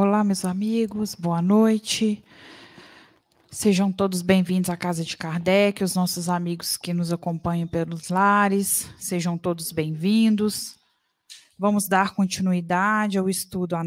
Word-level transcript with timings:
Olá, 0.00 0.22
meus 0.22 0.44
amigos, 0.44 1.16
boa 1.16 1.42
noite. 1.42 2.22
Sejam 3.50 3.90
todos 3.90 4.22
bem-vindos 4.22 4.70
à 4.70 4.76
Casa 4.76 5.04
de 5.04 5.16
Kardec, 5.16 5.82
os 5.82 5.96
nossos 5.96 6.28
amigos 6.28 6.76
que 6.76 6.94
nos 6.94 7.12
acompanham 7.12 7.66
pelos 7.66 8.08
lares, 8.08 8.88
sejam 8.96 9.36
todos 9.36 9.72
bem-vindos. 9.72 10.76
Vamos 11.58 11.88
dar 11.88 12.14
continuidade 12.14 13.18
ao 13.18 13.28
estudo 13.28 13.74
a, 13.74 13.82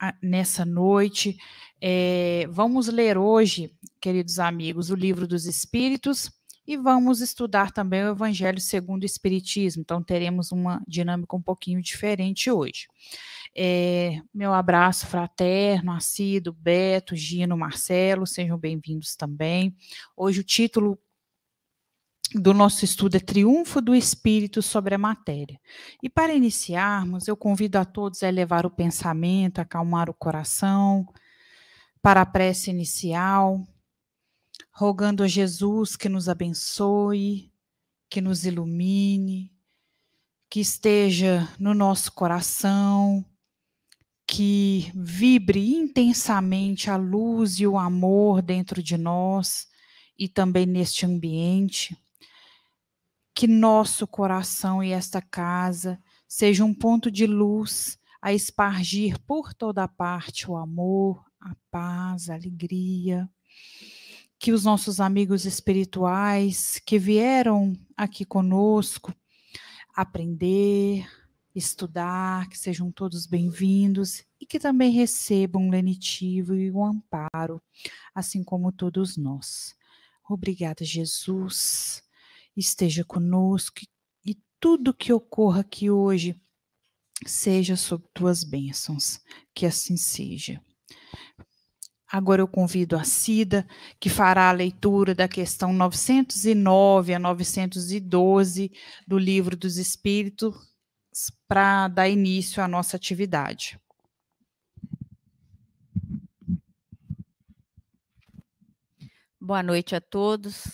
a, 0.00 0.14
nessa 0.20 0.64
noite. 0.64 1.38
É, 1.80 2.48
vamos 2.50 2.88
ler 2.88 3.16
hoje, 3.16 3.70
queridos 4.00 4.40
amigos, 4.40 4.90
o 4.90 4.96
Livro 4.96 5.24
dos 5.24 5.46
Espíritos 5.46 6.32
e 6.66 6.76
vamos 6.76 7.20
estudar 7.20 7.70
também 7.70 8.02
o 8.02 8.10
Evangelho 8.10 8.60
segundo 8.60 9.04
o 9.04 9.06
Espiritismo. 9.06 9.82
Então, 9.82 10.02
teremos 10.02 10.50
uma 10.50 10.82
dinâmica 10.88 11.36
um 11.36 11.42
pouquinho 11.42 11.80
diferente 11.80 12.50
hoje. 12.50 12.88
É, 13.56 14.20
meu 14.32 14.52
abraço 14.52 15.06
fraterno, 15.06 15.92
assíduo, 15.92 16.52
Beto, 16.52 17.14
Gino, 17.14 17.56
Marcelo, 17.56 18.26
sejam 18.26 18.58
bem-vindos 18.58 19.14
também. 19.14 19.76
Hoje 20.16 20.40
o 20.40 20.44
título 20.44 20.98
do 22.34 22.52
nosso 22.52 22.84
estudo 22.84 23.16
é 23.16 23.20
Triunfo 23.20 23.80
do 23.80 23.94
Espírito 23.94 24.60
sobre 24.60 24.96
a 24.96 24.98
Matéria. 24.98 25.60
E 26.02 26.10
para 26.10 26.34
iniciarmos, 26.34 27.28
eu 27.28 27.36
convido 27.36 27.78
a 27.78 27.84
todos 27.84 28.24
a 28.24 28.28
elevar 28.28 28.66
o 28.66 28.70
pensamento, 28.70 29.60
acalmar 29.60 30.10
o 30.10 30.14
coração, 30.14 31.06
para 32.02 32.22
a 32.22 32.26
prece 32.26 32.70
inicial, 32.70 33.64
rogando 34.72 35.22
a 35.22 35.28
Jesus 35.28 35.94
que 35.94 36.08
nos 36.08 36.28
abençoe, 36.28 37.52
que 38.10 38.20
nos 38.20 38.44
ilumine, 38.44 39.52
que 40.50 40.58
esteja 40.58 41.48
no 41.58 41.72
nosso 41.72 42.12
coração, 42.12 43.24
que 44.34 44.90
vibre 44.96 45.76
intensamente 45.76 46.90
a 46.90 46.96
luz 46.96 47.60
e 47.60 47.68
o 47.68 47.78
amor 47.78 48.42
dentro 48.42 48.82
de 48.82 48.98
nós 48.98 49.68
e 50.18 50.28
também 50.28 50.66
neste 50.66 51.06
ambiente. 51.06 51.96
Que 53.32 53.46
nosso 53.46 54.08
coração 54.08 54.82
e 54.82 54.90
esta 54.90 55.22
casa 55.22 56.02
seja 56.26 56.64
um 56.64 56.74
ponto 56.74 57.12
de 57.12 57.28
luz 57.28 57.96
a 58.20 58.32
espargir 58.32 59.20
por 59.20 59.54
toda 59.54 59.86
parte 59.86 60.50
o 60.50 60.56
amor, 60.56 61.24
a 61.40 61.54
paz, 61.70 62.28
a 62.28 62.34
alegria. 62.34 63.30
Que 64.36 64.50
os 64.50 64.64
nossos 64.64 64.98
amigos 64.98 65.44
espirituais 65.44 66.82
que 66.84 66.98
vieram 66.98 67.72
aqui 67.96 68.24
conosco 68.24 69.14
aprender, 69.94 71.06
estudar, 71.54 72.48
que 72.48 72.58
sejam 72.58 72.90
todos 72.90 73.26
bem-vindos 73.26 74.24
e 74.40 74.46
que 74.46 74.58
também 74.58 74.90
recebam 74.90 75.62
um 75.62 75.70
lenitivo 75.70 76.54
e 76.54 76.70
um 76.70 76.84
amparo, 76.84 77.62
assim 78.12 78.42
como 78.42 78.72
todos 78.72 79.16
nós. 79.16 79.74
Obrigada, 80.28 80.84
Jesus. 80.84 82.02
Esteja 82.56 83.04
conosco 83.04 83.80
e 84.24 84.36
tudo 84.58 84.94
que 84.94 85.12
ocorra 85.12 85.60
aqui 85.60 85.90
hoje 85.90 86.40
seja 87.24 87.76
sob 87.76 88.04
tuas 88.12 88.42
bênçãos. 88.42 89.20
Que 89.54 89.64
assim 89.66 89.96
seja. 89.96 90.60
Agora 92.10 92.42
eu 92.42 92.48
convido 92.48 92.96
a 92.96 93.04
Cida, 93.04 93.66
que 93.98 94.08
fará 94.08 94.48
a 94.48 94.52
leitura 94.52 95.14
da 95.14 95.26
questão 95.26 95.72
909 95.72 97.14
a 97.14 97.18
912 97.18 98.70
do 99.06 99.18
Livro 99.18 99.56
dos 99.56 99.78
Espíritos, 99.78 100.54
para 101.46 101.88
dar 101.88 102.08
início 102.08 102.62
à 102.62 102.68
nossa 102.68 102.96
atividade. 102.96 103.78
Boa 109.40 109.62
noite 109.62 109.94
a 109.94 110.00
todos. 110.00 110.64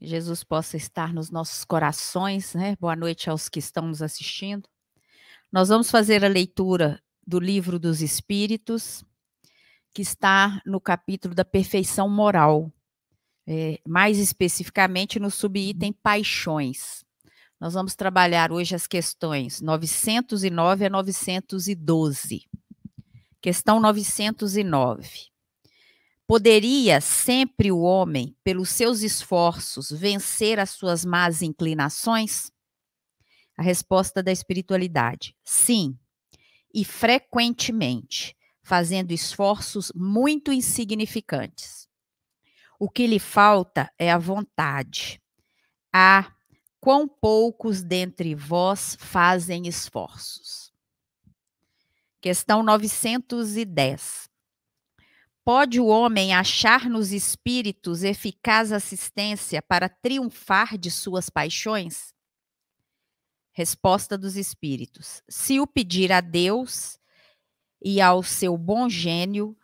Jesus 0.00 0.44
possa 0.44 0.76
estar 0.76 1.12
nos 1.12 1.30
nossos 1.30 1.64
corações, 1.64 2.54
né? 2.54 2.76
Boa 2.80 2.96
noite 2.96 3.30
aos 3.30 3.48
que 3.48 3.58
estão 3.58 3.86
nos 3.86 4.02
assistindo. 4.02 4.68
Nós 5.50 5.68
vamos 5.68 5.90
fazer 5.90 6.24
a 6.24 6.28
leitura 6.28 7.02
do 7.26 7.40
Livro 7.40 7.78
dos 7.78 8.00
Espíritos, 8.00 9.04
que 9.94 10.02
está 10.02 10.60
no 10.66 10.80
capítulo 10.80 11.34
da 11.34 11.44
perfeição 11.44 12.08
moral, 12.08 12.72
é, 13.46 13.80
mais 13.86 14.18
especificamente 14.18 15.18
no 15.18 15.30
subitem 15.30 15.92
Paixões. 15.92 17.04
Nós 17.60 17.74
vamos 17.74 17.96
trabalhar 17.96 18.52
hoje 18.52 18.76
as 18.76 18.86
questões 18.86 19.60
909 19.60 20.86
a 20.86 20.90
912. 20.90 22.48
Questão 23.40 23.80
909. 23.80 25.26
Poderia 26.24 27.00
sempre 27.00 27.72
o 27.72 27.80
homem, 27.80 28.36
pelos 28.44 28.68
seus 28.68 29.00
esforços, 29.02 29.90
vencer 29.90 30.60
as 30.60 30.70
suas 30.70 31.04
más 31.04 31.42
inclinações? 31.42 32.52
A 33.56 33.62
resposta 33.62 34.22
da 34.22 34.30
espiritualidade: 34.30 35.34
sim, 35.44 35.98
e 36.72 36.84
frequentemente, 36.84 38.36
fazendo 38.62 39.10
esforços 39.10 39.90
muito 39.96 40.52
insignificantes. 40.52 41.88
O 42.78 42.88
que 42.88 43.04
lhe 43.04 43.18
falta 43.18 43.92
é 43.98 44.12
a 44.12 44.18
vontade, 44.18 45.20
a 45.92 46.32
quão 46.88 47.06
poucos 47.06 47.82
dentre 47.82 48.34
vós 48.34 48.96
fazem 48.98 49.68
esforços. 49.68 50.72
Questão 52.18 52.62
910. 52.62 54.30
Pode 55.44 55.78
o 55.80 55.86
homem 55.86 56.32
achar 56.32 56.88
nos 56.88 57.12
espíritos 57.12 58.02
eficaz 58.02 58.72
assistência 58.72 59.60
para 59.60 59.90
triunfar 59.90 60.78
de 60.78 60.90
suas 60.90 61.28
paixões? 61.28 62.14
Resposta 63.52 64.16
dos 64.16 64.34
espíritos: 64.34 65.22
Se 65.28 65.60
o 65.60 65.66
pedir 65.66 66.10
a 66.10 66.22
Deus 66.22 66.98
e 67.84 68.00
ao 68.00 68.22
seu 68.22 68.56
bom 68.56 68.88
gênio, 68.88 69.54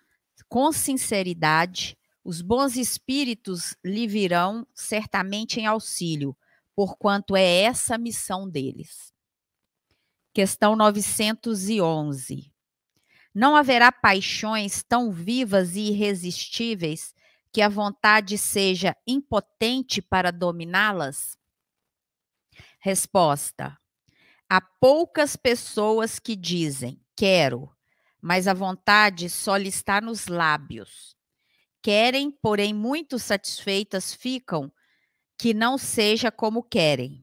com 0.47 0.71
sinceridade, 0.71 1.97
os 2.23 2.43
bons 2.43 2.77
espíritos 2.77 3.75
lhe 3.83 4.07
virão 4.07 4.67
certamente 4.75 5.59
em 5.59 5.65
auxílio, 5.65 6.37
porquanto 6.75 7.37
é 7.37 7.63
essa 7.63 7.95
a 7.95 7.99
missão 7.99 8.49
deles. 8.49 9.13
Questão 10.33 10.75
911. 10.75 12.53
Não 13.35 13.57
haverá 13.57 13.91
paixões 13.93 14.83
tão 14.83 15.11
vivas 15.11 15.77
e 15.77 15.91
irresistíveis 15.91 17.15
que 17.53 17.63
a 17.63 17.69
vontade 17.69 18.37
seja 18.37 18.97
impotente 19.07 20.03
para 20.03 20.33
dominá-las? 20.33 21.39
Resposta: 22.81 23.79
Há 24.49 24.61
poucas 24.61 25.37
pessoas 25.37 26.19
que 26.19 26.35
dizem 26.35 27.01
quero, 27.17 27.71
mas 28.21 28.49
a 28.49 28.55
vontade 28.55 29.31
só 29.31 29.57
lhe 29.57 29.69
está 29.69 30.01
nos 30.01 30.27
lábios. 30.27 31.17
Querem, 31.83 32.31
porém, 32.31 32.73
muito 32.73 33.19
satisfeitas 33.19 34.13
ficam 34.13 34.73
que 35.45 35.53
não 35.53 35.77
seja 35.77 36.33
como 36.33 36.63
querem. 36.63 37.23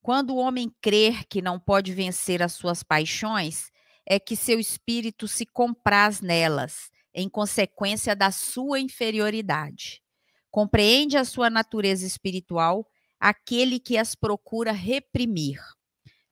Quando 0.00 0.30
o 0.30 0.38
homem 0.38 0.74
crer 0.80 1.26
que 1.26 1.42
não 1.42 1.60
pode 1.60 1.92
vencer 1.92 2.42
as 2.42 2.54
suas 2.54 2.82
paixões, 2.82 3.70
é 4.06 4.18
que 4.18 4.34
seu 4.36 4.58
espírito 4.58 5.28
se 5.28 5.44
compraz 5.44 6.22
nelas, 6.22 6.90
em 7.12 7.28
consequência 7.28 8.16
da 8.16 8.30
sua 8.30 8.80
inferioridade. 8.80 10.02
Compreende 10.50 11.18
a 11.18 11.26
sua 11.26 11.50
natureza 11.50 12.06
espiritual 12.06 12.88
aquele 13.20 13.78
que 13.78 13.98
as 13.98 14.14
procura 14.14 14.72
reprimir. 14.72 15.60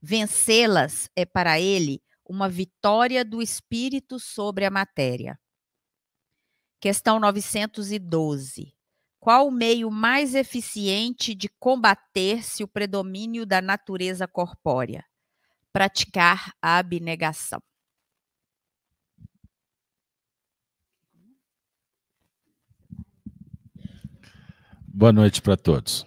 Vencê-las 0.00 1.10
é 1.14 1.26
para 1.26 1.60
ele 1.60 2.02
uma 2.24 2.48
vitória 2.48 3.22
do 3.22 3.42
espírito 3.42 4.18
sobre 4.18 4.64
a 4.64 4.70
matéria. 4.70 5.38
Questão 6.80 7.20
912. 7.20 8.75
Qual 9.26 9.48
o 9.48 9.50
meio 9.50 9.90
mais 9.90 10.36
eficiente 10.36 11.34
de 11.34 11.48
combater-se 11.58 12.62
o 12.62 12.68
predomínio 12.68 13.44
da 13.44 13.60
natureza 13.60 14.28
corpórea? 14.28 15.04
Praticar 15.72 16.54
a 16.62 16.78
abnegação. 16.78 17.60
Boa 24.86 25.12
noite 25.12 25.42
para 25.42 25.56
todos. 25.56 26.06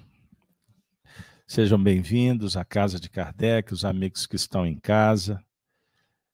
Sejam 1.46 1.84
bem-vindos 1.84 2.56
à 2.56 2.64
Casa 2.64 3.02
de 3.02 3.10
Kardec, 3.10 3.74
os 3.74 3.84
amigos 3.84 4.26
que 4.26 4.38
estão 4.38 4.66
em 4.66 4.80
casa. 4.80 5.44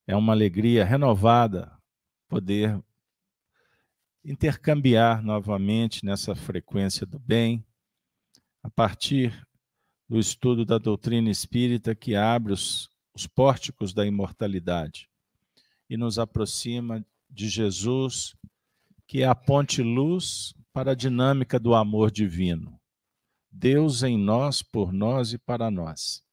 É 0.06 0.16
uma 0.16 0.34
alegria 0.34 0.86
renovada 0.86 1.76
poder 2.28 2.80
intercambiar 4.25 5.24
novamente 5.24 6.04
nessa 6.04 6.33
frequência 6.33 7.06
do 7.06 7.19
bem, 7.19 7.63
a 8.63 8.69
partir 8.69 9.48
do 10.10 10.19
estudo 10.19 10.66
da 10.66 10.80
doutrina 10.80 11.30
espírita 11.30 11.94
que 11.94 12.16
abre 12.16 12.51
os, 12.51 12.89
os 13.13 13.27
pórticos 13.27 13.94
da 13.94 14.06
imortalidade 14.06 15.07
e 15.88 15.95
nos 15.95 16.18
aproxima 16.18 17.06
de 17.30 17.48
Jesus, 17.48 18.36
que 19.06 19.22
é 19.22 19.27
a 19.27 19.36
ponte-luz 19.36 20.56
para 20.74 20.92
a 20.92 20.95
dinâmica 20.95 21.60
do 21.60 21.75
amor 21.75 22.10
divino. 22.10 22.80
Deus 23.51 24.01
em 24.01 24.18
nós, 24.18 24.63
por 24.63 24.92
nós 24.92 25.33
e 25.33 25.38
para 25.38 25.69
nós. 25.69 26.24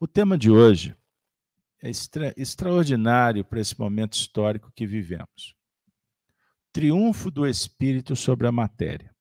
O 0.00 0.06
tema 0.06 0.38
de 0.38 0.50
hoje 0.50 0.96
extra, 1.82 2.34
extraordinário 2.36 3.44
para 3.44 3.60
esse 3.60 3.78
momento 3.78 4.14
histórico 4.14 4.72
que 4.72 4.86
vivemos. 4.86 5.54
Triunfo 6.72 7.30
do 7.30 7.46
espírito 7.46 8.14
sobre 8.14 8.46
a 8.46 8.52
matéria. 8.52 9.14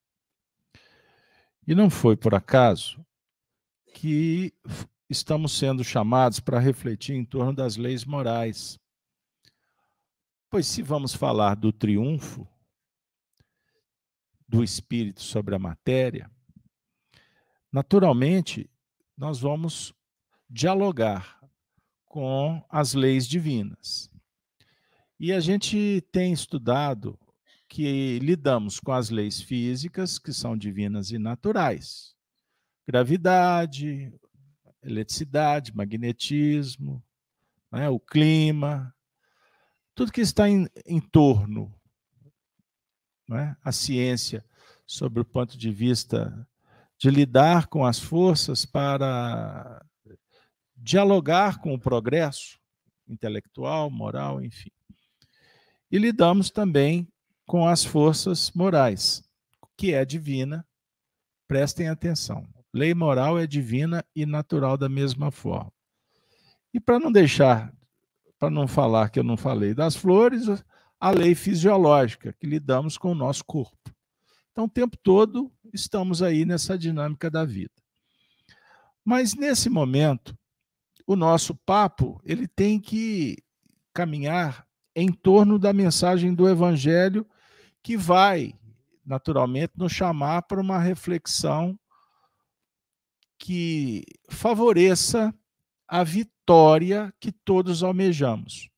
E 1.65 1.75
não 1.75 1.89
foi 1.89 2.15
por 2.15 2.33
acaso 2.33 3.05
que 3.93 4.53
estamos 5.09 5.57
sendo 5.57 5.83
chamados 5.83 6.39
para 6.39 6.59
refletir 6.59 7.15
em 7.15 7.25
torno 7.25 7.53
das 7.53 7.77
leis 7.77 8.05
morais. 8.05 8.79
Pois 10.49 10.67
se 10.67 10.81
vamos 10.81 11.13
falar 11.13 11.55
do 11.55 11.71
triunfo 11.71 12.47
do 14.47 14.63
espírito 14.63 15.21
sobre 15.21 15.55
a 15.55 15.59
matéria, 15.59 16.31
naturalmente 17.71 18.69
nós 19.17 19.39
vamos 19.39 19.93
dialogar 20.49 21.36
com 22.07 22.63
as 22.69 22.93
leis 22.93 23.27
divinas. 23.27 24.09
E 25.19 25.33
a 25.33 25.39
gente 25.39 26.01
tem 26.11 26.31
estudado 26.31 27.19
que 27.67 28.19
lidamos 28.19 28.79
com 28.79 28.91
as 28.91 29.09
leis 29.09 29.41
físicas, 29.41 30.17
que 30.17 30.31
são 30.31 30.57
divinas 30.57 31.11
e 31.11 31.17
naturais. 31.17 32.15
Gravidade, 32.87 34.13
eletricidade, 34.81 35.75
magnetismo, 35.75 37.03
né, 37.71 37.89
o 37.89 37.99
clima, 37.99 38.95
tudo 39.93 40.11
que 40.11 40.21
está 40.21 40.49
em, 40.49 40.67
em 40.85 41.01
torno, 41.01 41.73
né, 43.27 43.57
a 43.63 43.71
ciência, 43.71 44.45
sobre 44.85 45.21
o 45.21 45.25
ponto 45.25 45.57
de 45.57 45.69
vista 45.69 46.47
de 46.97 47.09
lidar 47.09 47.67
com 47.67 47.85
as 47.85 47.99
forças 47.99 48.65
para 48.65 49.85
dialogar 50.87 51.59
com 51.59 51.73
o 51.73 51.79
progresso 51.79 52.57
intelectual, 53.09 53.89
moral, 53.89 54.41
enfim. 54.41 54.71
E 55.91 55.97
lidamos 55.97 56.49
também 56.49 57.05
com 57.45 57.67
as 57.67 57.83
forças 57.83 58.51
morais, 58.51 59.21
que 59.75 59.93
é 59.93 60.05
divina. 60.05 60.65
Prestem 61.45 61.89
atenção. 61.89 62.47
Lei 62.73 62.93
moral 62.93 63.37
é 63.37 63.45
divina 63.45 64.03
e 64.15 64.25
natural 64.25 64.77
da 64.77 64.87
mesma 64.87 65.29
forma. 65.29 65.73
E 66.73 66.79
para 66.79 66.99
não 66.99 67.11
deixar, 67.11 67.73
para 68.39 68.49
não 68.49 68.65
falar 68.65 69.09
que 69.09 69.19
eu 69.19 69.23
não 69.23 69.35
falei 69.35 69.73
das 69.73 69.93
flores, 69.93 70.45
a 70.97 71.09
lei 71.09 71.35
fisiológica, 71.35 72.31
que 72.31 72.47
lidamos 72.47 72.97
com 72.97 73.11
o 73.11 73.15
nosso 73.15 73.43
corpo. 73.43 73.93
Então, 74.53 74.65
o 74.65 74.69
tempo 74.69 74.95
todo 75.03 75.51
estamos 75.73 76.21
aí 76.21 76.45
nessa 76.45 76.77
dinâmica 76.77 77.29
da 77.29 77.43
vida. 77.43 77.73
Mas 79.03 79.35
nesse 79.35 79.69
momento, 79.69 80.37
o 81.07 81.15
nosso 81.15 81.55
papo, 81.55 82.21
ele 82.25 82.47
tem 82.47 82.81
que 82.81 83.37
caminhar 83.93 84.67
em 84.93 85.09
torno 85.09 85.57
da 85.57 85.71
mensagem 85.71 86.33
do 86.33 86.49
evangelho 86.49 87.25
que 87.81 87.95
vai, 87.95 88.53
naturalmente, 89.05 89.73
nos 89.77 89.93
chamar 89.93 90.41
para 90.41 90.59
uma 90.59 90.77
reflexão 90.77 91.79
que 93.39 94.03
favoreça 94.29 95.33
a 95.87 96.03
vitória 96.03 97.13
que 97.21 97.31
todos 97.31 97.83
almejamos. 97.83 98.69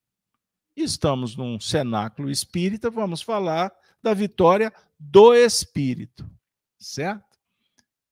Estamos 0.76 1.36
num 1.36 1.58
cenáculo 1.58 2.30
espírita, 2.30 2.88
vamos 2.90 3.22
falar 3.22 3.72
da 4.00 4.14
vitória 4.14 4.72
do 4.98 5.34
espírito, 5.34 6.30
certo? 6.78 7.24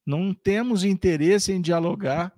Não 0.05 0.35
temos 0.35 0.83
interesse 0.83 1.53
em 1.53 1.61
dialogar 1.61 2.33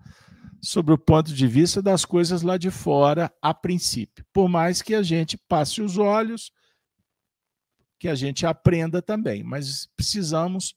sobre 0.63 0.93
o 0.93 0.99
ponto 0.99 1.33
de 1.33 1.47
vista 1.47 1.81
das 1.81 2.05
coisas 2.05 2.43
lá 2.43 2.57
de 2.57 2.71
fora 2.71 3.33
a 3.41 3.55
princípio, 3.55 4.25
por 4.33 4.49
mais 4.49 4.83
que 4.83 4.95
a 4.95 5.03
gente 5.03 5.37
passe 5.37 5.81
os 5.81 5.97
olhos 5.99 6.53
que 7.99 8.09
a 8.09 8.15
gente 8.15 8.47
aprenda 8.47 9.03
também, 9.03 9.43
mas 9.43 9.87
precisamos 9.97 10.75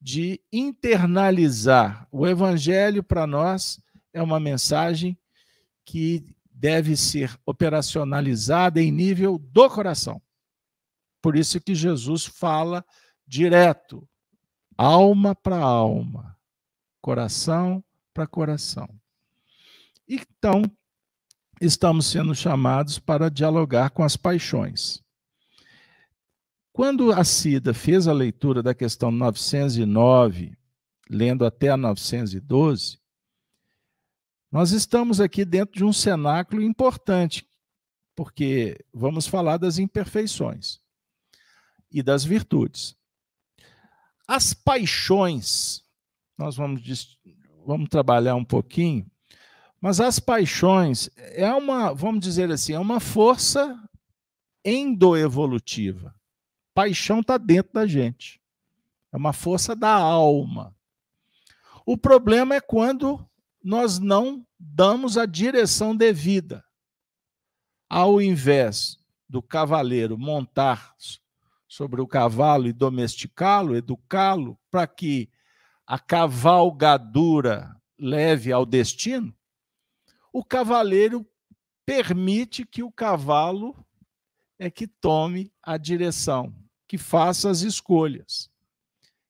de 0.00 0.40
internalizar. 0.52 2.06
O 2.12 2.26
evangelho 2.26 3.02
para 3.02 3.26
nós 3.26 3.80
é 4.12 4.22
uma 4.22 4.38
mensagem 4.38 5.18
que 5.84 6.26
deve 6.50 6.96
ser 6.96 7.38
operacionalizada 7.46 8.82
em 8.82 8.92
nível 8.92 9.38
do 9.38 9.70
coração. 9.70 10.20
Por 11.22 11.36
isso 11.36 11.60
que 11.60 11.74
Jesus 11.74 12.26
fala 12.26 12.84
direto, 13.26 14.08
alma 14.76 15.34
para 15.34 15.58
alma, 15.58 16.36
coração 17.00 17.82
para 18.12 18.26
coração. 18.26 18.88
Então, 20.08 20.62
estamos 21.60 22.06
sendo 22.06 22.34
chamados 22.34 22.98
para 22.98 23.30
dialogar 23.30 23.90
com 23.90 24.02
as 24.02 24.16
paixões. 24.16 25.02
Quando 26.72 27.12
a 27.12 27.24
Cida 27.24 27.74
fez 27.74 28.08
a 28.08 28.12
leitura 28.12 28.62
da 28.62 28.74
questão 28.74 29.10
909, 29.10 30.56
lendo 31.10 31.44
até 31.44 31.68
a 31.68 31.76
912, 31.76 32.98
nós 34.50 34.70
estamos 34.70 35.20
aqui 35.20 35.44
dentro 35.44 35.74
de 35.76 35.84
um 35.84 35.92
cenáculo 35.92 36.62
importante, 36.62 37.46
porque 38.16 38.82
vamos 38.94 39.26
falar 39.26 39.58
das 39.58 39.78
imperfeições 39.78 40.80
e 41.90 42.02
das 42.02 42.24
virtudes. 42.24 42.96
As 44.26 44.54
paixões, 44.54 45.82
nós 46.38 46.56
vamos, 46.56 47.18
vamos 47.66 47.88
trabalhar 47.90 48.36
um 48.36 48.44
pouquinho, 48.44 49.10
mas 49.80 50.00
as 50.00 50.18
paixões 50.18 51.08
é 51.16 51.52
uma, 51.52 51.92
vamos 51.92 52.20
dizer 52.20 52.50
assim, 52.50 52.72
é 52.72 52.78
uma 52.78 52.98
força 52.98 53.80
endoevolutiva. 54.64 56.14
Paixão 56.74 57.20
está 57.20 57.38
dentro 57.38 57.72
da 57.74 57.86
gente. 57.86 58.40
É 59.12 59.16
uma 59.16 59.32
força 59.32 59.74
da 59.74 59.92
alma. 59.92 60.74
O 61.86 61.96
problema 61.96 62.54
é 62.54 62.60
quando 62.60 63.24
nós 63.62 63.98
não 63.98 64.46
damos 64.58 65.16
a 65.16 65.26
direção 65.26 65.96
devida. 65.96 66.64
Ao 67.88 68.20
invés 68.20 68.98
do 69.28 69.40
cavaleiro 69.40 70.18
montar 70.18 70.94
sobre 71.66 72.00
o 72.00 72.06
cavalo 72.06 72.66
e 72.66 72.72
domesticá-lo, 72.72 73.76
educá-lo, 73.76 74.58
para 74.70 74.86
que 74.86 75.30
a 75.86 75.98
cavalgadura 75.98 77.74
leve 77.98 78.52
ao 78.52 78.66
destino, 78.66 79.34
o 80.32 80.44
cavaleiro 80.44 81.26
permite 81.84 82.66
que 82.66 82.82
o 82.82 82.92
cavalo 82.92 83.74
é 84.58 84.70
que 84.70 84.86
tome 84.86 85.52
a 85.62 85.76
direção 85.76 86.54
que 86.86 86.98
faça 86.98 87.50
as 87.50 87.60
escolhas. 87.60 88.50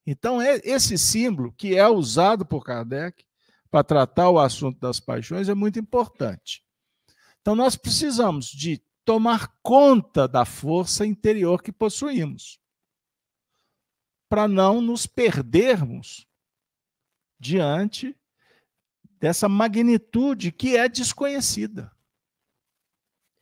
Então, 0.07 0.41
é 0.41 0.57
esse 0.65 0.97
símbolo 0.97 1.53
que 1.53 1.77
é 1.77 1.87
usado 1.87 2.47
por 2.47 2.65
Kardec 2.65 3.25
para 3.71 3.85
tratar 3.85 4.31
o 4.31 4.39
assunto 4.39 4.79
das 4.81 4.99
paixões 5.01 5.49
é 5.49 5.55
muito 5.55 5.79
importante. 5.79 6.65
Então, 7.41 7.55
nós 7.55 7.77
precisamos 7.77 8.47
de 8.47 8.83
tomar 9.05 9.55
conta 9.63 10.27
da 10.27 10.45
força 10.45 11.05
interior 11.05 11.63
que 11.63 11.73
possuímos, 11.73 12.59
para 14.29 14.47
não 14.47 14.81
nos 14.81 15.07
perdermos 15.07 16.27
diante 17.39 18.17
dessa 19.21 19.49
magnitude 19.49 20.53
que 20.53 20.77
é 20.77 20.89
desconhecida. 20.89 21.91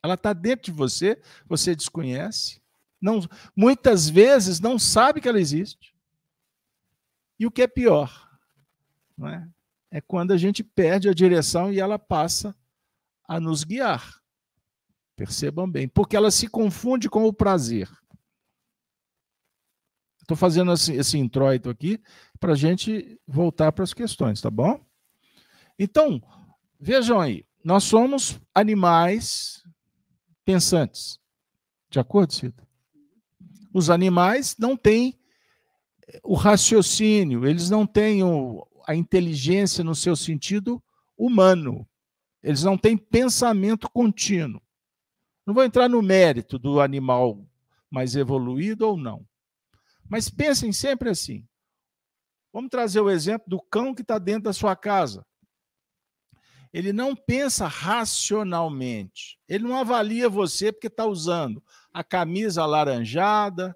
Ela 0.02 0.14
está 0.14 0.32
dentro 0.32 0.66
de 0.66 0.72
você, 0.72 1.20
você 1.46 1.74
desconhece, 1.74 2.60
não, 3.00 3.20
muitas 3.54 4.08
vezes 4.08 4.60
não 4.60 4.78
sabe 4.78 5.20
que 5.20 5.28
ela 5.28 5.40
existe. 5.40 5.94
E 7.38 7.46
o 7.46 7.50
que 7.50 7.62
é 7.62 7.66
pior, 7.66 8.38
não 9.16 9.28
é? 9.28 9.48
é 9.90 10.00
quando 10.00 10.32
a 10.32 10.36
gente 10.36 10.64
perde 10.64 11.08
a 11.08 11.14
direção 11.14 11.72
e 11.72 11.80
ela 11.80 11.98
passa 11.98 12.56
a 13.28 13.40
nos 13.40 13.64
guiar. 13.64 14.20
Percebam 15.16 15.68
bem, 15.68 15.88
porque 15.88 16.16
ela 16.16 16.30
se 16.30 16.46
confunde 16.46 17.08
com 17.08 17.24
o 17.24 17.32
prazer. 17.32 17.90
Estou 20.20 20.36
fazendo 20.36 20.72
esse, 20.72 20.92
esse 20.92 21.18
introito 21.18 21.70
aqui 21.70 22.00
para 22.38 22.52
a 22.52 22.56
gente 22.56 23.20
voltar 23.26 23.72
para 23.72 23.84
as 23.84 23.94
questões, 23.94 24.40
tá 24.40 24.50
bom? 24.50 24.85
Então, 25.78 26.22
vejam 26.80 27.20
aí, 27.20 27.44
nós 27.64 27.84
somos 27.84 28.40
animais 28.54 29.62
pensantes. 30.44 31.18
De 31.90 31.98
acordo, 31.98 32.32
Cida? 32.32 32.66
Os 33.72 33.90
animais 33.90 34.56
não 34.58 34.76
têm 34.76 35.18
o 36.22 36.34
raciocínio, 36.34 37.46
eles 37.46 37.68
não 37.68 37.86
têm 37.86 38.22
o, 38.22 38.66
a 38.86 38.94
inteligência 38.94 39.82
no 39.82 39.94
seu 39.94 40.14
sentido 40.14 40.82
humano. 41.16 41.86
Eles 42.42 42.62
não 42.62 42.78
têm 42.78 42.96
pensamento 42.96 43.90
contínuo. 43.90 44.62
Não 45.44 45.52
vou 45.52 45.64
entrar 45.64 45.88
no 45.88 46.00
mérito 46.00 46.58
do 46.58 46.80
animal 46.80 47.44
mais 47.90 48.14
evoluído 48.14 48.86
ou 48.86 48.96
não. 48.96 49.26
Mas 50.08 50.30
pensem 50.30 50.72
sempre 50.72 51.10
assim. 51.10 51.46
Vamos 52.52 52.70
trazer 52.70 53.00
o 53.00 53.10
exemplo 53.10 53.48
do 53.48 53.60
cão 53.60 53.94
que 53.94 54.02
está 54.02 54.18
dentro 54.18 54.44
da 54.44 54.52
sua 54.52 54.76
casa. 54.76 55.26
Ele 56.76 56.92
não 56.92 57.16
pensa 57.16 57.66
racionalmente. 57.66 59.38
Ele 59.48 59.64
não 59.64 59.78
avalia 59.78 60.28
você 60.28 60.70
porque 60.70 60.88
está 60.88 61.06
usando 61.06 61.64
a 61.90 62.04
camisa 62.04 62.62
alaranjada. 62.62 63.74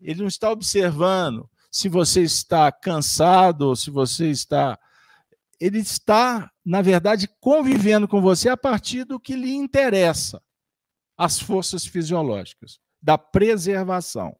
Ele 0.00 0.22
não 0.22 0.26
está 0.26 0.50
observando 0.50 1.48
se 1.70 1.88
você 1.88 2.22
está 2.22 2.72
cansado 2.72 3.68
ou 3.68 3.76
se 3.76 3.88
você 3.88 4.32
está. 4.32 4.76
Ele 5.60 5.78
está, 5.78 6.50
na 6.64 6.82
verdade, 6.82 7.28
convivendo 7.38 8.08
com 8.08 8.20
você 8.20 8.48
a 8.48 8.56
partir 8.56 9.04
do 9.04 9.20
que 9.20 9.36
lhe 9.36 9.54
interessa 9.54 10.42
as 11.16 11.38
forças 11.38 11.86
fisiológicas, 11.86 12.80
da 13.00 13.16
preservação. 13.16 14.36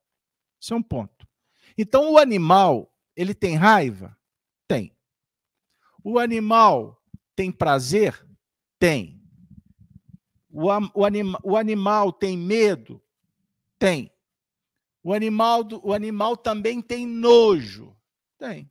Isso 0.61 0.75
é 0.75 0.77
um 0.77 0.83
ponto. 0.83 1.29
Então, 1.77 2.11
o 2.11 2.19
animal, 2.19 2.93
ele 3.15 3.35
tem 3.35 3.55
raiva? 3.55 4.19
Tem. 4.67 4.93
O 6.03 6.19
animal 6.19 6.98
tem 7.39 7.53
prazer? 7.53 8.27
Tem. 8.81 9.23
O, 10.51 10.67
o, 10.69 11.03
o 11.45 11.57
animal 11.57 12.13
tem 12.13 12.37
medo? 12.37 13.01
Tem. 13.79 14.13
O 15.05 15.13
animal, 15.15 15.63
o 15.85 15.95
animal 15.95 16.37
também 16.37 16.83
tem 16.83 17.07
nojo? 17.07 17.97
Tem. 18.37 18.69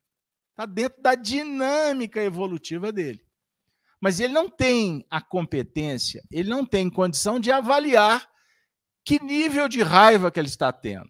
Está 0.49 0.65
dentro 0.65 1.01
da 1.01 1.15
dinâmica 1.15 2.21
evolutiva 2.21 2.91
dele. 2.91 3.25
Mas 4.01 4.19
ele 4.19 4.33
não 4.33 4.49
tem 4.49 5.05
a 5.09 5.21
competência, 5.21 6.21
ele 6.29 6.49
não 6.49 6.65
tem 6.65 6.89
condição 6.89 7.39
de 7.39 7.49
avaliar 7.49 8.29
que 9.01 9.23
nível 9.23 9.69
de 9.69 9.81
raiva 9.81 10.29
que 10.29 10.41
ele 10.41 10.49
está 10.49 10.73
tendo. 10.73 11.09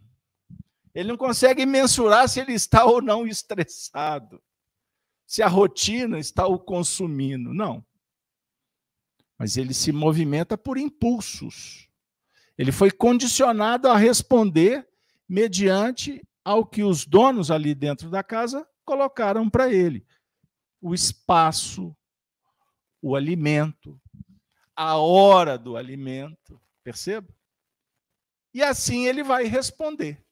Ele 0.93 1.09
não 1.09 1.17
consegue 1.17 1.65
mensurar 1.65 2.29
se 2.29 2.39
ele 2.39 2.53
está 2.53 2.85
ou 2.85 3.01
não 3.01 3.25
estressado, 3.25 4.39
se 5.27 5.43
a 5.43 5.47
rotina 5.47 6.17
está 6.17 6.47
o 6.47 6.57
consumindo. 6.57 7.53
Não. 7.53 7.85
Mas 9.37 9.57
ele 9.57 9.73
se 9.73 9.91
movimenta 9.91 10.57
por 10.57 10.77
impulsos. 10.77 11.89
Ele 12.57 12.71
foi 12.71 12.89
condicionado 12.89 13.89
a 13.89 13.97
responder 13.97 14.87
mediante 15.29 16.25
ao 16.43 16.65
que 16.65 16.81
os 16.81 17.05
donos 17.05 17.51
ali 17.51 17.75
dentro 17.75 18.09
da 18.09 18.23
casa 18.23 18.67
colocaram 18.85 19.49
para 19.49 19.71
ele. 19.71 20.07
O 20.81 20.93
espaço, 20.93 21.95
o 23.01 23.15
alimento, 23.15 23.99
a 24.73 24.95
hora 24.95 25.57
do 25.57 25.75
alimento, 25.75 26.59
perceba? 26.83 27.27
E 28.53 28.63
assim 28.63 29.05
ele 29.05 29.23
vai 29.23 29.43
responder. 29.43 30.23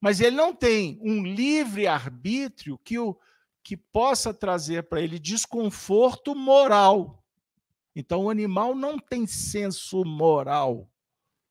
Mas 0.00 0.20
ele 0.20 0.34
não 0.34 0.54
tem 0.54 0.98
um 1.00 1.22
livre 1.22 1.86
arbítrio 1.86 2.76
que, 2.78 2.98
o, 2.98 3.16
que 3.62 3.76
possa 3.76 4.32
trazer 4.32 4.88
para 4.88 5.00
ele 5.00 5.18
desconforto 5.18 6.34
moral. 6.34 7.22
Então, 7.94 8.24
o 8.24 8.30
animal 8.30 8.74
não 8.74 8.98
tem 8.98 9.26
senso 9.26 10.04
moral 10.04 10.90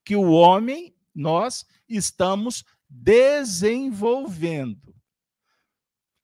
que 0.03 0.15
o 0.15 0.31
homem, 0.31 0.95
nós, 1.13 1.65
estamos 1.87 2.63
desenvolvendo. 2.89 4.95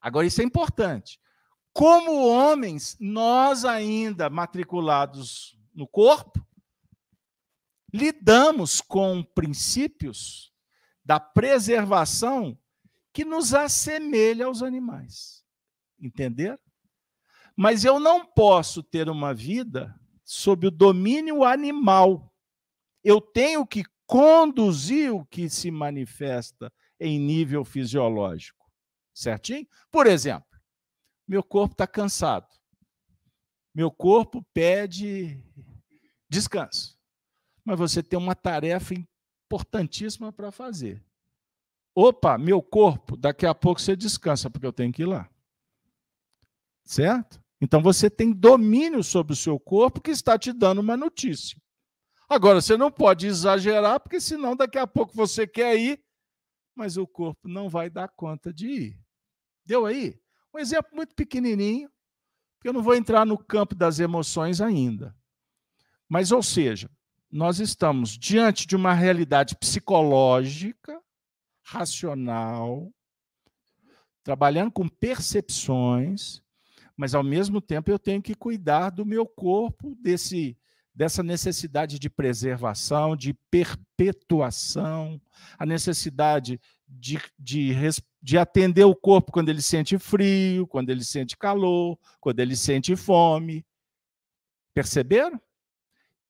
Agora, 0.01 0.25
isso 0.25 0.41
é 0.41 0.43
importante. 0.43 1.19
Como 1.71 2.27
homens, 2.27 2.97
nós 2.99 3.65
ainda 3.65 4.29
matriculados 4.29 5.57
no 5.73 5.87
corpo, 5.87 6.45
lidamos 7.93 8.81
com 8.81 9.23
princípios 9.23 10.51
da 11.03 11.19
preservação 11.19 12.57
que 13.13 13.23
nos 13.23 13.53
assemelha 13.53 14.47
aos 14.47 14.63
animais. 14.63 15.44
Entender? 15.99 16.59
Mas 17.55 17.85
eu 17.85 17.99
não 17.99 18.25
posso 18.25 18.83
ter 18.83 19.09
uma 19.09 19.33
vida 19.33 19.97
sob 20.23 20.67
o 20.67 20.71
domínio 20.71 21.43
animal. 21.43 22.33
Eu 23.03 23.21
tenho 23.21 23.65
que 23.65 23.83
conduzir 24.05 25.13
o 25.13 25.25
que 25.25 25.49
se 25.49 25.71
manifesta 25.71 26.71
em 26.99 27.19
nível 27.19 27.63
fisiológico. 27.63 28.65
Certinho? 29.13 29.67
Por 29.91 30.07
exemplo, 30.07 30.59
meu 31.27 31.41
corpo 31.41 31.73
está 31.73 31.87
cansado. 31.87 32.47
Meu 33.73 33.91
corpo 33.91 34.45
pede 34.53 35.41
descanso. 36.29 36.99
Mas 37.63 37.77
você 37.77 38.03
tem 38.03 38.17
uma 38.17 38.35
tarefa 38.35 38.93
importantíssima 39.45 40.31
para 40.31 40.51
fazer. 40.51 41.03
Opa, 41.93 42.37
meu 42.37 42.61
corpo, 42.61 43.15
daqui 43.15 43.45
a 43.45 43.55
pouco 43.55 43.79
você 43.79 43.95
descansa, 43.95 44.49
porque 44.49 44.65
eu 44.65 44.73
tenho 44.73 44.91
que 44.91 45.03
ir 45.03 45.05
lá. 45.05 45.29
Certo? 46.85 47.41
Então 47.59 47.81
você 47.81 48.09
tem 48.09 48.31
domínio 48.31 49.03
sobre 49.03 49.33
o 49.33 49.35
seu 49.35 49.59
corpo 49.59 50.01
que 50.01 50.11
está 50.11 50.37
te 50.37 50.53
dando 50.53 50.79
uma 50.79 50.95
notícia. 50.95 51.59
Agora, 52.29 52.61
você 52.61 52.75
não 52.75 52.91
pode 52.91 53.27
exagerar, 53.27 53.99
porque 53.99 54.19
senão 54.19 54.55
daqui 54.55 54.77
a 54.77 54.87
pouco 54.87 55.13
você 55.13 55.45
quer 55.45 55.77
ir, 55.77 56.03
mas 56.75 56.97
o 56.97 57.07
corpo 57.07 57.47
não 57.47 57.69
vai 57.69 57.89
dar 57.89 58.09
conta 58.09 58.51
de 58.53 58.67
ir. 58.67 58.99
Deu 59.63 59.85
aí? 59.85 60.19
Um 60.53 60.59
exemplo 60.59 60.95
muito 60.95 61.13
pequenininho, 61.15 61.89
que 62.61 62.67
eu 62.67 62.73
não 62.73 62.81
vou 62.81 62.95
entrar 62.95 63.25
no 63.25 63.37
campo 63.37 63.75
das 63.75 63.99
emoções 63.99 64.59
ainda. 64.59 65.15
Mas, 66.09 66.31
ou 66.31 66.41
seja, 66.41 66.89
nós 67.31 67.59
estamos 67.59 68.17
diante 68.17 68.65
de 68.65 68.75
uma 68.75 68.93
realidade 68.93 69.55
psicológica, 69.55 71.01
racional, 71.63 72.91
trabalhando 74.23 74.71
com 74.71 74.87
percepções, 74.87 76.41
mas 76.97 77.13
ao 77.13 77.23
mesmo 77.23 77.59
tempo 77.61 77.91
eu 77.91 77.99
tenho 77.99 78.21
que 78.21 78.35
cuidar 78.35 78.89
do 78.89 79.05
meu 79.05 79.25
corpo, 79.25 79.95
desse 80.01 80.57
dessa 80.95 81.21
necessidade 81.21 81.99
de 81.99 82.09
preservação, 82.09 83.17
de 83.17 83.33
perpetuação, 83.51 85.21
a 85.59 85.65
necessidade 85.65 86.57
de, 86.87 87.19
de, 87.37 87.73
de 88.21 88.37
atender 88.37 88.85
o 88.85 88.95
corpo 88.95 89.29
quando 89.29 89.49
ele 89.49 89.61
sente 89.61 89.99
frio, 89.99 90.65
quando 90.65 90.89
ele 90.89 91.03
sente 91.03 91.35
calor, 91.35 91.99
quando 92.21 92.39
ele 92.39 92.55
sente 92.55 92.95
fome. 92.95 93.65
Perceberam? 94.73 95.39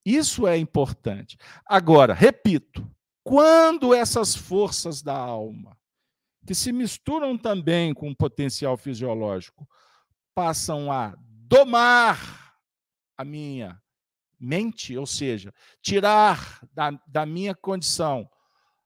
Isso 0.04 0.48
é 0.48 0.58
importante. 0.58 1.38
Agora, 1.66 2.14
repito, 2.14 2.90
quando 3.24 3.94
essas 3.94 4.36
forças 4.36 5.02
da 5.02 5.16
alma, 5.16 5.78
que 6.46 6.54
se 6.54 6.72
misturam 6.72 7.38
também 7.38 7.94
com 7.94 8.10
o 8.10 8.16
potencial 8.16 8.78
fisiológico, 8.78 9.68
passam 10.36 10.92
a 10.92 11.16
domar 11.48 12.54
a 13.18 13.24
minha 13.24 13.82
mente, 14.38 14.98
ou 14.98 15.06
seja, 15.06 15.54
tirar 15.82 16.60
da, 16.74 16.92
da 17.08 17.26
minha 17.26 17.56
condição 17.56 18.30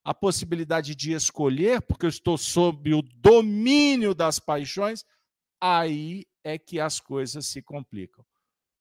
a 0.03 0.13
possibilidade 0.13 0.95
de 0.95 1.11
escolher, 1.11 1.81
porque 1.81 2.05
eu 2.05 2.09
estou 2.09 2.37
sob 2.37 2.93
o 2.93 3.01
domínio 3.01 4.13
das 4.13 4.39
paixões, 4.39 5.03
aí 5.59 6.25
é 6.43 6.57
que 6.57 6.79
as 6.79 6.99
coisas 6.99 7.47
se 7.47 7.61
complicam. 7.61 8.23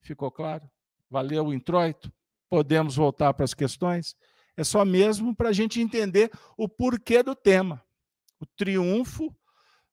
Ficou 0.01 0.31
claro? 0.31 0.71
Valeu 1.11 1.47
o 1.47 1.55
introito? 1.55 2.13
Podemos 2.49 2.97
voltar 2.97 3.35
para 3.35 3.45
as 3.45 3.55
questões? 3.55 4.15
É 4.57 4.65
só 4.65 4.85
mesmo 4.85 5.35
para 5.35 5.51
a 5.51 5.53
gente 5.53 5.81
entender 5.81 6.31
o 6.57 6.69
porquê 6.69 7.23
do 7.23 7.35
tema. 7.35 7.83
O 8.41 8.47
triunfo, 8.47 9.35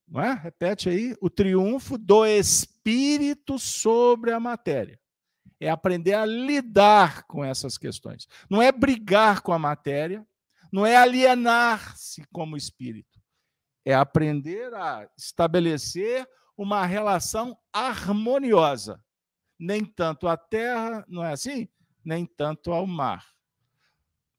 não 0.07 0.21
é? 0.21 0.33
Repete 0.33 0.89
aí, 0.89 1.15
o 1.19 1.29
triunfo 1.29 1.97
do 1.97 2.25
espírito 2.25 3.57
sobre 3.57 4.31
a 4.31 4.39
matéria. 4.39 4.99
É 5.59 5.69
aprender 5.69 6.13
a 6.13 6.25
lidar 6.25 7.23
com 7.23 7.43
essas 7.43 7.77
questões. 7.77 8.27
Não 8.49 8.61
é 8.61 8.71
brigar 8.71 9.41
com 9.41 9.51
a 9.51 9.59
matéria, 9.59 10.25
não 10.71 10.85
é 10.85 10.95
alienar-se 10.95 12.25
como 12.31 12.57
espírito, 12.57 13.21
é 13.85 13.93
aprender 13.93 14.73
a 14.73 15.09
estabelecer 15.17 16.27
uma 16.57 16.85
relação 16.85 17.57
harmoniosa. 17.71 19.01
Nem 19.57 19.85
tanto 19.85 20.27
à 20.27 20.35
terra, 20.35 21.05
não 21.07 21.23
é 21.23 21.31
assim? 21.31 21.69
Nem 22.03 22.25
tanto 22.25 22.73
ao 22.73 22.85
mar. 22.85 23.25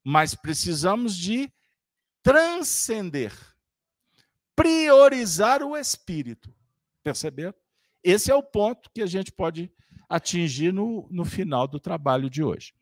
Mas 0.04 0.35
precisamos 0.35 1.16
de 1.16 1.50
transcender, 2.23 3.32
priorizar 4.56 5.62
o 5.62 5.76
espírito. 5.76 6.52
Perceberam? 7.04 7.54
Esse 8.02 8.32
é 8.32 8.34
o 8.34 8.42
ponto 8.42 8.90
que 8.92 9.02
a 9.02 9.06
gente 9.06 9.30
pode 9.30 9.70
atingir 10.08 10.72
no, 10.72 11.06
no 11.10 11.25
final 11.25 11.68
do 11.68 11.78
trabalho 11.78 12.28
de 12.28 12.42
hoje. 12.42 12.75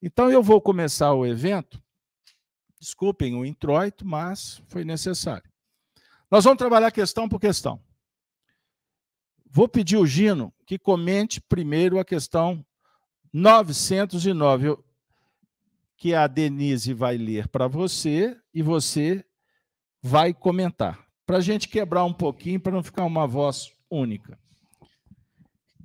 Então, 0.00 0.30
eu 0.30 0.42
vou 0.42 0.60
começar 0.60 1.12
o 1.12 1.26
evento 1.26 1.82
Desculpem 2.80 3.34
o 3.34 3.44
introito, 3.44 4.06
mas 4.06 4.62
foi 4.68 4.84
necessário. 4.84 5.50
Nós 6.30 6.44
vamos 6.44 6.58
trabalhar 6.58 6.90
questão 6.92 7.28
por 7.28 7.40
questão. 7.40 7.82
Vou 9.50 9.68
pedir 9.68 9.96
o 9.96 10.06
Gino 10.06 10.54
que 10.66 10.78
comente 10.78 11.40
primeiro 11.40 11.98
a 11.98 12.04
questão 12.04 12.64
909. 13.32 14.76
que 15.96 16.14
a 16.14 16.28
Denise 16.28 16.94
vai 16.94 17.16
ler 17.16 17.48
para 17.48 17.66
você 17.66 18.40
e 18.54 18.62
você 18.62 19.24
vai 20.00 20.32
comentar. 20.32 21.04
Para 21.28 21.36
a 21.36 21.42
gente 21.42 21.68
quebrar 21.68 22.06
um 22.06 22.14
pouquinho, 22.14 22.58
para 22.58 22.72
não 22.72 22.82
ficar 22.82 23.04
uma 23.04 23.26
voz 23.26 23.70
única. 23.90 24.40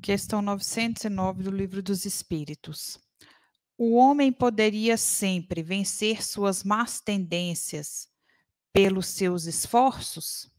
Questão 0.02 0.42
909 0.42 1.44
do 1.44 1.52
Livro 1.52 1.84
dos 1.84 2.06
Espíritos. 2.06 2.98
O 3.78 3.96
homem 3.96 4.32
poderia 4.32 4.96
sempre 4.96 5.62
vencer 5.62 6.24
suas 6.24 6.64
más 6.64 7.02
tendências 7.02 8.08
pelos 8.72 9.08
seus 9.08 9.44
esforços? 9.44 10.50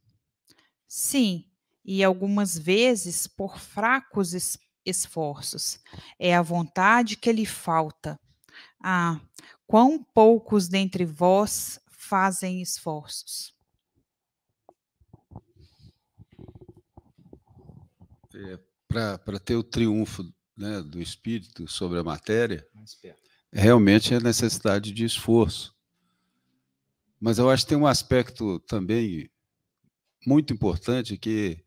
Sim, 0.87 1.47
e 1.83 2.05
algumas 2.05 2.59
vezes 2.59 3.27
por 3.27 3.59
fracos 3.59 4.35
esforços. 4.85 5.79
É 6.19 6.37
a 6.37 6.43
vontade 6.43 7.17
que 7.17 7.33
lhe 7.33 7.47
falta. 7.47 8.21
Ah, 8.79 9.19
quão 9.67 10.05
poucos 10.05 10.69
dentre 10.69 11.07
vós 11.07 11.81
fazem 11.89 12.61
esforços. 12.61 13.54
É, 18.35 18.59
Para 18.89 19.39
ter 19.39 19.57
o 19.57 19.63
triunfo 19.63 20.25
né, 20.57 20.83
do 20.83 21.01
espírito 21.01 21.69
sobre 21.69 21.99
a 21.99 22.05
matéria, 22.05 22.67
realmente 23.53 24.15
é 24.15 24.21
necessidade 24.21 24.93
de 24.93 25.05
esforço. 25.05 25.75
Mas 27.21 27.39
eu 27.39 27.49
acho 27.49 27.65
que 27.65 27.71
tem 27.71 27.79
um 27.79 27.87
aspecto 27.87 28.61
também 28.61 29.31
muito 30.27 30.53
importante 30.53 31.17
que 31.17 31.63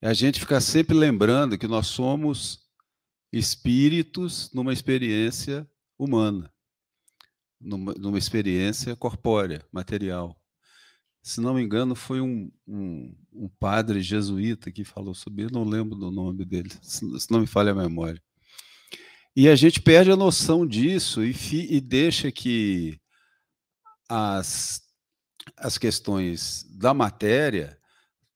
é 0.00 0.08
a 0.08 0.14
gente 0.14 0.40
ficar 0.40 0.60
sempre 0.60 0.96
lembrando 0.96 1.56
que 1.56 1.68
nós 1.68 1.86
somos 1.86 2.68
espíritos 3.32 4.52
numa 4.52 4.72
experiência 4.72 5.68
humana, 5.98 6.52
numa, 7.60 7.94
numa 7.94 8.18
experiência 8.18 8.96
corpórea, 8.96 9.64
material. 9.70 10.41
Se 11.22 11.40
não 11.40 11.54
me 11.54 11.62
engano, 11.62 11.94
foi 11.94 12.20
um, 12.20 12.50
um, 12.66 13.14
um 13.32 13.48
padre 13.48 14.00
jesuíta 14.02 14.72
que 14.72 14.84
falou 14.84 15.14
sobre 15.14 15.44
isso, 15.44 15.54
não 15.54 15.64
lembro 15.64 15.96
do 15.96 16.10
nome 16.10 16.44
dele, 16.44 16.70
se 16.82 17.30
não 17.30 17.40
me 17.40 17.46
falha 17.46 17.72
a 17.72 17.74
memória. 17.74 18.20
E 19.34 19.48
a 19.48 19.56
gente 19.56 19.80
perde 19.80 20.10
a 20.10 20.16
noção 20.16 20.66
disso 20.66 21.24
e, 21.24 21.32
fi, 21.32 21.66
e 21.70 21.80
deixa 21.80 22.30
que 22.30 23.00
as, 24.08 24.82
as 25.56 25.78
questões 25.78 26.64
da 26.76 26.92
matéria 26.92 27.78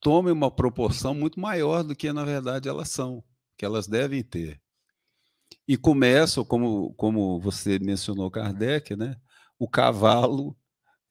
tomem 0.00 0.32
uma 0.32 0.50
proporção 0.50 1.12
muito 1.14 1.38
maior 1.38 1.82
do 1.82 1.94
que, 1.94 2.12
na 2.12 2.24
verdade, 2.24 2.68
elas 2.68 2.88
são, 2.88 3.22
que 3.58 3.64
elas 3.64 3.86
devem 3.86 4.22
ter. 4.22 4.60
E 5.68 5.76
começam, 5.76 6.44
como, 6.44 6.94
como 6.94 7.40
você 7.40 7.78
mencionou 7.78 8.30
Kardec, 8.30 8.96
né? 8.96 9.16
o 9.58 9.68
cavalo 9.68 10.56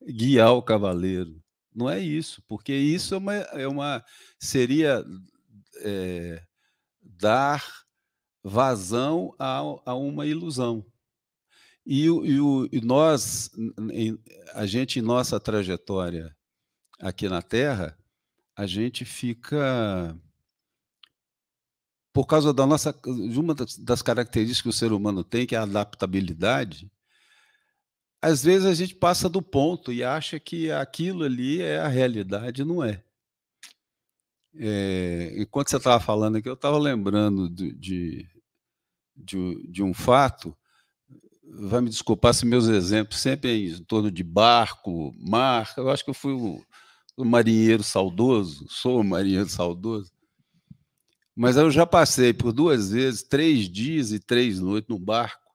guiar 0.02 0.54
o 0.54 0.62
cavaleiro. 0.62 1.42
Não 1.76 1.90
é 1.90 2.00
isso, 2.00 2.42
porque 2.48 2.74
isso 2.74 3.14
é 3.14 3.18
uma, 3.18 3.34
é 3.34 3.68
uma 3.68 4.04
seria 4.40 5.04
é, 5.82 6.42
dar 7.02 7.64
vazão 8.42 9.36
a, 9.38 9.60
a 9.86 9.94
uma 9.94 10.26
ilusão. 10.26 10.86
E, 11.86 12.08
e, 12.08 12.38
e 12.72 12.82
nós, 12.82 13.52
a 14.54 14.66
gente, 14.66 15.00
em 15.00 15.02
nossa 15.02 15.40
trajetória 15.40 16.36
aqui 17.00 17.28
na 17.28 17.42
Terra, 17.42 17.98
a 18.56 18.66
gente 18.66 19.04
fica 19.04 20.18
por 22.14 22.26
causa 22.26 22.54
da 22.54 22.66
nossa 22.66 22.94
de 22.94 23.38
uma 23.38 23.54
das 23.54 24.02
características 24.02 24.62
que 24.62 24.70
o 24.70 24.74
ser 24.74 24.94
humano 24.94 25.22
tem, 25.22 25.46
que 25.46 25.54
é 25.54 25.58
a 25.58 25.64
adaptabilidade, 25.64 26.90
às 28.26 28.44
vezes 28.44 28.66
a 28.66 28.74
gente 28.74 28.96
passa 28.96 29.30
do 29.30 29.40
ponto 29.40 29.94
e 29.94 30.04
acha 30.04 30.40
que 30.40 30.72
aquilo 30.72 31.24
ali 31.24 31.62
é 31.62 31.78
a 31.78 31.88
realidade, 31.88 32.66
não 32.66 32.84
é. 32.84 33.04
é 34.56 35.36
enquanto 35.38 35.70
você 35.70 35.78
estava 35.78 36.04
falando 36.04 36.38
aqui, 36.38 36.50
eu 36.50 36.56
estava 36.56 36.80
lembrando 36.80 37.48
de, 37.48 38.28
de, 39.16 39.68
de, 39.70 39.84
um 39.84 39.94
fato. 39.94 40.58
Vai 41.44 41.82
me 41.82 41.90
desculpar 41.90 42.34
se 42.34 42.48
meus 42.48 42.68
exemplos 42.68 43.20
sempre 43.20 43.70
em 43.70 43.84
torno 43.84 44.10
de 44.10 44.24
barco, 44.24 45.14
mar. 45.20 45.72
Eu 45.78 45.92
acho 45.92 46.04
que 46.04 46.10
eu 46.10 46.16
fui 46.16 46.34
o, 46.34 46.66
o 47.16 47.24
marinheiro 47.24 47.84
saudoso, 47.84 48.66
sou 48.68 49.02
um 49.02 49.04
marinheiro 49.04 49.50
saudoso, 49.50 50.12
mas 51.36 51.58
eu 51.58 51.70
já 51.70 51.86
passei 51.86 52.34
por 52.34 52.52
duas 52.52 52.90
vezes, 52.90 53.22
três 53.22 53.70
dias 53.70 54.12
e 54.12 54.20
três 54.20 54.60
noites 54.60 54.90
no 54.90 54.98
barco, 54.98 55.54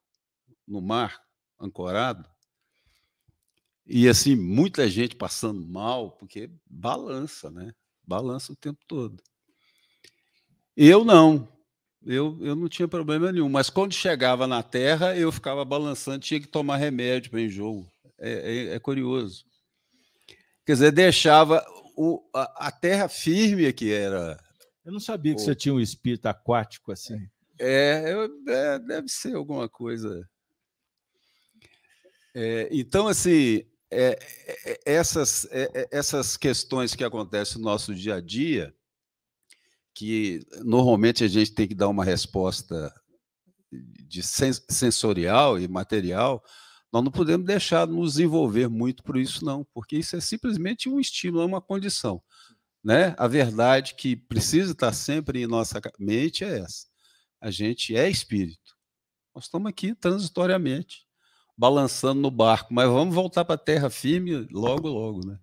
no 0.69 0.81
mar, 0.81 1.21
ancorado, 1.61 2.30
e 3.93 4.09
assim, 4.09 4.37
muita 4.37 4.89
gente 4.89 5.17
passando 5.17 5.67
mal, 5.67 6.13
porque 6.13 6.49
balança, 6.65 7.51
né? 7.51 7.75
Balança 8.07 8.53
o 8.53 8.57
tempo 8.57 8.79
todo. 8.87 9.21
Eu 10.77 11.05
não. 11.05 11.49
Eu, 12.07 12.39
eu 12.41 12.55
não 12.55 12.69
tinha 12.69 12.87
problema 12.87 13.33
nenhum. 13.33 13.49
Mas 13.49 13.69
quando 13.69 13.93
chegava 13.93 14.47
na 14.47 14.63
terra, 14.63 15.17
eu 15.17 15.33
ficava 15.33 15.65
balançando, 15.65 16.21
tinha 16.21 16.41
que 16.41 16.47
tomar 16.47 16.77
remédio 16.77 17.33
para 17.33 17.41
enjoo. 17.41 17.85
É, 18.17 18.31
é, 18.31 18.75
é 18.77 18.79
curioso. 18.79 19.45
Quer 20.65 20.75
dizer, 20.75 20.93
deixava 20.93 21.65
o, 21.97 22.23
a, 22.33 22.69
a 22.69 22.71
terra 22.71 23.09
firme 23.09 23.73
que 23.73 23.93
era. 23.93 24.39
Eu 24.85 24.93
não 24.93 25.01
sabia 25.01 25.35
que 25.35 25.41
o... 25.41 25.45
você 25.45 25.55
tinha 25.55 25.75
um 25.75 25.81
espírito 25.81 26.27
aquático 26.27 26.93
assim. 26.93 27.19
É, 27.59 28.13
eu, 28.13 28.31
é 28.47 28.79
deve 28.79 29.09
ser 29.09 29.35
alguma 29.35 29.69
coisa. 29.69 30.25
É, 32.33 32.69
então, 32.71 33.09
assim, 33.09 33.65
é, 33.91 34.19
é, 34.47 34.73
é 34.73 34.95
essas, 34.95 35.47
é, 35.51 35.89
essas 35.91 36.37
questões 36.37 36.95
que 36.95 37.05
acontecem 37.05 37.59
no 37.59 37.65
nosso 37.65 37.95
dia 37.95 38.17
a 38.17 38.21
dia, 38.21 38.75
que 39.95 40.41
normalmente 40.65 41.25
a 41.25 41.29
gente 41.29 41.53
tem 41.53 41.67
que 41.67 41.75
dar 41.75 41.89
uma 41.89 42.05
resposta 42.05 42.93
de 43.73 44.23
sensorial 44.23 45.59
e 45.59 45.69
material, 45.69 46.43
nós 46.93 47.05
não 47.05 47.11
podemos 47.11 47.47
deixar 47.47 47.87
nos 47.87 48.19
envolver 48.19 48.69
muito 48.69 49.03
por 49.03 49.17
isso, 49.17 49.45
não, 49.45 49.65
porque 49.73 49.97
isso 49.97 50.17
é 50.17 50.21
simplesmente 50.21 50.89
um 50.89 50.99
estímulo, 50.99 51.43
é 51.43 51.47
uma 51.47 51.61
condição. 51.61 52.21
Né? 52.83 53.15
A 53.19 53.29
verdade 53.29 53.95
que 53.95 54.17
precisa 54.17 54.73
estar 54.73 54.93
sempre 54.93 55.43
em 55.43 55.47
nossa 55.47 55.81
mente 55.99 56.45
é 56.45 56.59
essa. 56.59 56.87
A 57.41 57.51
gente 57.51 57.95
é 57.95 58.09
espírito. 58.09 58.77
Nós 59.35 59.45
estamos 59.45 59.69
aqui 59.69 59.95
transitoriamente, 59.95 61.07
balançando 61.61 62.23
no 62.23 62.31
barco, 62.31 62.73
mas 62.73 62.89
vamos 62.89 63.15
voltar 63.15 63.45
para 63.45 63.55
a 63.55 63.59
terra 63.59 63.91
firme 63.91 64.49
logo, 64.51 64.89
logo. 64.89 65.27
Né? 65.27 65.39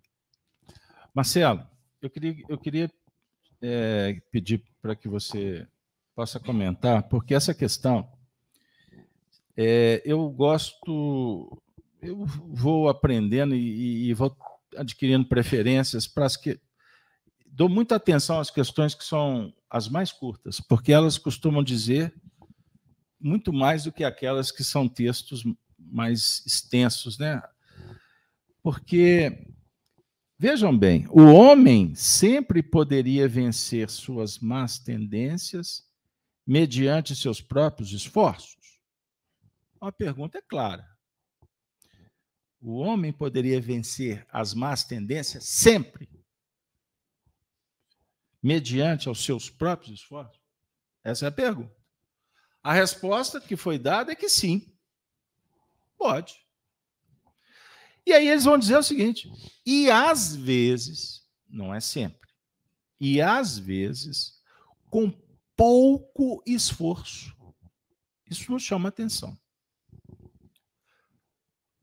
Marcelo, 1.13 1.63
eu 2.01 2.09
queria, 2.09 2.35
eu 2.49 2.57
queria 2.57 2.91
é, 3.61 4.19
pedir 4.31 4.63
para 4.81 4.95
que 4.95 5.07
você 5.07 5.67
possa 6.15 6.39
comentar, 6.39 7.03
porque 7.03 7.35
essa 7.35 7.53
questão 7.53 8.11
é, 9.55 10.01
eu 10.03 10.27
gosto, 10.31 11.61
eu 12.01 12.25
vou 12.25 12.89
aprendendo 12.89 13.53
e, 13.53 14.09
e 14.09 14.13
vou 14.15 14.35
adquirindo 14.75 15.27
preferências 15.27 16.07
para 16.07 16.25
as 16.25 16.35
que 16.35 16.59
dou 17.45 17.69
muita 17.69 17.95
atenção 17.95 18.39
às 18.39 18.49
questões 18.49 18.95
que 18.95 19.03
são 19.03 19.53
as 19.69 19.87
mais 19.87 20.11
curtas, 20.11 20.59
porque 20.59 20.91
elas 20.91 21.19
costumam 21.19 21.63
dizer 21.63 22.11
muito 23.21 23.53
mais 23.53 23.83
do 23.83 23.91
que 23.91 24.03
aquelas 24.03 24.51
que 24.51 24.63
são 24.63 24.89
textos 24.89 25.43
mais 25.91 26.43
extensos, 26.45 27.17
né? 27.17 27.41
Porque 28.61 29.47
vejam 30.37 30.77
bem, 30.77 31.07
o 31.09 31.23
homem 31.25 31.95
sempre 31.95 32.61
poderia 32.61 33.27
vencer 33.27 33.89
suas 33.89 34.39
más 34.39 34.79
tendências 34.79 35.87
mediante 36.45 37.15
seus 37.15 37.41
próprios 37.41 37.91
esforços. 37.91 38.79
A 39.81 39.91
pergunta 39.91 40.37
é 40.37 40.41
clara. 40.41 40.87
O 42.59 42.77
homem 42.77 43.13
poderia 43.13 43.61
vencer 43.61 44.25
as 44.31 44.53
más 44.53 44.83
tendências 44.83 45.45
sempre, 45.45 46.09
mediante 48.41 49.07
aos 49.07 49.23
seus 49.23 49.49
próprios 49.49 49.99
esforços? 49.99 50.41
Essa 51.03 51.25
é 51.25 51.29
a 51.29 51.31
pergunta. 51.31 51.75
A 52.63 52.73
resposta 52.73 53.39
que 53.39 53.55
foi 53.55 53.77
dada 53.77 54.11
é 54.11 54.15
que 54.15 54.27
sim. 54.27 54.76
Pode. 55.97 56.35
E 58.05 58.13
aí 58.13 58.27
eles 58.27 58.45
vão 58.45 58.57
dizer 58.57 58.77
o 58.77 58.83
seguinte: 58.83 59.29
e 59.65 59.91
às 59.91 60.35
vezes, 60.35 61.25
não 61.49 61.73
é 61.73 61.79
sempre, 61.79 62.29
e 62.99 63.21
às 63.21 63.57
vezes, 63.57 64.41
com 64.89 65.11
pouco 65.55 66.41
esforço. 66.45 67.35
Isso 68.29 68.51
nos 68.51 68.63
chama 68.63 68.89
atenção. 68.89 69.37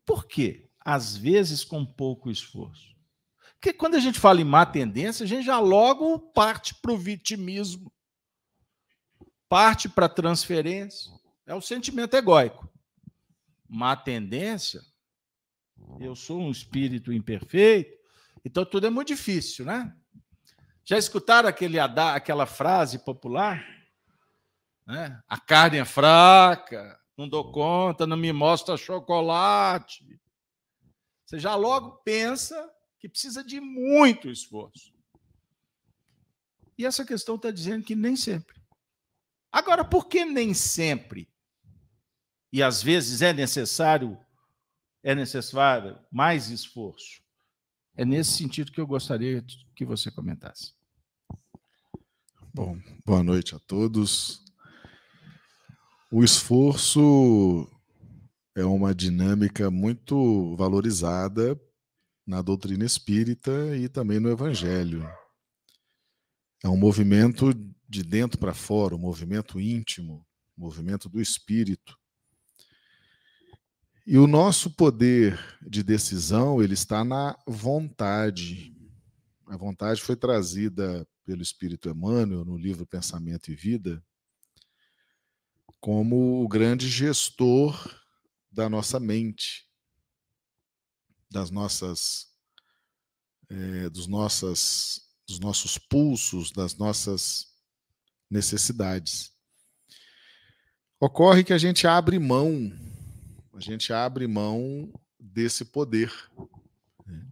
Por 0.05 0.27
quê? 0.27 0.71
Às 0.81 1.17
vezes 1.17 1.65
com 1.65 1.85
pouco 1.85 2.31
esforço. 2.31 2.95
Porque 3.55 3.73
quando 3.73 3.95
a 3.95 4.01
gente 4.01 4.21
fala 4.21 4.41
em 4.43 4.45
má 4.45 4.67
tendência, 4.67 5.25
a 5.25 5.27
gente 5.27 5.47
já 5.47 5.59
logo 5.59 6.19
parte 6.19 6.75
para 6.75 6.93
o 6.93 6.99
vitimismo, 6.99 7.91
parte 9.49 9.89
para 9.89 10.07
a 10.07 10.11
transferência. 10.11 11.11
É 11.47 11.55
o 11.55 11.63
sentimento 11.63 12.15
egóico. 12.15 12.69
Má 13.75 13.97
tendência 13.97 14.81
Eu 15.99 16.15
sou 16.15 16.41
um 16.41 16.51
espírito 16.51 17.13
imperfeito, 17.13 17.99
então 18.45 18.65
tudo 18.65 18.87
é 18.87 18.91
muito 18.91 19.09
difícil, 19.09 19.65
né? 19.65 19.93
Já 20.85 20.97
escutaram 20.97 21.49
aquele, 21.49 21.79
aquela 21.81 22.47
frase 22.47 23.01
popular? 23.05 23.67
Né? 24.87 25.21
A 25.27 25.41
carne 25.41 25.79
é 25.79 25.85
fraca, 25.85 27.01
não 27.17 27.29
dou 27.29 27.51
conta, 27.51 28.07
não 28.07 28.17
me 28.17 28.33
mostra 28.33 28.77
chocolate. 28.77 30.07
Você 31.27 31.41
já 31.41 31.57
logo 31.57 31.97
pensa 32.05 32.71
que 33.01 33.09
precisa 33.09 33.43
de 33.43 33.61
muito 33.61 34.31
esforço. 34.31 34.95
E 36.79 36.87
essa 36.87 37.05
questão 37.05 37.35
está 37.35 37.51
dizendo 37.51 37.85
que 37.85 37.97
nem 37.97 38.15
sempre. 38.15 38.63
Agora, 39.51 39.85
por 39.85 40.07
que 40.07 40.25
nem 40.25 40.55
sempre? 40.55 41.34
E 42.55 42.63
às 42.63 42.81
vezes 42.81 43.21
é 43.21 43.33
necessário 43.33 44.17
é 45.03 45.13
necessário 45.13 45.99
mais 46.09 46.51
esforço. 46.51 47.21
É 47.97 48.05
nesse 48.05 48.31
sentido 48.31 48.71
que 48.71 48.81
eu 48.81 48.87
gostaria 48.87 49.45
que 49.75 49.85
você 49.85 50.09
comentasse. 50.09 50.73
Bom, 52.55 52.81
boa 53.05 53.25
noite 53.25 53.57
a 53.57 53.59
todos. 53.59 54.41
O 56.13 56.23
esforço 56.23 57.69
é 58.55 58.65
uma 58.65 58.95
dinâmica 58.95 59.69
muito 59.69 60.55
valorizada 60.55 61.61
na 62.25 62.41
doutrina 62.41 62.85
espírita 62.85 63.77
e 63.77 63.89
também 63.89 64.21
no 64.21 64.31
evangelho. 64.31 65.05
É 66.63 66.69
um 66.69 66.77
movimento 66.77 67.53
de 67.89 68.05
dentro 68.05 68.39
para 68.39 68.55
fora, 68.55 68.95
um 68.95 69.01
movimento 69.01 69.59
íntimo, 69.59 70.25
um 70.57 70.63
movimento 70.63 71.09
do 71.09 71.21
espírito. 71.21 71.99
E 74.07 74.19
o 74.19 74.27
nosso 74.27 74.71
poder 74.71 75.41
de 75.67 75.83
decisão, 75.83 76.63
ele 76.63 76.75
está 76.75 77.03
na 77.03 77.39
vontade. 77.47 78.77
A 79.47 79.57
vontade 79.57 80.03
foi 80.03 80.15
trazida 80.15 81.09
pelo 81.25 81.41
Espírito 81.41 81.89
Emmanuel 81.89 82.45
no 82.45 82.59
livro 82.59 82.87
Pensamento 82.87 83.51
e 83.51 83.55
Vida 83.55 84.05
como 85.81 86.43
o 86.43 86.49
grande 86.49 86.87
gestor 86.89 87.79
da 88.51 88.69
nossa 88.69 89.01
mente, 89.01 89.67
das 91.31 91.51
nossas, 91.51 92.29
é, 93.49 93.89
dos 93.89 94.07
nossas, 94.07 95.01
dos 95.27 95.39
nossos 95.39 95.79
pulsos, 95.79 96.53
das 96.53 96.77
nossas 96.77 97.55
necessidades. 98.31 99.33
Ocorre 101.01 101.43
que 101.43 101.53
a 101.55 101.59
gente 101.59 101.87
abre 101.87 102.19
mão 102.19 102.71
a 103.55 103.61
gente 103.61 103.93
abre 103.93 104.27
mão 104.27 104.93
desse 105.19 105.65
poder. 105.65 106.13
Né? 107.07 107.25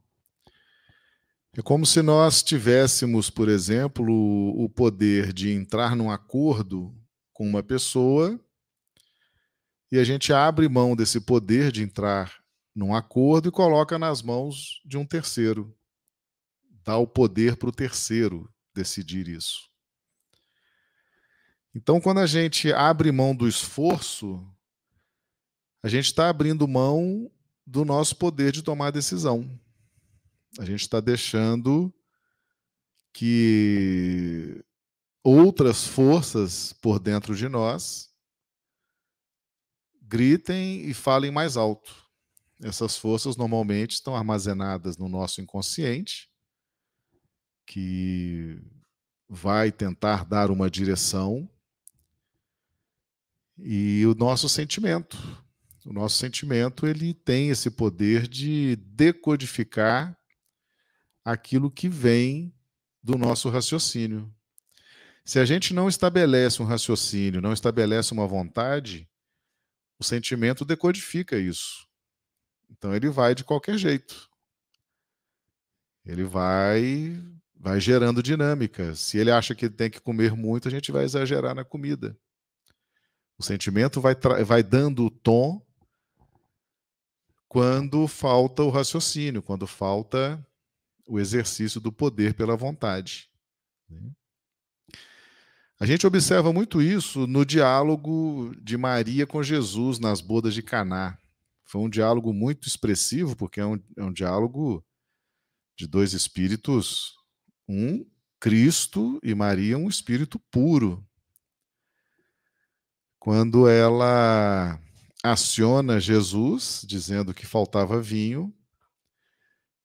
É 1.56 1.62
como 1.62 1.84
se 1.84 2.00
nós 2.00 2.42
tivéssemos, 2.42 3.28
por 3.28 3.48
exemplo, 3.48 4.14
o 4.56 4.68
poder 4.68 5.32
de 5.32 5.50
entrar 5.50 5.96
num 5.96 6.10
acordo 6.10 6.94
com 7.32 7.46
uma 7.46 7.62
pessoa 7.62 8.38
e 9.90 9.98
a 9.98 10.04
gente 10.04 10.32
abre 10.32 10.68
mão 10.68 10.94
desse 10.94 11.20
poder 11.20 11.72
de 11.72 11.82
entrar 11.82 12.40
num 12.74 12.94
acordo 12.94 13.48
e 13.48 13.52
coloca 13.52 13.98
nas 13.98 14.22
mãos 14.22 14.80
de 14.84 14.96
um 14.96 15.04
terceiro. 15.04 15.76
Dá 16.84 16.96
o 16.96 17.06
poder 17.06 17.56
para 17.56 17.68
o 17.68 17.72
terceiro 17.72 18.48
decidir 18.74 19.28
isso. 19.28 19.68
Então, 21.74 22.00
quando 22.00 22.18
a 22.18 22.26
gente 22.26 22.72
abre 22.72 23.10
mão 23.10 23.34
do 23.34 23.48
esforço, 23.48 24.46
a 25.82 25.88
gente 25.88 26.06
está 26.06 26.28
abrindo 26.28 26.68
mão 26.68 27.30
do 27.66 27.84
nosso 27.84 28.16
poder 28.16 28.52
de 28.52 28.62
tomar 28.62 28.90
decisão. 28.90 29.48
A 30.58 30.64
gente 30.64 30.82
está 30.82 31.00
deixando 31.00 31.92
que 33.12 34.64
outras 35.22 35.86
forças 35.86 36.72
por 36.74 36.98
dentro 36.98 37.34
de 37.34 37.48
nós 37.48 38.10
gritem 40.00 40.84
e 40.88 40.94
falem 40.94 41.30
mais 41.30 41.56
alto. 41.56 41.94
Essas 42.60 42.96
forças 42.96 43.36
normalmente 43.36 43.92
estão 43.92 44.14
armazenadas 44.14 44.96
no 44.96 45.08
nosso 45.08 45.40
inconsciente, 45.40 46.30
que 47.66 48.62
vai 49.28 49.72
tentar 49.72 50.24
dar 50.24 50.50
uma 50.50 50.70
direção, 50.70 51.48
e 53.58 54.04
o 54.06 54.14
nosso 54.14 54.48
sentimento, 54.48 55.16
o 55.84 55.92
nosso 55.92 56.16
sentimento 56.16 56.86
ele 56.86 57.12
tem 57.12 57.50
esse 57.50 57.70
poder 57.70 58.28
de 58.28 58.76
decodificar 58.76 60.16
aquilo 61.24 61.70
que 61.70 61.88
vem 61.88 62.54
do 63.02 63.18
nosso 63.18 63.48
raciocínio. 63.48 64.32
Se 65.24 65.38
a 65.38 65.44
gente 65.44 65.72
não 65.72 65.88
estabelece 65.88 66.62
um 66.62 66.64
raciocínio, 66.64 67.40
não 67.40 67.52
estabelece 67.52 68.12
uma 68.12 68.26
vontade, 68.26 69.08
o 69.98 70.04
sentimento 70.04 70.64
decodifica 70.64 71.38
isso. 71.38 71.86
Então 72.70 72.94
ele 72.94 73.08
vai 73.08 73.34
de 73.34 73.44
qualquer 73.44 73.78
jeito. 73.78 74.28
Ele 76.04 76.24
vai 76.24 77.20
vai 77.54 77.80
gerando 77.80 78.22
dinâmica. 78.22 78.92
Se 78.96 79.18
ele 79.18 79.30
acha 79.30 79.54
que 79.54 79.70
tem 79.70 79.88
que 79.88 80.00
comer 80.00 80.32
muito, 80.34 80.66
a 80.66 80.70
gente 80.70 80.90
vai 80.90 81.04
exagerar 81.04 81.54
na 81.54 81.64
comida. 81.64 82.18
O 83.38 83.42
sentimento 83.44 84.00
vai, 84.00 84.16
vai 84.44 84.64
dando 84.64 85.04
o 85.04 85.10
tom 85.10 85.64
quando 87.52 88.08
falta 88.08 88.62
o 88.62 88.70
raciocínio, 88.70 89.42
quando 89.42 89.66
falta 89.66 90.42
o 91.06 91.20
exercício 91.20 91.82
do 91.82 91.92
poder 91.92 92.32
pela 92.32 92.56
vontade. 92.56 93.28
Né? 93.90 94.10
A 95.78 95.84
gente 95.84 96.06
observa 96.06 96.50
muito 96.50 96.80
isso 96.80 97.26
no 97.26 97.44
diálogo 97.44 98.54
de 98.58 98.78
Maria 98.78 99.26
com 99.26 99.42
Jesus 99.42 99.98
nas 99.98 100.22
bodas 100.22 100.54
de 100.54 100.62
Caná. 100.62 101.18
Foi 101.62 101.82
um 101.82 101.90
diálogo 101.90 102.32
muito 102.32 102.66
expressivo, 102.66 103.36
porque 103.36 103.60
é 103.60 103.66
um, 103.66 103.78
é 103.98 104.02
um 104.02 104.12
diálogo 104.14 104.82
de 105.76 105.86
dois 105.86 106.14
espíritos, 106.14 107.16
um 107.68 108.02
Cristo 108.40 109.20
e 109.22 109.34
Maria, 109.34 109.76
um 109.76 109.90
espírito 109.90 110.38
puro. 110.50 111.06
Quando 113.18 113.68
ela 113.68 114.80
aciona 115.22 116.00
Jesus, 116.00 116.84
dizendo 116.86 117.32
que 117.32 117.46
faltava 117.46 118.00
vinho. 118.00 118.52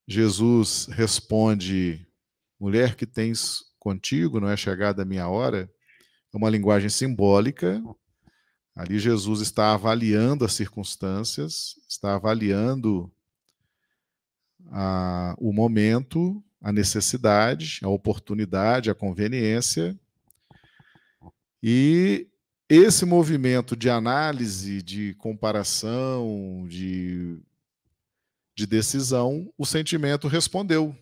Jesus 0.07 0.87
responde: 0.87 2.07
Mulher 2.59 2.95
que 2.95 3.05
tens 3.05 3.65
contigo, 3.77 4.39
não 4.39 4.49
é 4.49 4.57
chegada 4.57 5.03
a 5.03 5.05
minha 5.05 5.27
hora. 5.27 5.69
É 6.33 6.37
uma 6.37 6.49
linguagem 6.49 6.89
simbólica. 6.89 7.81
Ali 8.75 8.99
Jesus 8.99 9.41
está 9.41 9.73
avaliando 9.73 10.45
as 10.45 10.53
circunstâncias, 10.53 11.79
está 11.87 12.15
avaliando 12.15 13.11
a, 14.71 15.35
o 15.39 15.51
momento, 15.51 16.43
a 16.61 16.71
necessidade, 16.71 17.79
a 17.83 17.89
oportunidade, 17.89 18.89
a 18.89 18.95
conveniência. 18.95 19.97
E 21.61 22.27
esse 22.69 23.05
movimento 23.05 23.75
de 23.75 23.89
análise, 23.89 24.81
de 24.81 25.13
comparação, 25.15 26.65
de, 26.67 27.39
de 28.53 28.65
decisão, 28.65 29.51
o 29.57 29.65
sentimento 29.65 30.27
respondeu. 30.27 30.95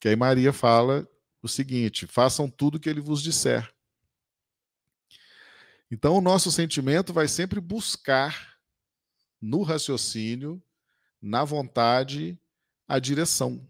Que 0.00 0.08
aí 0.08 0.16
Maria 0.16 0.52
fala 0.52 1.08
o 1.42 1.48
seguinte: 1.48 2.06
façam 2.06 2.48
tudo 2.48 2.76
o 2.76 2.80
que 2.80 2.88
ele 2.88 3.00
vos 3.00 3.20
disser. 3.20 3.72
Então, 5.90 6.16
o 6.16 6.20
nosso 6.22 6.50
sentimento 6.50 7.12
vai 7.12 7.28
sempre 7.28 7.60
buscar 7.60 8.56
no 9.40 9.62
raciocínio, 9.62 10.62
na 11.20 11.44
vontade, 11.44 12.38
a 12.88 12.98
direção. 12.98 13.66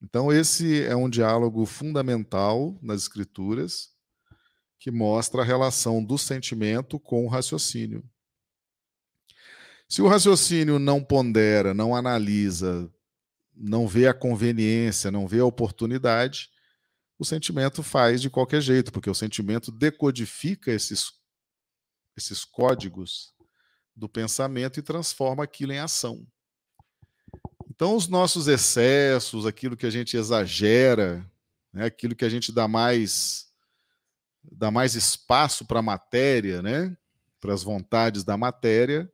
Então, 0.00 0.32
esse 0.32 0.84
é 0.84 0.94
um 0.94 1.08
diálogo 1.08 1.64
fundamental 1.64 2.78
nas 2.82 3.02
Escrituras 3.02 3.91
que 4.82 4.90
mostra 4.90 5.42
a 5.42 5.44
relação 5.44 6.02
do 6.02 6.18
sentimento 6.18 6.98
com 6.98 7.24
o 7.24 7.28
raciocínio. 7.28 8.02
Se 9.88 10.02
o 10.02 10.08
raciocínio 10.08 10.76
não 10.76 11.00
pondera, 11.04 11.72
não 11.72 11.94
analisa, 11.94 12.92
não 13.54 13.86
vê 13.86 14.08
a 14.08 14.14
conveniência, 14.14 15.08
não 15.08 15.28
vê 15.28 15.38
a 15.38 15.44
oportunidade, 15.44 16.50
o 17.16 17.24
sentimento 17.24 17.80
faz 17.80 18.20
de 18.20 18.28
qualquer 18.28 18.60
jeito, 18.60 18.90
porque 18.90 19.08
o 19.08 19.14
sentimento 19.14 19.70
decodifica 19.70 20.72
esses, 20.72 21.12
esses 22.16 22.44
códigos 22.44 23.32
do 23.94 24.08
pensamento 24.08 24.80
e 24.80 24.82
transforma 24.82 25.44
aquilo 25.44 25.70
em 25.70 25.78
ação. 25.78 26.26
Então, 27.70 27.94
os 27.94 28.08
nossos 28.08 28.48
excessos, 28.48 29.46
aquilo 29.46 29.76
que 29.76 29.86
a 29.86 29.90
gente 29.90 30.16
exagera, 30.16 31.24
né, 31.72 31.84
aquilo 31.84 32.16
que 32.16 32.24
a 32.24 32.28
gente 32.28 32.50
dá 32.50 32.66
mais 32.66 33.51
dá 34.50 34.70
mais 34.70 34.94
espaço 34.94 35.64
para 35.64 35.80
a 35.80 35.82
matéria, 35.82 36.62
né? 36.62 36.96
para 37.42 37.52
as 37.52 37.64
vontades 37.64 38.22
da 38.22 38.36
matéria, 38.36 39.12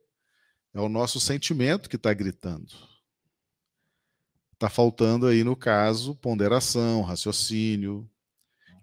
É 0.71 0.79
o 0.79 0.87
nosso 0.87 1.19
sentimento 1.19 1.89
que 1.89 1.95
está 1.95 2.13
gritando. 2.13 2.71
Está 4.53 4.69
faltando 4.69 5.25
aí, 5.25 5.43
no 5.43 5.55
caso, 5.55 6.15
ponderação, 6.17 7.01
raciocínio, 7.01 8.07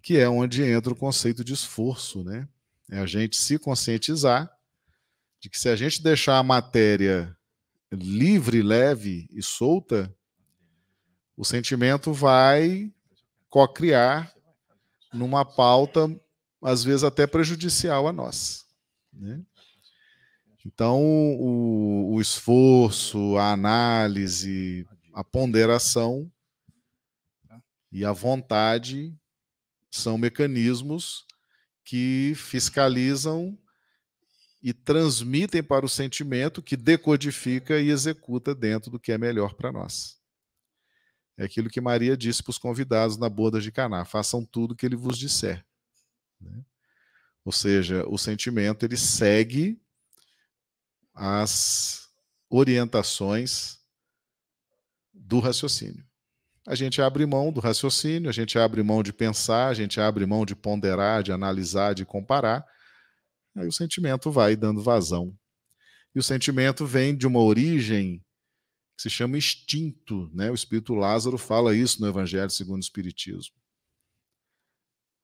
que 0.03 0.19
é 0.19 0.29
onde 0.29 0.65
entra 0.65 0.93
o 0.93 0.97
conceito 0.97 1.45
de 1.45 1.53
esforço, 1.53 2.25
né? 2.25 2.49
É 2.91 2.99
a 2.99 3.07
gente 3.07 3.37
se 3.37 3.57
conscientizar 3.57 4.51
de 5.41 5.49
que 5.49 5.59
se 5.59 5.69
a 5.69 5.77
gente 5.77 6.03
deixar 6.03 6.39
a 6.39 6.43
matéria 6.43 7.37
livre, 7.93 8.63
leve 8.63 9.29
e 9.31 9.41
solta, 9.41 10.13
o 11.37 11.45
sentimento 11.45 12.13
vai 12.13 12.93
co-criar 13.49 14.35
numa 15.13 15.45
pauta, 15.45 16.09
às 16.67 16.83
vezes 16.83 17.05
até 17.05 17.29
prejudicial 17.29 18.09
a 18.09 18.13
nós. 18.13 18.67
Né? 19.13 19.41
Então, 20.65 21.01
o, 21.01 22.15
o 22.15 22.21
esforço, 22.21 23.37
a 23.37 23.53
análise, 23.53 24.85
a 25.15 25.23
ponderação 25.23 26.29
e 27.93 28.05
a 28.05 28.11
vontade 28.11 29.15
são 29.93 30.19
mecanismos 30.19 31.25
que 31.85 32.33
fiscalizam 32.35 33.57
e 34.61 34.73
transmitem 34.73 35.63
para 35.63 35.87
o 35.87 35.89
sentimento 35.89 36.61
que 36.61 36.77
decodifica 36.77 37.79
e 37.79 37.91
executa 37.91 38.57
dentro 38.57 38.91
do 38.91 38.99
que 38.99 39.13
é 39.13 39.19
melhor 39.19 39.55
para 39.55 39.71
nós. 39.71 40.17
É 41.39 41.45
aquilo 41.45 41.71
que 41.71 41.81
Maria 41.81 42.17
disse 42.17 42.43
para 42.43 42.51
os 42.51 42.59
convidados 42.59 43.17
na 43.17 43.29
boda 43.29 43.61
de 43.61 43.71
Caná: 43.71 44.05
façam 44.05 44.45
tudo 44.45 44.73
o 44.73 44.77
que 44.77 44.85
ele 44.85 44.97
vos 44.97 45.17
disser. 45.17 45.65
Né? 46.41 46.65
Ou 47.45 47.53
seja, 47.53 48.05
o 48.09 48.19
sentimento 48.19 48.85
ele 48.85 48.97
segue 48.97 49.81
as 51.15 52.09
orientações 52.51 53.79
do 55.13 55.39
raciocínio. 55.39 56.05
A 56.67 56.75
gente 56.75 57.01
abre 57.01 57.25
mão 57.25 57.53
do 57.53 57.61
raciocínio, 57.61 58.29
a 58.29 58.33
gente 58.33 58.59
abre 58.59 58.83
mão 58.83 59.03
de 59.03 59.13
pensar, 59.13 59.69
a 59.69 59.75
gente 59.75 60.01
abre 60.01 60.27
mão 60.27 60.45
de 60.45 60.57
ponderar, 60.57 61.23
de 61.23 61.31
analisar, 61.31 61.95
de 61.95 62.05
comparar. 62.05 62.67
Aí 63.57 63.67
o 63.67 63.73
sentimento 63.73 64.31
vai 64.31 64.57
dando 64.57 64.83
vazão. 64.83 65.33
E 66.15 66.19
o 66.19 66.23
sentimento 66.23 66.85
vem 66.85 67.17
de 67.17 67.27
uma 67.27 67.41
origem 67.41 68.25
que 68.97 69.03
se 69.03 69.11
chama 69.11 69.39
instinto, 69.39 70.31
né? 70.35 70.51
O 70.51 70.55
espírito 70.55 70.95
Lázaro 70.95 71.39
fala 71.39 71.77
isso 71.77 72.01
no 72.01 72.09
Evangelho 72.09 72.51
segundo 72.51 72.79
o 72.79 72.81
Espiritismo. 72.81 73.55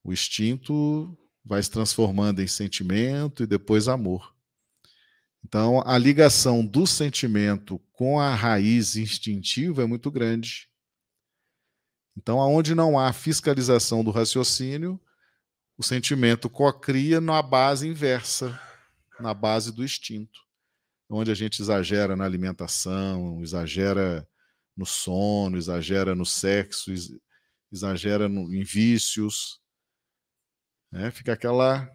O 0.05 0.13
instinto 0.13 1.17
vai 1.45 1.63
se 1.63 1.71
transformando 1.71 2.41
em 2.41 2.47
sentimento 2.47 3.43
e 3.43 3.47
depois 3.47 3.89
amor. 3.89 4.35
Então, 5.45 5.83
a 5.87 5.99
ligação 5.99 6.65
do 6.65 6.87
sentimento 6.87 7.79
com 7.93 8.21
a 8.21 8.35
raiz 8.35 8.97
instintiva 8.97 9.83
é 9.83 9.87
muito 9.87 10.11
grande. 10.11 10.69
Então, 12.17 12.41
aonde 12.41 12.75
não 12.75 12.99
há 12.99 13.13
fiscalização 13.13 14.05
do 14.05 14.11
raciocínio, 14.11 15.01
o 15.77 15.83
sentimento 15.83 16.49
cocria 16.49 17.21
na 17.21 17.43
base 17.43 17.89
inversa, 17.89 18.61
na 19.19 19.35
base 19.35 19.73
do 19.73 19.83
instinto 19.83 20.43
onde 21.15 21.31
a 21.31 21.35
gente 21.35 21.61
exagera 21.61 22.17
na 22.17 22.25
alimentação, 22.25 23.43
exagera 23.43 24.27
no 24.77 24.87
sono, 24.87 25.59
exagera 25.59 26.15
no 26.15 26.25
sexo, 26.25 26.91
exagera 27.71 28.29
no, 28.29 28.53
em 28.53 28.63
vícios. 28.63 29.61
Né? 30.93 31.11
Fica 31.11 31.33
aquela 31.33 31.91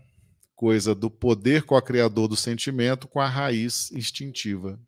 coisa 0.55 0.95
do 0.95 1.09
poder 1.09 1.63
co-criador 1.63 2.27
do 2.27 2.35
sentimento 2.35 3.07
com 3.07 3.19
a 3.19 3.27
raiz 3.27 3.91
instintiva. 3.91 4.81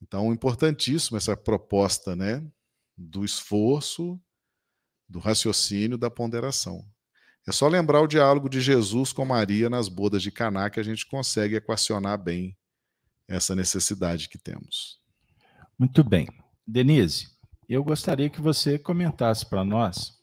Então, 0.00 0.32
importantíssimo 0.32 1.18
essa 1.18 1.36
proposta 1.36 2.14
né, 2.14 2.42
do 2.96 3.24
esforço, 3.24 4.18
do 5.08 5.18
raciocínio, 5.18 5.98
da 5.98 6.08
ponderação. 6.08 6.86
É 7.46 7.52
só 7.52 7.66
lembrar 7.66 8.00
o 8.00 8.06
diálogo 8.06 8.48
de 8.48 8.60
Jesus 8.60 9.12
com 9.12 9.24
Maria 9.24 9.68
nas 9.68 9.88
bodas 9.88 10.22
de 10.22 10.30
Caná 10.30 10.70
que 10.70 10.78
a 10.78 10.82
gente 10.82 11.04
consegue 11.06 11.56
equacionar 11.56 12.22
bem 12.22 12.56
essa 13.26 13.56
necessidade 13.56 14.28
que 14.28 14.38
temos. 14.38 15.00
Muito 15.78 16.04
bem. 16.04 16.28
Denise, 16.66 17.28
eu 17.68 17.82
gostaria 17.82 18.30
que 18.30 18.40
você 18.40 18.78
comentasse 18.78 19.44
para 19.44 19.64
nós 19.64 20.19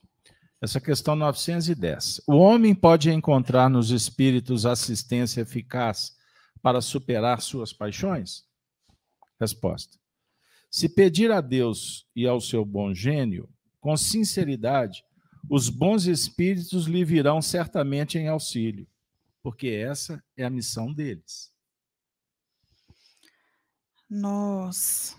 essa 0.62 0.82
questão 0.82 1.16
910. 1.16 2.22
O 2.28 2.36
homem 2.36 2.74
pode 2.74 3.10
encontrar 3.12 3.70
nos 3.70 3.92
espíritos 3.92 4.66
assistência 4.66 5.42
eficaz 5.42 6.16
para 6.62 6.82
superar 6.82 7.42
suas 7.42 7.72
paixões? 7.72 8.44
Resposta. 9.40 9.98
Se 10.70 10.90
pedir 10.90 11.32
a 11.32 11.42
Deus 11.42 12.06
e 12.16 12.28
ao 12.28 12.42
seu 12.42 12.66
bom 12.66 12.94
gênio, 12.94 13.50
com 13.80 13.96
sinceridade, 13.96 15.04
os 15.50 15.70
bons 15.70 16.06
espíritos 16.06 16.86
lhe 16.86 17.06
virão 17.06 17.42
certamente 17.42 18.18
em 18.18 18.28
auxílio, 18.28 18.88
porque 19.42 19.68
essa 19.68 20.22
é 20.36 20.44
a 20.44 20.50
missão 20.50 20.92
deles 20.94 21.56
nós 24.10 25.18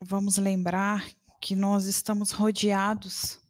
vamos 0.00 0.36
lembrar 0.36 1.08
que 1.40 1.56
nós 1.56 1.86
estamos 1.86 2.30
rodeados 2.30 3.40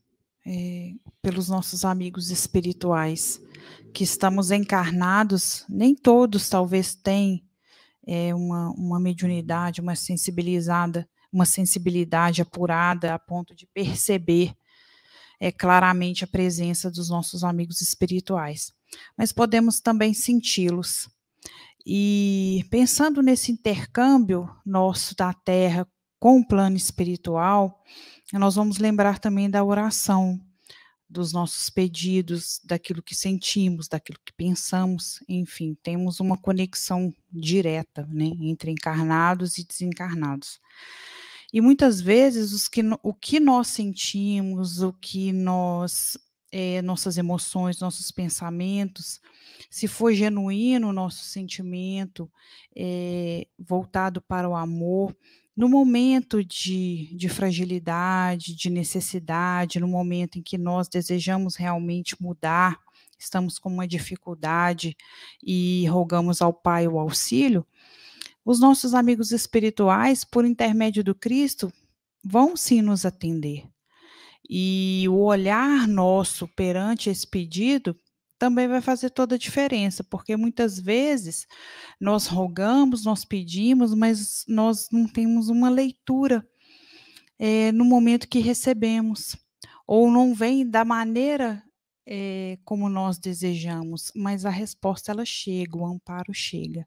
é, 0.50 0.94
pelos 1.20 1.50
nossos 1.50 1.84
amigos 1.84 2.30
espirituais, 2.30 3.38
que 3.92 4.02
estamos 4.02 4.50
encarnados, 4.50 5.62
nem 5.68 5.94
todos 5.94 6.48
talvez 6.48 6.94
têm 6.94 7.44
é, 8.06 8.34
uma, 8.34 8.70
uma 8.70 8.98
mediunidade, 8.98 9.82
uma 9.82 9.94
sensibilizada, 9.94 11.06
uma 11.30 11.44
sensibilidade 11.44 12.40
apurada 12.40 13.14
a 13.14 13.18
ponto 13.18 13.54
de 13.54 13.66
perceber 13.66 14.54
é, 15.38 15.52
claramente 15.52 16.24
a 16.24 16.26
presença 16.26 16.90
dos 16.90 17.10
nossos 17.10 17.44
amigos 17.44 17.82
espirituais. 17.82 18.72
Mas 19.18 19.32
podemos 19.32 19.80
também 19.80 20.14
senti-los 20.14 21.10
e 21.86 22.64
pensando 22.70 23.20
nesse 23.20 23.52
intercâmbio 23.52 24.48
nosso 24.64 25.14
da 25.14 25.34
Terra 25.34 25.86
com 26.18 26.40
o 26.40 26.46
plano 26.46 26.76
espiritual, 26.76 27.82
nós 28.32 28.56
vamos 28.56 28.78
lembrar 28.78 29.18
também 29.18 29.48
da 29.48 29.64
oração, 29.64 30.38
dos 31.08 31.32
nossos 31.32 31.70
pedidos, 31.70 32.60
daquilo 32.62 33.02
que 33.02 33.14
sentimos, 33.14 33.88
daquilo 33.88 34.18
que 34.24 34.32
pensamos, 34.32 35.22
enfim, 35.26 35.74
temos 35.82 36.20
uma 36.20 36.36
conexão 36.36 37.14
direta 37.32 38.06
né, 38.12 38.30
entre 38.40 38.70
encarnados 38.70 39.56
e 39.56 39.66
desencarnados. 39.66 40.60
E 41.50 41.62
muitas 41.62 42.00
vezes 42.00 42.52
os 42.52 42.68
que, 42.68 42.82
o 43.02 43.14
que 43.14 43.40
nós 43.40 43.68
sentimos, 43.68 44.82
o 44.82 44.92
que 44.92 45.32
nós, 45.32 46.18
é, 46.52 46.82
nossas 46.82 47.16
emoções, 47.16 47.80
nossos 47.80 48.10
pensamentos, 48.10 49.18
se 49.70 49.88
for 49.88 50.12
genuíno 50.12 50.88
o 50.88 50.92
nosso 50.92 51.24
sentimento 51.24 52.30
é, 52.76 53.46
voltado 53.58 54.20
para 54.20 54.46
o 54.46 54.54
amor, 54.54 55.16
no 55.58 55.68
momento 55.68 56.44
de, 56.44 57.12
de 57.16 57.28
fragilidade, 57.28 58.54
de 58.54 58.70
necessidade, 58.70 59.80
no 59.80 59.88
momento 59.88 60.38
em 60.38 60.42
que 60.42 60.56
nós 60.56 60.86
desejamos 60.86 61.56
realmente 61.56 62.14
mudar, 62.22 62.78
estamos 63.18 63.58
com 63.58 63.68
uma 63.68 63.84
dificuldade 63.84 64.96
e 65.42 65.84
rogamos 65.88 66.40
ao 66.40 66.52
Pai 66.52 66.86
o 66.86 66.96
auxílio, 66.96 67.66
os 68.44 68.60
nossos 68.60 68.94
amigos 68.94 69.32
espirituais, 69.32 70.22
por 70.22 70.44
intermédio 70.44 71.02
do 71.02 71.12
Cristo, 71.12 71.72
vão 72.24 72.56
sim 72.56 72.80
nos 72.80 73.04
atender. 73.04 73.64
E 74.48 75.06
o 75.08 75.24
olhar 75.24 75.88
nosso 75.88 76.46
perante 76.46 77.10
esse 77.10 77.26
pedido 77.26 77.96
também 78.38 78.68
vai 78.68 78.80
fazer 78.80 79.10
toda 79.10 79.34
a 79.34 79.38
diferença, 79.38 80.04
porque 80.04 80.36
muitas 80.36 80.78
vezes 80.78 81.46
nós 82.00 82.26
rogamos, 82.26 83.04
nós 83.04 83.24
pedimos, 83.24 83.94
mas 83.94 84.44
nós 84.46 84.88
não 84.92 85.06
temos 85.06 85.48
uma 85.48 85.68
leitura 85.68 86.46
é, 87.38 87.72
no 87.72 87.84
momento 87.84 88.28
que 88.28 88.38
recebemos, 88.38 89.36
ou 89.86 90.10
não 90.10 90.34
vem 90.34 90.68
da 90.68 90.84
maneira 90.84 91.62
é, 92.06 92.58
como 92.64 92.88
nós 92.88 93.18
desejamos, 93.18 94.12
mas 94.14 94.46
a 94.46 94.50
resposta 94.50 95.12
ela 95.12 95.24
chega, 95.24 95.76
o 95.76 95.86
amparo 95.86 96.32
chega. 96.32 96.86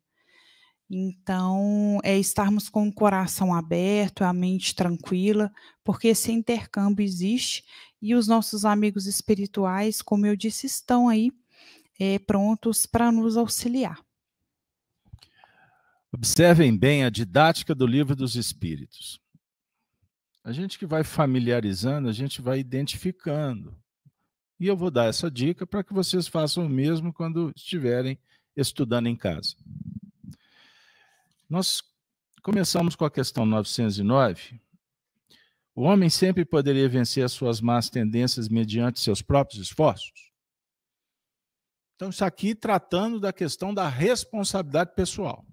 Então, 0.94 2.00
é 2.04 2.18
estarmos 2.20 2.68
com 2.68 2.86
o 2.86 2.94
coração 2.94 3.54
aberto, 3.54 4.24
a 4.24 4.34
mente 4.34 4.76
tranquila, 4.76 5.50
porque 5.86 6.10
esse 6.10 6.34
intercâmbio 6.34 7.04
existe 7.06 7.64
e 8.02 8.14
os 8.14 8.28
nossos 8.28 8.66
amigos 8.66 9.06
espirituais, 9.06 10.02
como 10.02 10.26
eu 10.26 10.36
disse, 10.36 10.66
estão 10.66 11.08
aí 11.08 11.32
é, 12.04 12.18
prontos 12.18 12.88
para 12.88 13.12
nos 13.12 13.38
auxiliar. 13.38 14.04
Observem 16.12 16.76
bem 16.76 17.04
a 17.04 17.12
didática 17.12 17.76
do 17.76 17.86
livro 17.86 18.16
dos 18.16 18.36
Espíritos. 18.36 19.22
A 20.44 20.52
gente 20.52 20.80
que 20.80 20.86
vai 20.88 21.04
familiarizando, 21.04 22.10
a 22.10 22.12
gente 22.12 22.42
vai 22.42 22.58
identificando. 22.58 23.78
E 24.60 24.66
eu 24.66 24.76
vou 24.76 24.90
dar 24.90 25.06
essa 25.06 25.30
dica 25.30 25.68
para 25.68 25.84
que 25.84 25.94
vocês 25.94 26.28
façam 26.28 26.66
o 26.66 26.70
mesmo 26.70 27.14
quando 27.14 27.54
estiverem 27.56 28.18
estudando 28.58 29.06
em 29.06 29.16
casa. 29.16 29.56
Nós 31.48 31.84
começamos 32.42 32.96
com 32.96 33.06
a 33.06 33.12
questão 33.12 33.46
909. 33.46 34.60
O 35.76 35.84
homem 35.84 36.10
sempre 36.10 36.44
poderia 36.46 36.90
vencer 36.90 37.24
as 37.24 37.32
suas 37.32 37.62
más 37.62 37.92
tendências 37.92 38.50
mediante 38.50 39.00
seus 39.00 39.22
próprios 39.22 39.62
esforços? 39.62 40.31
Então, 42.02 42.10
isso 42.10 42.26
aqui 42.26 42.56
tratando 42.56 43.20
da 43.20 43.32
questão 43.32 43.72
da 43.72 43.88
responsabilidade 43.88 44.96
pessoal. 44.96 45.46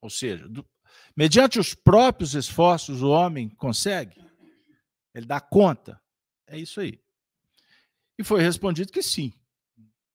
Ou 0.00 0.08
seja, 0.08 0.48
do, 0.48 0.66
mediante 1.14 1.58
os 1.58 1.74
próprios 1.74 2.34
esforços, 2.34 3.02
o 3.02 3.10
homem 3.10 3.50
consegue? 3.50 4.18
Ele 5.14 5.26
dá 5.26 5.42
conta? 5.42 6.02
É 6.46 6.58
isso 6.58 6.80
aí. 6.80 6.98
E 8.18 8.24
foi 8.24 8.40
respondido 8.40 8.90
que 8.90 9.02
sim. 9.02 9.30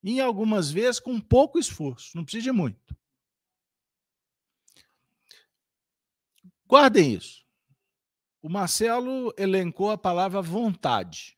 E 0.03 0.19
algumas 0.19 0.71
vezes 0.71 0.99
com 0.99 1.21
pouco 1.21 1.59
esforço, 1.59 2.17
não 2.17 2.23
precisa 2.23 2.45
de 2.45 2.51
muito. 2.51 2.97
Guardem 6.65 7.13
isso. 7.13 7.45
O 8.41 8.49
Marcelo 8.49 9.31
elencou 9.37 9.91
a 9.91 9.97
palavra 9.99 10.41
vontade. 10.41 11.37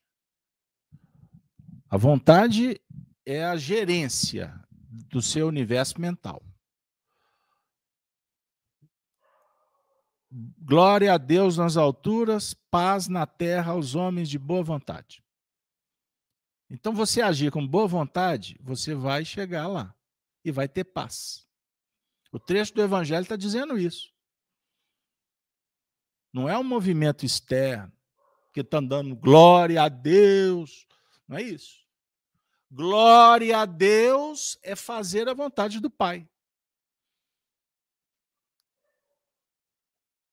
A 1.90 1.96
vontade 1.96 2.82
é 3.26 3.46
a 3.46 3.56
gerência 3.56 4.54
do 5.10 5.22
seu 5.22 5.48
universo 5.48 6.00
mental. 6.02 6.44
Glória 10.30 11.14
a 11.14 11.18
Deus 11.18 11.58
nas 11.58 11.78
alturas, 11.78 12.54
paz 12.54 13.08
na 13.08 13.26
terra 13.26 13.72
aos 13.72 13.96
homens 13.96 14.30
de 14.30 14.38
boa 14.38 14.62
vontade. 14.62 15.24
Então, 16.70 16.94
você 16.94 17.22
agir 17.22 17.52
com 17.52 17.66
boa 17.66 17.88
vontade, 17.88 18.60
você 18.62 18.94
vai 18.94 19.24
chegar 19.24 19.68
lá 19.68 19.96
e 20.44 20.52
vai 20.52 20.68
ter 20.68 20.84
paz. 20.84 21.48
O 22.32 22.40
trecho 22.40 22.74
do 22.74 22.82
Evangelho 22.82 23.24
está 23.24 23.38
dizendo 23.38 23.78
isso. 23.78 24.12
Não 26.34 26.50
é 26.50 26.58
um 26.58 26.64
movimento 26.64 27.26
externo 27.26 27.92
que 28.54 28.60
está 28.60 28.82
dando 28.82 29.16
glória 29.16 29.82
a 29.82 29.88
Deus. 29.88 30.87
Não 31.28 31.38
é 31.38 31.42
isso. 31.42 31.86
Glória 32.72 33.60
a 33.60 33.66
Deus 33.66 34.58
é 34.62 34.76
fazer 34.76 35.28
a 35.28 35.34
vontade 35.34 35.80
do 35.80 35.90
Pai. 35.90 36.28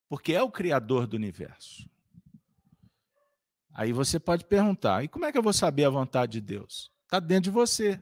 Porque 0.08 0.32
é 0.32 0.42
o 0.42 0.50
Criador 0.50 1.06
do 1.06 1.16
universo. 1.16 1.88
Aí 3.72 3.92
você 3.92 4.20
pode 4.20 4.44
perguntar: 4.44 5.02
e 5.04 5.08
como 5.08 5.24
é 5.24 5.32
que 5.32 5.38
eu 5.38 5.42
vou 5.42 5.52
saber 5.52 5.84
a 5.84 5.90
vontade 5.90 6.32
de 6.32 6.40
Deus? 6.40 6.92
Está 7.04 7.18
dentro 7.18 7.44
de 7.44 7.50
você. 7.50 8.00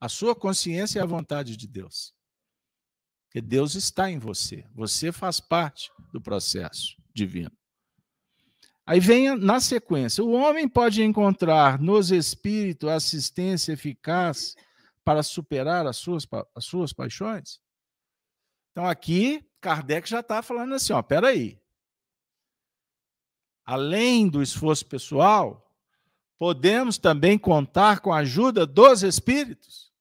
A 0.00 0.08
sua 0.08 0.34
consciência 0.34 1.00
é 1.00 1.02
a 1.02 1.06
vontade 1.06 1.56
de 1.56 1.66
Deus. 1.66 2.14
Porque 3.24 3.40
Deus 3.40 3.74
está 3.74 4.10
em 4.10 4.18
você. 4.18 4.64
Você 4.74 5.10
faz 5.10 5.40
parte 5.40 5.90
do 6.12 6.20
processo 6.20 6.96
divino. 7.12 7.50
Aí 8.86 9.00
vem 9.00 9.36
na 9.36 9.60
sequência: 9.60 10.22
o 10.22 10.32
homem 10.32 10.68
pode 10.68 11.02
encontrar 11.02 11.78
nos 11.78 12.10
espíritos 12.10 12.88
assistência 12.88 13.72
eficaz 13.72 14.54
para 15.04 15.22
superar 15.22 15.86
as 15.86 15.96
suas, 15.96 16.26
as 16.54 16.64
suas 16.64 16.92
paixões? 16.92 17.60
Então 18.72 18.86
aqui, 18.86 19.44
Kardec 19.60 20.08
já 20.08 20.20
está 20.20 20.42
falando 20.42 20.74
assim: 20.74 20.92
ó, 20.92 21.02
peraí 21.02 21.58
além 23.64 24.28
do 24.28 24.42
esforço 24.42 24.84
pessoal, 24.86 25.74
podemos 26.38 26.98
também 26.98 27.38
contar 27.38 28.00
com 28.00 28.12
a 28.12 28.18
ajuda 28.18 28.66
dos 28.66 29.02
espíritos. 29.02 29.92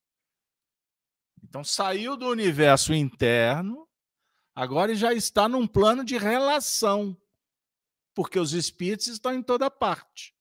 Então, 1.42 1.64
saiu 1.64 2.18
do 2.18 2.28
universo 2.28 2.94
interno, 2.94 3.88
agora 4.56 4.94
já 4.96 5.14
está 5.14 5.48
num 5.48 5.68
plano 5.68 6.04
de 6.04 6.18
relação, 6.18 7.16
porque 8.14 8.40
os 8.40 8.54
espíritos 8.54 9.08
estão 9.08 9.34
em 9.34 9.42
toda 9.42 9.70
parte. 9.70 10.36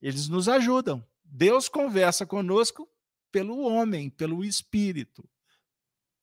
Eles 0.00 0.28
nos 0.28 0.48
ajudam. 0.48 1.06
Deus 1.24 1.68
conversa 1.68 2.24
conosco 2.24 2.88
pelo 3.32 3.60
homem, 3.60 4.08
pelo 4.08 4.44
espírito. 4.44 5.28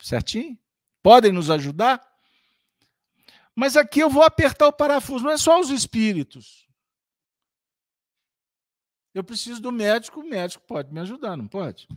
Certinho? 0.01 0.57
Podem 1.01 1.31
nos 1.31 1.49
ajudar? 1.49 2.01
Mas 3.55 3.77
aqui 3.77 3.99
eu 3.99 4.09
vou 4.09 4.23
apertar 4.23 4.67
o 4.67 4.73
parafuso, 4.73 5.23
não 5.23 5.31
é 5.31 5.37
só 5.37 5.59
os 5.59 5.69
espíritos. 5.69 6.67
Eu 9.13 9.23
preciso 9.23 9.61
do 9.61 9.71
médico, 9.71 10.21
o 10.21 10.27
médico 10.27 10.65
pode 10.65 10.91
me 10.91 10.99
ajudar, 11.01 11.37
não 11.37 11.47
pode? 11.47 11.87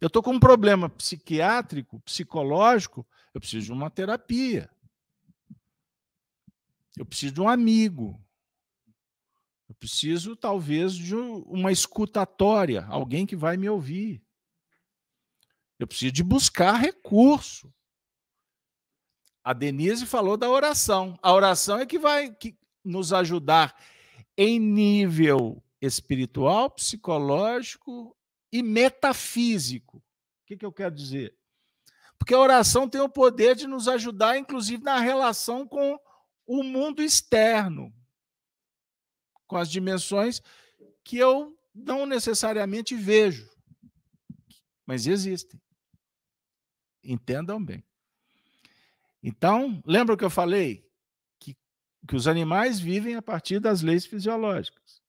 Eu 0.00 0.08
estou 0.08 0.22
com 0.22 0.32
um 0.32 0.40
problema 0.40 0.88
psiquiátrico, 0.88 1.98
psicológico, 2.00 3.06
eu 3.32 3.40
preciso 3.40 3.66
de 3.66 3.72
uma 3.72 3.90
terapia. 3.90 4.70
Eu 6.98 7.06
preciso 7.06 7.34
de 7.34 7.40
um 7.40 7.48
amigo. 7.48 8.20
Eu 9.68 9.74
preciso, 9.74 10.34
talvez, 10.34 10.94
de 10.94 11.14
uma 11.14 11.70
escutatória, 11.70 12.84
alguém 12.86 13.24
que 13.24 13.36
vai 13.36 13.56
me 13.56 13.68
ouvir. 13.68 14.22
Eu 15.78 15.86
preciso 15.86 16.12
de 16.12 16.24
buscar 16.24 16.72
recurso. 16.72 17.72
A 19.44 19.52
Denise 19.52 20.06
falou 20.06 20.36
da 20.36 20.50
oração. 20.50 21.18
A 21.22 21.32
oração 21.32 21.78
é 21.78 21.86
que 21.86 21.98
vai 21.98 22.34
que 22.34 22.58
nos 22.84 23.12
ajudar 23.12 23.78
em 24.36 24.58
nível 24.58 25.62
espiritual, 25.80 26.70
psicológico 26.70 28.16
e 28.50 28.62
metafísico. 28.62 29.98
O 29.98 30.02
que, 30.46 30.56
que 30.56 30.66
eu 30.66 30.72
quero 30.72 30.94
dizer? 30.94 31.36
Porque 32.18 32.34
a 32.34 32.40
oração 32.40 32.88
tem 32.88 33.00
o 33.00 33.08
poder 33.08 33.54
de 33.54 33.66
nos 33.66 33.86
ajudar, 33.86 34.36
inclusive, 34.36 34.82
na 34.82 34.98
relação 34.98 35.66
com 35.66 35.98
o 36.48 36.62
mundo 36.62 37.02
externo, 37.02 37.94
com 39.46 39.58
as 39.58 39.70
dimensões 39.70 40.40
que 41.04 41.18
eu 41.18 41.54
não 41.74 42.06
necessariamente 42.06 42.96
vejo, 42.96 43.48
mas 44.86 45.06
existem. 45.06 45.60
Entendam 47.04 47.62
bem. 47.62 47.84
Então, 49.22 49.82
lembra 49.84 50.16
que 50.16 50.24
eu 50.24 50.30
falei? 50.30 50.88
Que, 51.38 51.54
que 52.06 52.16
os 52.16 52.26
animais 52.26 52.80
vivem 52.80 53.14
a 53.14 53.22
partir 53.22 53.60
das 53.60 53.82
leis 53.82 54.06
fisiológicas. 54.06 55.02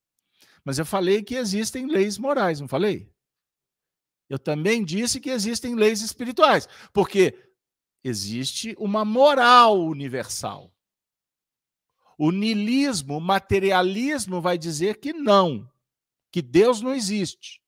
Mas 0.63 0.77
eu 0.77 0.85
falei 0.85 1.23
que 1.23 1.35
existem 1.35 1.87
leis 1.87 2.17
morais, 2.17 2.59
não 2.59 2.67
falei? 2.67 3.09
Eu 4.27 4.37
também 4.37 4.83
disse 4.83 5.21
que 5.21 5.29
existem 5.29 5.73
leis 5.73 6.01
espirituais, 6.01 6.67
porque 6.91 7.49
existe 8.03 8.75
uma 8.77 9.05
moral 9.05 9.79
universal. 9.79 10.73
O 12.21 12.31
nilismo, 12.31 13.15
o 13.15 13.21
materialismo 13.21 14.41
vai 14.41 14.57
dizer 14.57 14.97
que 14.97 15.13
não, 15.13 15.71
que 16.29 16.41
Deus 16.41 16.81
não 16.81 16.93
existe, 16.93 17.61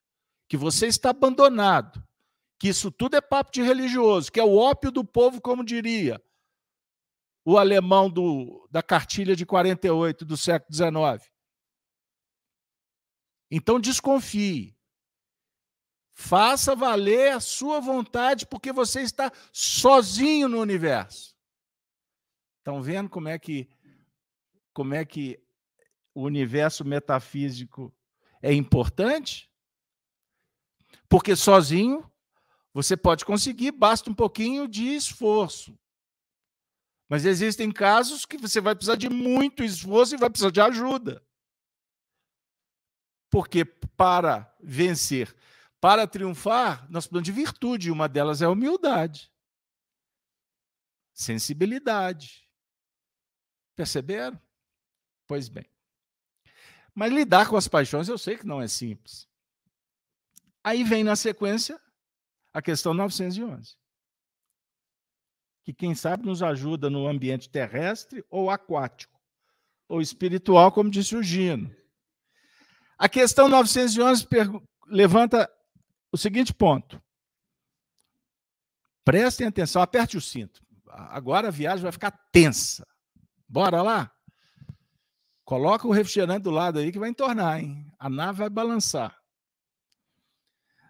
que 0.46 0.58
você 0.58 0.88
está 0.88 1.12
abandonado, 1.12 2.06
que 2.60 2.68
isso 2.68 2.92
tudo 2.92 3.16
é 3.16 3.22
papo 3.22 3.50
de 3.50 3.62
religioso, 3.62 4.30
que 4.30 4.42
é 4.42 4.44
o 4.44 4.58
ópio 4.58 4.92
do 4.92 5.06
povo, 5.06 5.40
como 5.40 5.64
diria 5.64 6.22
o 7.46 7.58
alemão 7.58 8.10
do, 8.10 8.68
da 8.70 8.84
cartilha 8.84 9.38
de 9.38 9.46
48 9.46 10.26
do 10.26 10.36
século 10.36 10.76
XIX. 10.76 11.32
Então 13.50 13.80
desconfie. 13.80 14.78
Faça 16.12 16.76
valer 16.76 17.32
a 17.32 17.40
sua 17.40 17.80
vontade, 17.80 18.46
porque 18.46 18.74
você 18.74 19.02
está 19.02 19.32
sozinho 19.54 20.50
no 20.50 20.60
universo. 20.60 21.34
Estão 22.60 22.82
vendo 22.82 23.10
como 23.10 23.30
é 23.30 23.40
que 23.40 23.70
como 24.74 24.94
é 24.94 25.06
que 25.06 25.42
o 26.14 26.24
universo 26.24 26.84
metafísico 26.84 27.94
é 28.42 28.54
importante? 28.54 29.52
Porque 31.08 31.36
sozinho 31.36 32.10
você 32.74 32.96
pode 32.96 33.26
conseguir, 33.26 33.72
basta 33.72 34.10
um 34.10 34.14
pouquinho 34.14 34.68
de 34.68 34.96
esforço. 34.96 35.78
Mas 37.10 37.26
existem 37.26 37.70
casos 37.72 38.26
que 38.26 38.38
você 38.38 38.62
vai 38.62 38.74
precisar 38.74 38.96
de 38.96 39.10
muito 39.10 39.64
esforço 39.64 40.16
e 40.16 40.18
vai 40.18 40.30
precisar 40.30 40.52
de 40.52 40.62
ajuda. 40.62 41.22
Porque 43.30 43.66
para 43.66 44.56
vencer, 44.62 45.36
para 45.80 46.08
triunfar, 46.08 46.90
nós 46.90 47.06
precisamos 47.06 47.26
de 47.26 47.32
virtude, 47.34 47.92
uma 47.92 48.08
delas 48.08 48.42
é 48.42 48.48
humildade, 48.48 49.30
sensibilidade. 51.14 52.48
Perceberam? 53.76 54.40
Pois 55.32 55.48
bem. 55.48 55.66
Mas 56.94 57.10
lidar 57.10 57.48
com 57.48 57.56
as 57.56 57.66
paixões 57.66 58.10
eu 58.10 58.18
sei 58.18 58.38
que 58.38 58.46
não 58.46 58.62
é 58.62 58.68
simples. 58.68 59.30
Aí 60.62 60.84
vem 60.84 61.06
na 61.06 61.16
sequência 61.16 61.80
a 62.54 62.62
questão 62.62 62.94
911 62.94 63.78
que, 65.64 65.72
quem 65.72 65.96
sabe, 65.96 66.26
nos 66.26 66.44
ajuda 66.44 66.90
no 66.90 67.08
ambiente 67.08 67.50
terrestre 67.50 68.26
ou 68.30 68.50
aquático, 68.50 69.22
ou 69.88 70.02
espiritual, 70.02 70.70
como 70.70 70.92
disse 70.92 71.16
o 71.16 71.24
Gino. 71.24 71.74
A 72.98 73.08
questão 73.08 73.48
911 73.48 74.28
levanta 74.86 75.50
o 76.12 76.18
seguinte 76.18 76.54
ponto. 76.54 77.02
Prestem 79.06 79.48
atenção, 79.48 79.82
aperte 79.82 80.18
o 80.18 80.22
cinto. 80.22 80.62
Agora 80.90 81.48
a 81.48 81.52
viagem 81.52 81.84
vai 81.84 81.92
ficar 81.94 82.12
tensa. 82.34 82.86
Bora 83.48 83.82
lá? 83.82 84.14
Coloca 85.52 85.86
o 85.86 85.92
refrigerante 85.92 86.44
do 86.44 86.50
lado 86.50 86.80
aí 86.80 86.94
que 86.94 86.98
vai 86.98 87.10
entornar, 87.10 87.60
hein? 87.60 87.86
A 88.00 88.10
nave 88.10 88.38
vai 88.38 88.50
balançar. 88.50 89.22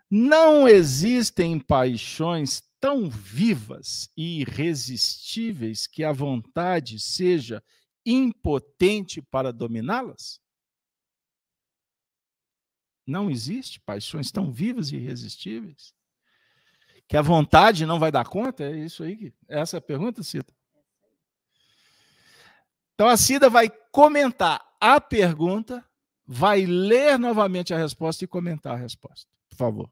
Não 0.08 0.68
existem 0.68 1.60
paixões 1.60 2.62
tão 2.80 3.10
vivas 3.10 4.08
e 4.16 4.42
irresistíveis 4.42 5.88
que 5.88 6.04
a 6.04 6.12
vontade 6.12 7.00
seja 7.00 7.64
impotente 8.06 9.20
para 9.20 9.52
dominá-las? 9.52 10.40
Não 13.04 13.32
existe 13.32 13.80
paixões 13.80 14.32
tão 14.32 14.52
vivas 14.52 14.92
e 14.92 14.98
irresistíveis 14.98 15.92
que 17.08 17.18
a 17.18 17.22
vontade 17.24 17.84
não 17.84 17.98
vai 17.98 18.12
dar 18.12 18.28
conta? 18.28 18.64
É 18.64 18.78
isso 18.78 19.02
aí? 19.02 19.18
Que, 19.18 19.34
essa 19.48 19.78
é 19.78 19.80
a 19.80 19.82
pergunta, 19.82 20.22
Cida? 20.22 20.54
Então 22.94 23.08
a 23.08 23.18
Cida 23.18 23.50
vai 23.50 23.70
comentar 23.92 24.62
a 24.80 25.00
pergunta, 25.00 25.84
vai 26.26 26.66
ler 26.66 27.20
novamente 27.20 27.74
a 27.74 27.78
resposta 27.78 28.24
e 28.24 28.28
comentar 28.28 28.74
a 28.74 28.78
resposta. 28.78 29.30
Por 29.50 29.58
favor. 29.58 29.92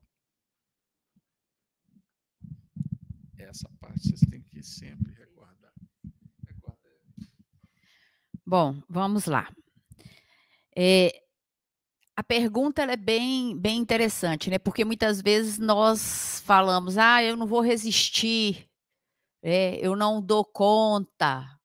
Essa 3.38 3.70
parte 3.80 4.08
vocês 4.08 4.22
têm 4.30 4.42
que 4.44 4.62
sempre 4.62 5.12
recordar. 5.14 5.74
Bom, 8.46 8.82
vamos 8.88 9.26
lá. 9.26 9.52
É, 10.76 11.24
a 12.16 12.24
pergunta 12.24 12.84
é 12.84 12.98
bem, 12.98 13.58
bem 13.58 13.78
interessante, 13.78 14.50
né? 14.50 14.58
Porque 14.60 14.84
muitas 14.84 15.22
vezes 15.22 15.58
nós 15.58 16.42
falamos, 16.46 16.98
ah, 16.98 17.24
eu 17.24 17.38
não 17.38 17.48
vou 17.48 17.62
resistir, 17.62 18.70
é, 19.42 19.76
eu 19.86 19.96
não 19.96 20.22
dou 20.22 20.44
conta, 20.44 21.59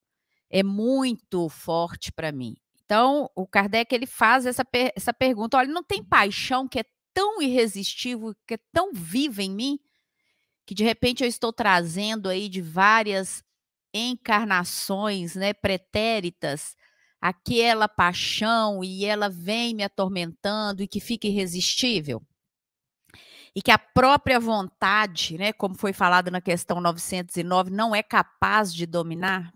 é 0.55 0.62
muito 0.62 1.48
forte 1.48 2.12
para 2.12 2.30
mim. 2.30 2.57
Então, 2.84 3.28
o 3.34 3.44
Kardec 3.44 3.92
ele 3.92 4.07
faz 4.07 4.46
essa, 4.46 4.64
per 4.64 4.92
essa 4.94 5.12
pergunta: 5.12 5.57
olha, 5.57 5.68
não 5.68 5.82
tem 5.82 6.02
paixão 6.02 6.68
que 6.68 6.78
é 6.78 6.84
tão 7.12 7.42
irresistível, 7.42 8.32
que 8.46 8.55
é 8.55 8.59
tão 8.72 8.92
viva 8.92 9.42
em 9.42 9.50
mim, 9.50 9.80
que 10.64 10.72
de 10.72 10.84
repente 10.84 11.24
eu 11.24 11.28
estou 11.28 11.52
trazendo 11.52 12.28
aí 12.28 12.48
de 12.48 12.62
várias 12.62 13.42
encarnações, 13.92 15.34
né, 15.34 15.52
pretéritas, 15.52 16.76
aquela 17.20 17.88
paixão 17.88 18.84
e 18.84 19.05
ela 19.05 19.28
vem 19.28 19.74
me 19.74 19.82
atormentando 19.82 20.82
e 20.82 20.88
que 20.88 21.00
fica 21.00 21.26
irresistível? 21.26 22.22
E 23.57 23.62
que 23.62 23.72
a 23.72 23.78
própria 23.78 24.38
vontade, 24.38 25.36
né, 25.36 25.52
como 25.52 25.76
foi 25.76 25.92
falado 25.92 26.30
na 26.30 26.40
questão 26.40 26.80
909, 26.80 27.70
não 27.70 27.94
é 27.94 28.02
capaz 28.05 28.72
de 28.72 28.86
dominar? 28.86 29.52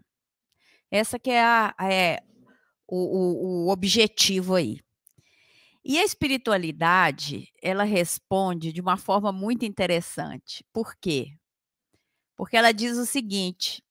Essa 0.90 1.18
que 1.18 1.30
é, 1.30 1.42
a, 1.42 1.74
é 1.82 2.22
o, 2.86 2.96
o, 2.96 3.66
o 3.66 3.68
objetivo 3.70 4.54
aí. 4.54 4.80
E 5.84 5.98
a 5.98 6.04
espiritualidade, 6.04 7.52
ela 7.62 7.84
responde 7.84 8.72
de 8.72 8.80
uma 8.80 8.96
forma 8.96 9.32
muito 9.32 9.64
interessante. 9.64 10.64
Por 10.72 10.94
quê? 10.96 11.32
Porque 12.36 12.56
ela 12.56 12.72
diz 12.72 12.96
o 12.96 13.06
seguinte: 13.06 13.82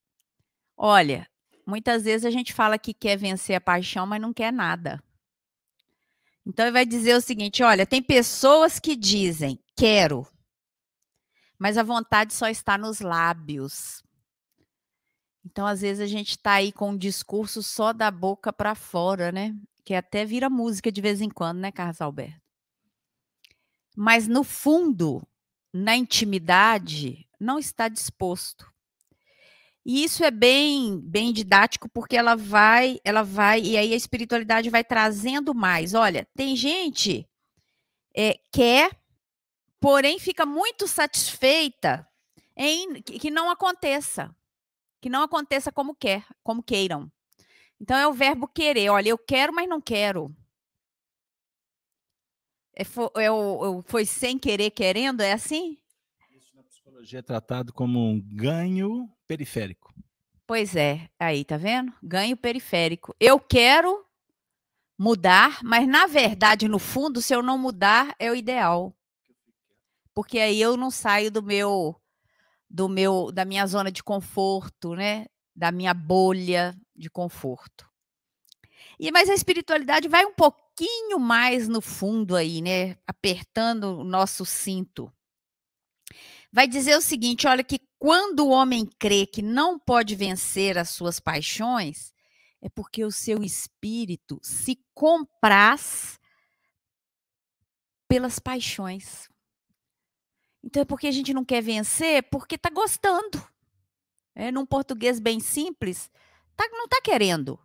olha, 0.77 1.27
muitas 1.65 2.03
vezes 2.03 2.25
a 2.25 2.31
gente 2.31 2.53
fala 2.53 2.77
que 2.77 2.93
quer 2.93 3.17
vencer 3.17 3.55
a 3.55 3.61
paixão, 3.61 4.05
mas 4.05 4.21
não 4.21 4.33
quer 4.33 4.53
nada. 4.53 5.03
Então 6.45 6.65
ele 6.65 6.73
vai 6.73 6.85
dizer 6.85 7.15
o 7.15 7.21
seguinte: 7.21 7.63
olha, 7.63 7.85
tem 7.85 8.01
pessoas 8.01 8.79
que 8.79 8.95
dizem 8.95 9.59
quero, 9.75 10.25
mas 11.59 11.77
a 11.77 11.83
vontade 11.83 12.33
só 12.33 12.47
está 12.47 12.77
nos 12.77 12.99
lábios. 12.99 14.03
Então, 15.49 15.65
às 15.65 15.79
vezes, 15.79 16.01
a 16.01 16.05
gente 16.05 16.31
está 16.31 16.53
aí 16.53 16.73
com 16.73 16.89
um 16.89 16.97
discurso 16.97 17.63
só 17.63 17.93
da 17.93 18.11
boca 18.11 18.51
para 18.51 18.75
fora, 18.75 19.31
né? 19.31 19.55
Que 19.85 19.93
até 19.93 20.25
vira 20.25 20.49
música 20.49 20.91
de 20.91 20.99
vez 20.99 21.21
em 21.21 21.29
quando, 21.29 21.59
né, 21.59 21.71
Carlos 21.71 22.01
Alberto? 22.01 22.41
Mas, 23.95 24.27
no 24.27 24.43
fundo, 24.43 25.25
na 25.73 25.95
intimidade, 25.95 27.25
não 27.39 27.57
está 27.57 27.87
disposto. 27.87 28.69
E 29.85 30.03
isso 30.03 30.21
é 30.21 30.29
bem, 30.29 30.99
bem 30.99 31.31
didático 31.31 31.87
porque 31.87 32.17
ela 32.17 32.35
vai, 32.35 32.99
ela 33.05 33.23
vai, 33.23 33.61
e 33.61 33.77
aí 33.77 33.93
a 33.93 33.95
espiritualidade 33.95 34.69
vai 34.69 34.83
trazendo 34.83 35.55
mais. 35.55 35.93
Olha, 35.93 36.27
tem 36.35 36.57
gente 36.57 37.25
é, 38.13 38.37
quer, 38.51 38.91
porém 39.79 40.19
fica 40.19 40.45
muito 40.45 40.89
satisfeita 40.89 42.05
em 42.53 43.01
que 43.01 43.31
não 43.31 43.49
aconteça 43.49 44.35
que 45.01 45.09
não 45.09 45.23
aconteça 45.23 45.71
como 45.71 45.95
quer, 45.95 46.25
como 46.43 46.63
queiram. 46.63 47.11
Então 47.79 47.95
é 47.97 48.07
o 48.07 48.13
verbo 48.13 48.47
querer. 48.47 48.89
Olha, 48.89 49.09
eu 49.09 49.17
quero, 49.17 49.53
mas 49.53 49.69
não 49.69 49.79
quero. 49.79 50.35
É, 52.73 52.83
foi, 52.83 53.09
é, 53.15 53.29
foi 53.85 54.05
sem 54.05 54.37
querer 54.37 54.71
querendo, 54.71 55.21
é 55.21 55.33
assim? 55.33 55.77
Isso 56.31 56.55
na 56.55 56.63
psicologia 56.63 57.19
é 57.19 57.23
tratado 57.23 57.73
como 57.73 57.99
um 57.99 58.21
ganho 58.21 59.09
periférico. 59.25 59.93
Pois 60.45 60.75
é, 60.75 61.09
aí 61.19 61.43
tá 61.43 61.57
vendo? 61.57 61.93
Ganho 62.01 62.37
periférico. 62.37 63.15
Eu 63.19 63.39
quero 63.39 64.05
mudar, 64.97 65.59
mas 65.63 65.87
na 65.87 66.07
verdade, 66.07 66.67
no 66.67 66.79
fundo, 66.79 67.21
se 67.21 67.33
eu 67.33 67.43
não 67.43 67.57
mudar, 67.57 68.15
é 68.17 68.31
o 68.31 68.35
ideal. 68.35 68.95
Porque 70.13 70.39
aí 70.39 70.59
eu 70.59 70.75
não 70.77 70.89
saio 70.89 71.29
do 71.29 71.43
meu 71.43 71.95
do 72.69 72.87
meu 72.89 73.31
da 73.31 73.45
minha 73.45 73.65
zona 73.65 73.91
de 73.91 74.03
conforto, 74.03 74.95
né? 74.95 75.25
Da 75.55 75.71
minha 75.71 75.93
bolha 75.93 76.75
de 76.95 77.09
conforto. 77.09 77.89
E 78.99 79.11
mas 79.11 79.29
a 79.29 79.33
espiritualidade 79.33 80.07
vai 80.07 80.25
um 80.25 80.33
pouquinho 80.33 81.19
mais 81.19 81.67
no 81.67 81.81
fundo 81.81 82.35
aí, 82.35 82.61
né? 82.61 82.97
Apertando 83.05 83.99
o 83.99 84.03
nosso 84.03 84.45
cinto. 84.45 85.11
Vai 86.51 86.67
dizer 86.67 86.95
o 86.97 87.01
seguinte, 87.01 87.47
olha 87.47 87.63
que 87.63 87.79
quando 87.99 88.45
o 88.45 88.49
homem 88.49 88.85
crê 88.99 89.25
que 89.25 89.41
não 89.41 89.77
pode 89.77 90.15
vencer 90.15 90.77
as 90.77 90.89
suas 90.89 91.19
paixões, 91.19 92.13
é 92.61 92.69
porque 92.69 93.03
o 93.03 93.11
seu 93.11 93.43
espírito 93.43 94.39
se 94.41 94.79
compraz 94.93 96.19
pelas 98.07 98.39
paixões. 98.39 99.29
Então 100.67 100.81
é 100.81 100.85
porque 100.85 101.07
a 101.07 101.11
gente 101.11 101.33
não 101.33 101.45
quer 101.45 101.61
vencer, 101.61 102.23
porque 102.23 102.55
está 102.55 102.69
gostando. 102.69 103.41
É, 104.35 104.51
num 104.51 104.65
português 104.65 105.17
bem 105.17 105.39
simples, 105.39 106.11
tá, 106.57 106.67
não 106.73 106.83
está 106.83 106.99
querendo. 107.01 107.57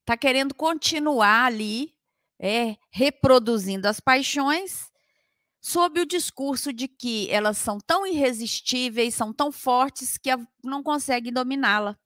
Está 0.00 0.18
querendo 0.18 0.54
continuar 0.54 1.46
ali, 1.46 1.96
é, 2.38 2.76
reproduzindo 2.90 3.88
as 3.88 4.00
paixões, 4.00 4.92
sob 5.62 5.98
o 5.98 6.06
discurso 6.06 6.74
de 6.74 6.88
que 6.88 7.26
elas 7.30 7.56
são 7.56 7.78
tão 7.80 8.06
irresistíveis, 8.06 9.14
são 9.14 9.32
tão 9.32 9.50
fortes 9.50 10.18
que 10.18 10.28
não 10.62 10.82
conseguem 10.82 11.32
dominá-la. 11.32 11.98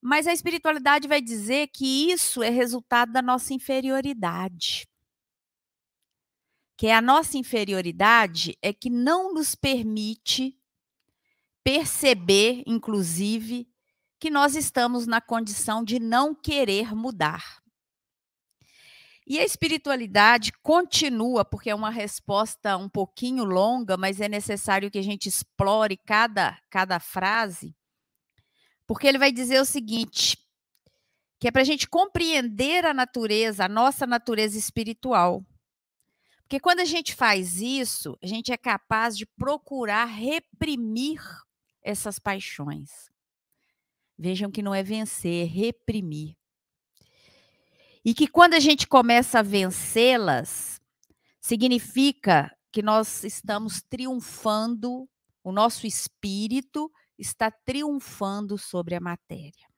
Mas 0.00 0.26
a 0.26 0.32
espiritualidade 0.32 1.06
vai 1.06 1.20
dizer 1.20 1.66
que 1.74 2.10
isso 2.10 2.42
é 2.42 2.48
resultado 2.48 3.12
da 3.12 3.20
nossa 3.20 3.52
inferioridade 3.52 4.88
que 6.78 6.86
é 6.86 6.94
a 6.94 7.02
nossa 7.02 7.36
inferioridade 7.36 8.56
é 8.62 8.72
que 8.72 8.88
não 8.88 9.34
nos 9.34 9.56
permite 9.56 10.56
perceber, 11.64 12.62
inclusive, 12.68 13.68
que 14.20 14.30
nós 14.30 14.54
estamos 14.54 15.04
na 15.04 15.20
condição 15.20 15.82
de 15.82 15.98
não 15.98 16.32
querer 16.32 16.94
mudar. 16.94 17.60
E 19.26 19.40
a 19.40 19.44
espiritualidade 19.44 20.52
continua, 20.62 21.44
porque 21.44 21.68
é 21.68 21.74
uma 21.74 21.90
resposta 21.90 22.76
um 22.76 22.88
pouquinho 22.88 23.42
longa, 23.42 23.96
mas 23.96 24.20
é 24.20 24.28
necessário 24.28 24.88
que 24.88 24.98
a 24.98 25.02
gente 25.02 25.28
explore 25.28 25.96
cada, 25.96 26.56
cada 26.70 27.00
frase, 27.00 27.76
porque 28.86 29.06
ele 29.08 29.18
vai 29.18 29.32
dizer 29.32 29.60
o 29.60 29.64
seguinte: 29.64 30.38
que 31.40 31.48
é 31.48 31.50
para 31.50 31.62
a 31.62 31.64
gente 31.64 31.88
compreender 31.88 32.86
a 32.86 32.94
natureza, 32.94 33.64
a 33.64 33.68
nossa 33.68 34.06
natureza 34.06 34.56
espiritual. 34.56 35.44
Porque 36.48 36.60
quando 36.60 36.80
a 36.80 36.84
gente 36.86 37.14
faz 37.14 37.60
isso, 37.60 38.16
a 38.22 38.26
gente 38.26 38.50
é 38.50 38.56
capaz 38.56 39.14
de 39.14 39.26
procurar 39.26 40.06
reprimir 40.06 41.20
essas 41.82 42.18
paixões. 42.18 43.10
Vejam 44.18 44.50
que 44.50 44.62
não 44.62 44.74
é 44.74 44.82
vencer, 44.82 45.44
é 45.44 45.46
reprimir. 45.46 46.34
E 48.02 48.14
que 48.14 48.26
quando 48.26 48.54
a 48.54 48.60
gente 48.60 48.86
começa 48.86 49.40
a 49.40 49.42
vencê-las, 49.42 50.80
significa 51.38 52.50
que 52.72 52.80
nós 52.80 53.24
estamos 53.24 53.82
triunfando, 53.82 55.06
o 55.44 55.52
nosso 55.52 55.86
espírito 55.86 56.90
está 57.18 57.50
triunfando 57.50 58.56
sobre 58.56 58.94
a 58.94 59.00
matéria. 59.00 59.68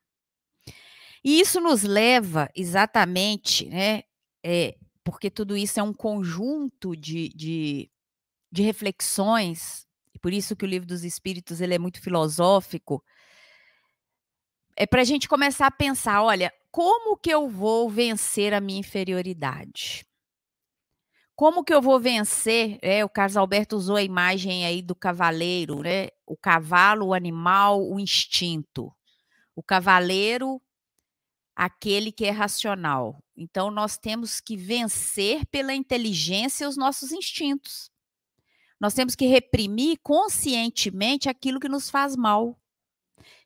E 1.21 1.37
isso 1.37 1.59
nos 1.59 1.83
leva 1.83 2.49
exatamente 2.55 3.67
né, 3.67 4.03
é, 4.41 4.77
porque 5.03 5.29
tudo 5.29 5.57
isso 5.57 5.79
é 5.79 5.83
um 5.83 5.93
conjunto 5.93 6.95
de, 6.95 7.29
de, 7.29 7.89
de 8.51 8.61
reflexões 8.61 9.87
e 10.13 10.19
por 10.19 10.33
isso 10.33 10.55
que 10.55 10.65
o 10.65 10.67
livro 10.67 10.87
dos 10.87 11.03
Espíritos 11.03 11.61
ele 11.61 11.73
é 11.73 11.79
muito 11.79 12.01
filosófico, 12.01 13.03
é 14.75 14.85
para 14.85 15.01
a 15.01 15.05
gente 15.05 15.27
começar 15.27 15.67
a 15.67 15.71
pensar, 15.71 16.23
olha, 16.23 16.51
como 16.71 17.17
que 17.17 17.29
eu 17.29 17.49
vou 17.49 17.89
vencer 17.89 18.53
a 18.53 18.61
minha 18.61 18.79
inferioridade? 18.79 20.05
Como 21.35 21.63
que 21.63 21.73
eu 21.73 21.81
vou 21.81 21.99
vencer? 21.99 22.77
É, 22.81 23.03
o 23.03 23.09
Carlos 23.09 23.35
Alberto 23.35 23.75
usou 23.75 23.95
a 23.95 24.03
imagem 24.03 24.65
aí 24.65 24.81
do 24.81 24.95
cavaleiro, 24.95 25.81
né? 25.81 26.09
O 26.25 26.37
cavalo, 26.37 27.07
o 27.07 27.13
animal, 27.13 27.81
o 27.81 27.99
instinto. 27.99 28.93
O 29.55 29.63
cavaleiro, 29.63 30.61
aquele 31.61 32.11
que 32.11 32.25
é 32.25 32.31
racional. 32.31 33.23
Então, 33.37 33.69
nós 33.69 33.95
temos 33.95 34.41
que 34.41 34.57
vencer 34.57 35.45
pela 35.45 35.75
inteligência 35.75 36.67
os 36.67 36.75
nossos 36.75 37.11
instintos. 37.11 37.91
Nós 38.79 38.95
temos 38.95 39.13
que 39.13 39.27
reprimir 39.27 39.99
conscientemente 40.01 41.29
aquilo 41.29 41.59
que 41.59 41.69
nos 41.69 41.87
faz 41.87 42.15
mal. 42.15 42.59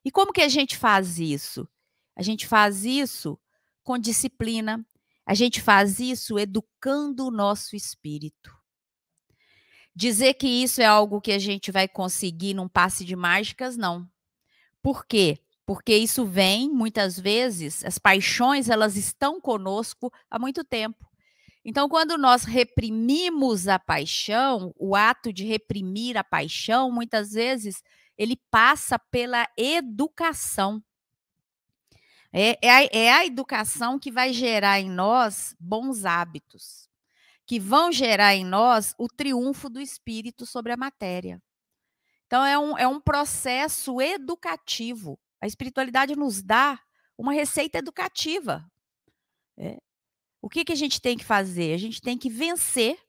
E 0.05 0.09
como 0.09 0.31
que 0.31 0.41
a 0.41 0.47
gente 0.47 0.77
faz 0.77 1.19
isso? 1.19 1.67
A 2.15 2.21
gente 2.21 2.47
faz 2.47 2.85
isso 2.85 3.37
com 3.83 3.97
disciplina, 3.97 4.87
a 5.25 5.33
gente 5.33 5.61
faz 5.61 5.99
isso 5.99 6.39
educando 6.39 7.27
o 7.27 7.31
nosso 7.31 7.75
espírito. 7.75 8.55
Dizer 9.93 10.35
que 10.35 10.47
isso 10.47 10.79
é 10.79 10.85
algo 10.85 11.19
que 11.19 11.33
a 11.33 11.39
gente 11.39 11.69
vai 11.69 11.85
conseguir 11.85 12.53
num 12.53 12.69
passe 12.69 13.03
de 13.03 13.13
mágicas, 13.13 13.75
não. 13.75 14.09
Por 14.81 15.05
quê? 15.05 15.44
Porque 15.65 15.95
isso 15.95 16.25
vem, 16.25 16.69
muitas 16.69 17.19
vezes, 17.19 17.83
as 17.83 17.97
paixões, 17.97 18.69
elas 18.69 18.95
estão 18.95 19.41
conosco 19.41 20.11
há 20.29 20.37
muito 20.37 20.63
tempo. 20.63 21.05
Então, 21.63 21.89
quando 21.89 22.15
nós 22.15 22.43
reprimimos 22.43 23.67
a 23.67 23.79
paixão, 23.79 24.71
o 24.77 24.95
ato 24.95 25.33
de 25.33 25.43
reprimir 25.43 26.15
a 26.15 26.23
paixão, 26.23 26.91
muitas 26.91 27.31
vezes, 27.31 27.81
ele 28.15 28.37
passa 28.51 28.99
pela 28.99 29.47
educação. 29.57 30.83
É, 32.31 32.59
é, 32.61 32.69
a, 32.69 32.83
é 32.91 33.11
a 33.11 33.25
educação 33.25 33.97
que 33.97 34.11
vai 34.11 34.31
gerar 34.31 34.79
em 34.79 34.89
nós 34.91 35.55
bons 35.59 36.05
hábitos, 36.05 36.87
que 37.47 37.59
vão 37.59 37.91
gerar 37.91 38.35
em 38.35 38.45
nós 38.45 38.93
o 38.99 39.07
triunfo 39.07 39.67
do 39.67 39.81
espírito 39.81 40.45
sobre 40.45 40.71
a 40.71 40.77
matéria. 40.77 41.41
Então, 42.27 42.45
é 42.45 42.59
um, 42.59 42.77
é 42.77 42.87
um 42.87 42.99
processo 42.99 43.99
educativo. 43.99 45.17
A 45.41 45.47
espiritualidade 45.47 46.15
nos 46.15 46.41
dá 46.41 46.79
uma 47.17 47.33
receita 47.33 47.77
educativa. 47.77 48.65
É. 49.57 49.77
O 50.41 50.49
que, 50.49 50.63
que 50.63 50.73
a 50.73 50.75
gente 50.75 51.01
tem 51.01 51.17
que 51.17 51.25
fazer? 51.25 51.73
A 51.73 51.77
gente 51.77 52.01
tem 52.01 52.17
que 52.17 52.29
vencer 52.29 52.99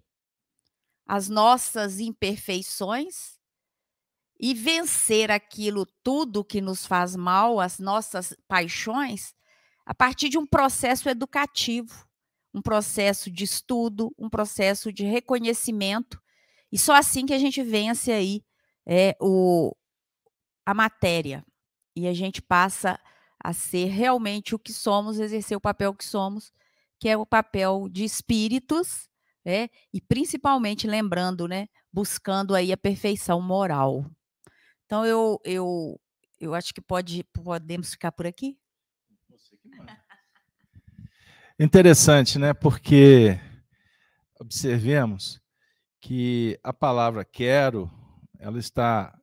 as 1.06 1.28
nossas 1.28 2.00
imperfeições 2.00 3.36
e 4.38 4.52
vencer 4.52 5.30
aquilo 5.30 5.86
tudo 6.02 6.44
que 6.44 6.60
nos 6.60 6.84
faz 6.84 7.16
mal, 7.16 7.60
as 7.60 7.78
nossas 7.78 8.34
paixões, 8.46 9.34
a 9.84 9.94
partir 9.94 10.28
de 10.28 10.36
um 10.36 10.46
processo 10.46 11.08
educativo, 11.08 12.06
um 12.52 12.60
processo 12.60 13.30
de 13.30 13.44
estudo, 13.44 14.12
um 14.18 14.28
processo 14.28 14.92
de 14.92 15.04
reconhecimento. 15.04 16.20
E 16.72 16.78
só 16.78 16.94
assim 16.94 17.24
que 17.24 17.32
a 17.32 17.38
gente 17.38 17.62
vence 17.62 18.10
aí 18.10 18.42
é, 18.84 19.16
o, 19.20 19.74
a 20.64 20.74
matéria. 20.74 21.44
E 21.96 22.06
a 22.06 22.12
gente 22.12 22.42
passa 22.42 23.00
a 23.42 23.52
ser 23.52 23.86
realmente 23.86 24.54
o 24.54 24.58
que 24.58 24.72
somos, 24.72 25.18
exercer 25.18 25.56
o 25.56 25.60
papel 25.60 25.94
que 25.94 26.04
somos, 26.04 26.52
que 26.98 27.08
é 27.08 27.16
o 27.16 27.24
papel 27.26 27.88
de 27.90 28.04
espíritos, 28.04 29.08
né? 29.44 29.68
e 29.92 30.00
principalmente 30.00 30.86
lembrando, 30.86 31.48
né, 31.48 31.68
buscando 31.92 32.54
aí 32.54 32.72
a 32.72 32.76
perfeição 32.76 33.40
moral. 33.40 34.04
Então 34.84 35.06
eu 35.06 35.40
eu 35.44 36.00
eu 36.38 36.54
acho 36.54 36.74
que 36.74 36.80
pode 36.80 37.24
podemos 37.24 37.90
ficar 37.90 38.12
por 38.12 38.26
aqui. 38.26 38.58
Interessante, 41.58 42.38
né? 42.38 42.52
Porque 42.52 43.40
observemos 44.38 45.40
que 46.00 46.58
a 46.62 46.72
palavra 46.72 47.24
quero, 47.24 47.90
ela 48.38 48.58
está 48.58 49.18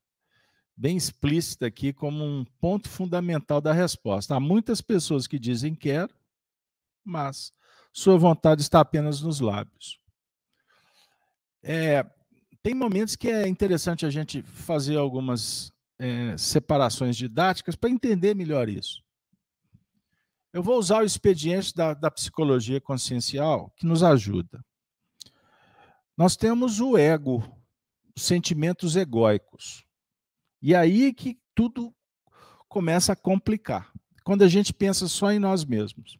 bem 0.76 0.98
explícita 0.98 1.68
aqui 1.68 1.94
como 1.94 2.24
um 2.24 2.46
ponto 2.60 2.90
fundamental 2.90 3.62
da 3.62 3.72
resposta. 3.72 4.36
Há 4.36 4.40
muitas 4.40 4.82
pessoas 4.82 5.28
que 5.28 5.40
dizem 5.40 5.76
quero, 5.76 6.14
mas 7.04 7.54
sua 7.92 8.18
vontade 8.18 8.62
está 8.62 8.80
apenas 8.80 9.22
nos 9.22 9.40
lábios. 9.40 10.00
É, 11.62 12.06
tem 12.62 12.74
momentos 12.74 13.16
que 13.16 13.30
é 13.30 13.48
interessante 13.48 14.06
a 14.06 14.10
gente 14.10 14.42
fazer 14.42 14.98
algumas 14.98 15.72
é, 16.00 16.36
separações 16.38 17.16
didáticas 17.16 17.76
para 17.76 17.90
entender 17.90 18.36
melhor 18.36 18.68
isso. 18.68 19.04
Eu 20.52 20.62
vou 20.62 20.78
usar 20.78 21.02
o 21.02 21.06
expediente 21.06 21.74
da, 21.74 21.94
da 21.94 22.12
psicologia 22.12 22.80
consciencial 22.80 23.72
que 23.76 23.86
nos 23.86 24.04
ajuda. 24.04 24.64
Nós 26.16 26.36
temos 26.36 26.80
o 26.80 26.96
ego, 26.96 27.44
os 28.16 28.24
sentimentos 28.24 28.96
egóicos. 28.96 29.84
E 30.64 30.74
aí 30.74 31.14
que 31.14 31.38
tudo 31.54 31.94
começa 32.68 33.14
a 33.14 33.16
complicar. 33.16 33.94
Quando 34.24 34.44
a 34.44 34.48
gente 34.48 34.74
pensa 34.74 35.08
só 35.08 35.32
em 35.32 35.38
nós 35.38 35.64
mesmos. 35.64 36.18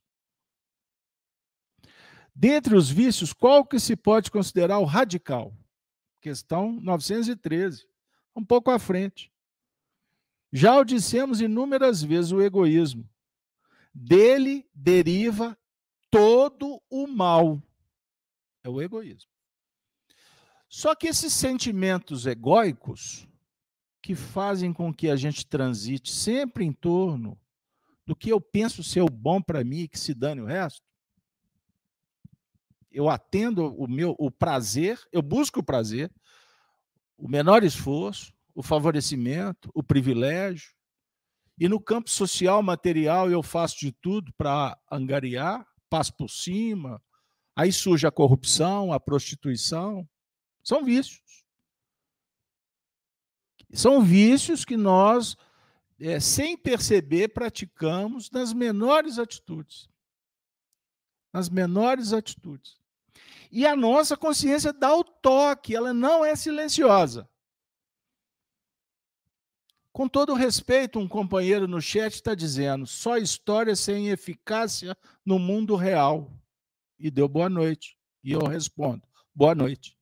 Dentre 2.36 2.76
os 2.76 2.90
vícios, 2.90 3.34
qual 3.34 3.66
que 3.66 3.80
se 3.80 3.96
pode 3.96 4.30
considerar 4.30 4.78
o 4.78 4.86
radical? 4.86 5.52
questão 6.24 6.80
913, 6.80 7.86
um 8.34 8.46
pouco 8.46 8.72
à 8.72 8.80
frente. 8.80 9.30
Já 10.54 10.78
o 10.78 10.86
dissemos 10.86 11.42
inúmeras 11.42 12.02
vezes 12.02 12.32
o 12.32 12.42
egoísmo. 12.42 13.08
Dele 13.94 14.66
deriva 14.74 15.58
todo 16.10 16.82
o 16.90 17.08
mal. 17.08 17.62
É 18.64 18.70
o 18.70 18.82
egoísmo. 18.82 19.30
Só 20.70 20.96
que 20.96 21.08
esses 21.08 21.34
sentimentos 21.34 22.26
egóicos, 22.26 23.28
que 24.04 24.14
fazem 24.16 24.74
com 24.74 24.94
que 24.94 25.10
a 25.10 25.16
gente 25.16 25.48
transite 25.48 26.12
sempre 26.12 26.66
em 26.66 26.74
torno 26.74 27.40
do 28.06 28.14
que 28.14 28.30
eu 28.30 28.42
penso 28.42 28.84
ser 28.84 29.02
o 29.02 29.10
bom 29.10 29.42
para 29.42 29.64
mim 29.64 29.80
e 29.80 29.88
que 29.88 29.98
se 29.98 30.14
dane 30.14 30.42
o 30.42 30.46
resto, 30.46 30.86
eu 32.92 33.10
atendo 33.10 33.74
o 33.76 33.88
meu 33.88 34.14
o 34.20 34.30
prazer, 34.30 35.00
eu 35.10 35.22
busco 35.22 35.62
o 35.62 35.64
prazer, 35.64 36.12
o 37.18 37.30
menor 37.30 37.64
esforço, 37.64 38.34
o 38.54 38.62
favorecimento, 38.62 39.72
o 39.74 39.82
privilégio. 39.82 40.74
E 41.58 41.70
no 41.70 41.80
campo 41.80 42.10
social, 42.10 42.62
material, 42.62 43.32
eu 43.32 43.42
faço 43.42 43.80
de 43.80 43.94
tudo 43.94 44.34
para 44.34 44.78
angariar, 44.92 45.66
passo 45.90 46.14
por 46.14 46.30
cima. 46.30 47.02
Aí 47.56 47.72
surge 47.72 48.06
a 48.06 48.12
corrupção, 48.12 48.92
a 48.92 49.00
prostituição. 49.00 50.08
São 50.62 50.84
vícios. 50.84 51.43
São 53.74 54.02
vícios 54.02 54.64
que 54.64 54.78
nós, 54.78 55.36
é, 56.00 56.20
sem 56.20 56.56
perceber, 56.56 57.30
praticamos 57.30 58.30
nas 58.30 58.54
menores 58.54 59.18
atitudes. 59.18 59.90
Nas 61.34 61.50
menores 61.50 62.14
atitudes. 62.14 62.78
E 63.52 63.66
a 63.66 63.76
nossa 63.76 64.16
consciência 64.16 64.72
dá 64.72 64.96
o 64.96 65.04
toque, 65.04 65.76
ela 65.76 65.94
não 65.94 66.24
é 66.24 66.36
silenciosa. 66.36 67.28
Com 69.92 70.08
todo 70.08 70.34
respeito, 70.34 70.98
um 70.98 71.08
companheiro 71.08 71.68
no 71.68 71.80
chat 71.80 72.14
está 72.14 72.34
dizendo: 72.34 72.88
só 72.88 73.18
história 73.18 73.76
sem 73.76 74.10
eficácia 74.10 74.98
no 75.24 75.38
mundo 75.38 75.76
real. 75.76 76.32
E 76.98 77.12
deu 77.12 77.28
boa 77.28 77.48
noite. 77.48 77.96
E 78.24 78.32
eu 78.32 78.40
respondo: 78.40 79.04
boa 79.36 79.54
noite. 79.54 79.96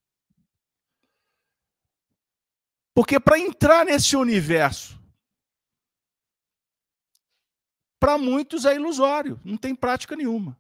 Porque 2.94 3.20
para 3.20 3.40
entrar 3.40 3.86
nesse 3.86 4.16
universo, 4.16 5.00
para 8.00 8.18
muitos 8.18 8.66
é 8.66 8.76
ilusório, 8.76 9.40
não 9.44 9.58
tem 9.58 9.76
prática 9.76 10.16
nenhuma 10.16 10.58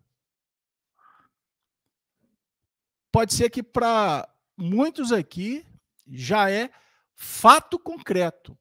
pode 3.11 3.33
ser 3.33 3.49
que 3.49 3.61
para 3.61 4.27
muitos 4.57 5.11
aqui 5.11 5.65
já 6.07 6.49
é 6.49 6.71
fato 7.13 7.77
concreto. 7.77 8.57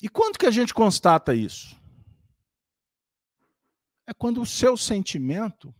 E 0.00 0.08
quando 0.08 0.38
que 0.38 0.46
a 0.46 0.50
gente 0.50 0.72
constata 0.72 1.34
isso? 1.34 1.76
É 4.06 4.14
quando 4.14 4.40
o 4.40 4.46
seu 4.46 4.76
sentimento 4.76 5.74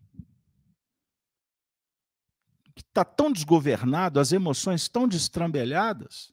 que 2.76 2.82
está 2.82 3.04
tão 3.04 3.32
desgovernado, 3.32 4.20
as 4.20 4.30
emoções 4.30 4.88
tão 4.88 5.08
destrambelhadas, 5.08 6.32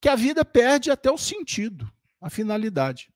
que 0.00 0.08
a 0.08 0.16
vida 0.16 0.42
perde 0.44 0.90
até 0.90 1.10
o 1.10 1.18
sentido, 1.18 1.92
a 2.20 2.30
finalidade. 2.30 3.12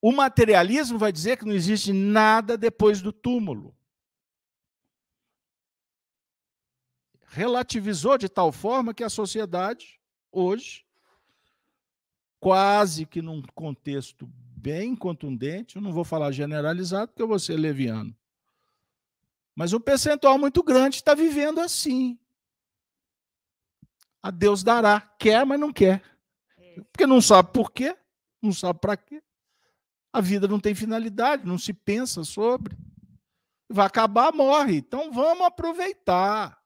O 0.00 0.12
materialismo 0.12 0.98
vai 0.98 1.12
dizer 1.12 1.36
que 1.36 1.44
não 1.44 1.52
existe 1.52 1.92
nada 1.92 2.56
depois 2.56 3.02
do 3.02 3.12
túmulo. 3.12 3.76
relativizou 7.28 8.16
de 8.16 8.28
tal 8.28 8.50
forma 8.50 8.94
que 8.94 9.04
a 9.04 9.08
sociedade, 9.08 10.00
hoje, 10.32 10.84
quase 12.40 13.06
que 13.06 13.20
num 13.20 13.42
contexto 13.54 14.26
bem 14.56 14.96
contundente, 14.96 15.76
eu 15.76 15.82
não 15.82 15.92
vou 15.92 16.04
falar 16.04 16.32
generalizado, 16.32 17.08
porque 17.08 17.22
eu 17.22 17.28
vou 17.28 17.38
ser 17.38 17.56
leviano, 17.56 18.16
mas 19.58 19.72
um 19.72 19.80
percentual 19.80 20.38
muito 20.38 20.62
grande 20.62 20.94
está 20.94 21.16
vivendo 21.16 21.58
assim. 21.58 22.16
A 24.22 24.30
Deus 24.30 24.62
dará, 24.62 25.00
quer, 25.18 25.44
mas 25.44 25.58
não 25.58 25.72
quer. 25.72 26.00
É. 26.56 26.80
Porque 26.92 27.04
não 27.04 27.20
sabe 27.20 27.52
por 27.52 27.72
quê, 27.72 27.98
não 28.40 28.52
sabe 28.52 28.78
para 28.78 28.96
quê. 28.96 29.20
A 30.12 30.20
vida 30.20 30.46
não 30.46 30.60
tem 30.60 30.76
finalidade, 30.76 31.44
não 31.44 31.58
se 31.58 31.72
pensa 31.72 32.22
sobre. 32.22 32.78
Vai 33.68 33.84
acabar, 33.84 34.32
morre. 34.32 34.76
Então 34.76 35.10
vamos 35.10 35.44
aproveitar. 35.44 36.56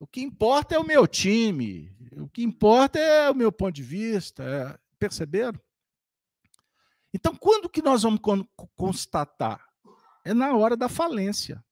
O 0.00 0.06
que 0.06 0.22
importa 0.22 0.74
é 0.74 0.78
o 0.78 0.86
meu 0.86 1.06
time. 1.06 1.94
O 2.16 2.26
que 2.30 2.42
importa 2.42 2.98
é 2.98 3.30
o 3.30 3.34
meu 3.34 3.52
ponto 3.52 3.74
de 3.74 3.82
vista. 3.82 4.42
É... 4.42 4.78
Perceberam? 4.98 5.60
Então, 7.12 7.36
quando 7.36 7.68
que 7.68 7.82
nós 7.82 8.04
vamos 8.04 8.22
constatar? 8.74 9.62
É 10.24 10.32
na 10.32 10.56
hora 10.56 10.78
da 10.78 10.88
falência. 10.88 11.62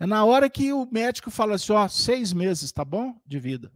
É 0.00 0.06
na 0.06 0.24
hora 0.24 0.48
que 0.48 0.72
o 0.72 0.88
médico 0.90 1.30
fala 1.30 1.56
assim: 1.56 1.72
ó, 1.72 1.86
seis 1.86 2.32
meses, 2.32 2.72
tá 2.72 2.84
bom? 2.84 3.20
De 3.26 3.38
vida. 3.38 3.70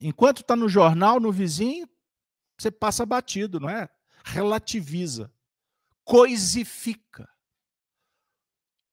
Enquanto 0.00 0.40
está 0.40 0.56
no 0.56 0.68
jornal, 0.68 1.20
no 1.20 1.30
vizinho, 1.30 1.88
você 2.58 2.72
passa 2.72 3.06
batido, 3.06 3.60
não 3.60 3.70
é? 3.70 3.88
Relativiza, 4.24 5.32
coisifica. 6.04 7.28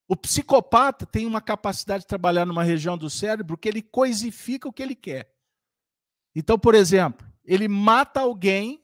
O 0.08 0.16
psicopata 0.16 1.06
tem 1.06 1.26
uma 1.26 1.42
capacidade 1.42 2.04
de 2.04 2.08
trabalhar 2.08 2.46
numa 2.46 2.64
região 2.64 2.98
do 2.98 3.10
cérebro 3.10 3.58
que 3.58 3.68
ele 3.68 3.82
coisifica 3.82 4.68
o 4.68 4.74
que 4.74 4.84
ele 4.84 4.96
quer. 4.96 5.34
Então, 6.36 6.60
por 6.60 6.76
exemplo, 6.76 7.28
ele 7.44 7.68
mata 7.68 8.20
alguém 8.20 8.81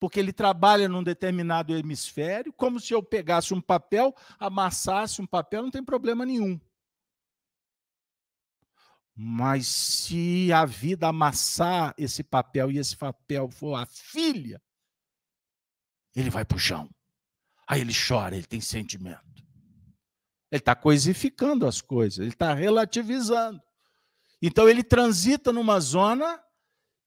porque 0.00 0.18
ele 0.18 0.32
trabalha 0.32 0.88
num 0.88 1.02
determinado 1.02 1.76
hemisfério, 1.76 2.52
como 2.54 2.80
se 2.80 2.94
eu 2.94 3.02
pegasse 3.02 3.52
um 3.52 3.60
papel, 3.60 4.16
amassasse 4.38 5.20
um 5.20 5.26
papel, 5.26 5.62
não 5.62 5.70
tem 5.70 5.84
problema 5.84 6.24
nenhum. 6.24 6.58
Mas 9.14 9.66
se 9.66 10.50
a 10.50 10.64
vida 10.64 11.06
amassar 11.06 11.94
esse 11.98 12.24
papel 12.24 12.70
e 12.70 12.78
esse 12.78 12.96
papel 12.96 13.50
for 13.50 13.74
a 13.74 13.84
filha, 13.84 14.60
ele 16.16 16.30
vai 16.30 16.46
para 16.46 16.56
o 16.56 16.58
chão. 16.58 16.88
Aí 17.68 17.82
ele 17.82 17.92
chora, 17.92 18.34
ele 18.34 18.46
tem 18.46 18.60
sentimento. 18.60 19.20
Ele 20.50 20.60
está 20.60 20.74
coisificando 20.74 21.66
as 21.66 21.82
coisas, 21.82 22.20
ele 22.20 22.30
está 22.30 22.54
relativizando. 22.54 23.62
Então 24.40 24.66
ele 24.66 24.82
transita 24.82 25.52
numa 25.52 25.78
zona 25.78 26.42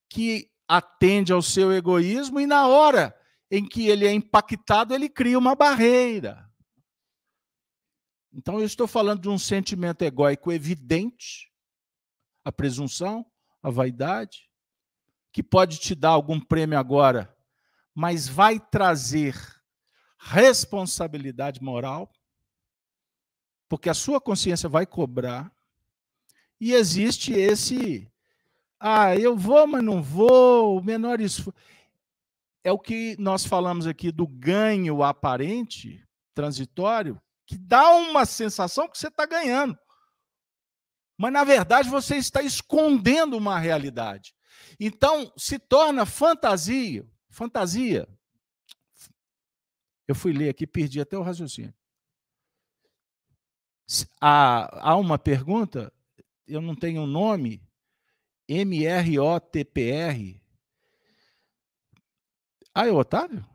que 0.08 0.53
atende 0.76 1.32
ao 1.32 1.42
seu 1.42 1.72
egoísmo 1.72 2.40
e 2.40 2.48
na 2.48 2.66
hora 2.66 3.16
em 3.52 3.64
que 3.64 3.90
ele 3.90 4.08
é 4.08 4.12
impactado, 4.12 4.92
ele 4.92 5.08
cria 5.08 5.38
uma 5.38 5.54
barreira. 5.54 6.52
Então 8.34 8.60
eu 8.60 8.66
estou 8.66 8.88
falando 8.88 9.22
de 9.22 9.30
um 9.30 9.38
sentimento 9.38 10.02
egóico 10.02 10.52
evidente, 10.52 11.52
a 12.44 12.52
presunção, 12.52 13.24
a 13.62 13.70
vaidade, 13.70 14.50
que 15.32 15.44
pode 15.44 15.78
te 15.78 15.94
dar 15.94 16.10
algum 16.10 16.40
prêmio 16.40 16.80
agora, 16.80 17.38
mas 17.94 18.28
vai 18.28 18.60
trazer 18.60 19.36
responsabilidade 20.18 21.62
moral, 21.62 22.12
porque 23.70 23.92
a 23.92 23.94
sua 23.94 24.20
consciência 24.20 24.68
vai 24.68 24.88
cobrar. 24.88 25.56
E 26.60 26.74
existe 26.74 27.32
esse 27.32 28.12
ah, 28.86 29.16
eu 29.16 29.38
vou, 29.38 29.66
mas 29.66 29.82
não 29.82 30.04
vou, 30.04 30.84
menor 30.84 31.22
esforço. 31.22 31.58
É 32.66 32.70
o 32.70 32.78
que 32.78 33.16
nós 33.18 33.46
falamos 33.46 33.88
aqui 33.88 34.12
do 34.12 34.28
ganho 34.28 35.02
aparente, 35.02 36.06
transitório, 36.34 37.18
que 37.46 37.58
dá 37.58 37.92
uma 37.92 38.26
sensação 38.26 38.90
que 38.90 38.98
você 38.98 39.08
está 39.08 39.26
ganhando. 39.26 39.80
Mas, 41.18 41.32
na 41.32 41.46
verdade, 41.46 41.90
você 41.90 42.18
está 42.18 42.42
escondendo 42.42 43.38
uma 43.38 43.58
realidade. 43.58 44.36
Então, 44.78 45.32
se 45.38 45.58
torna 45.58 46.06
fantasia. 46.06 47.08
Fantasia. 47.30 48.06
Eu 50.06 50.14
fui 50.14 50.34
ler 50.34 50.50
aqui, 50.50 50.68
perdi 50.68 51.00
até 51.00 51.18
o 51.18 51.22
raciocínio. 51.22 51.74
Há, 54.20 54.90
há 54.92 54.98
uma 54.98 55.18
pergunta, 55.18 55.94
eu 56.46 56.62
não 56.62 56.76
tenho 56.76 57.06
nome, 57.06 57.62
M-R-O-T-P-R. 58.48 60.42
Ah, 62.76 62.88
é 62.88 62.92
o 62.92 62.96
Otávio? 62.96 63.46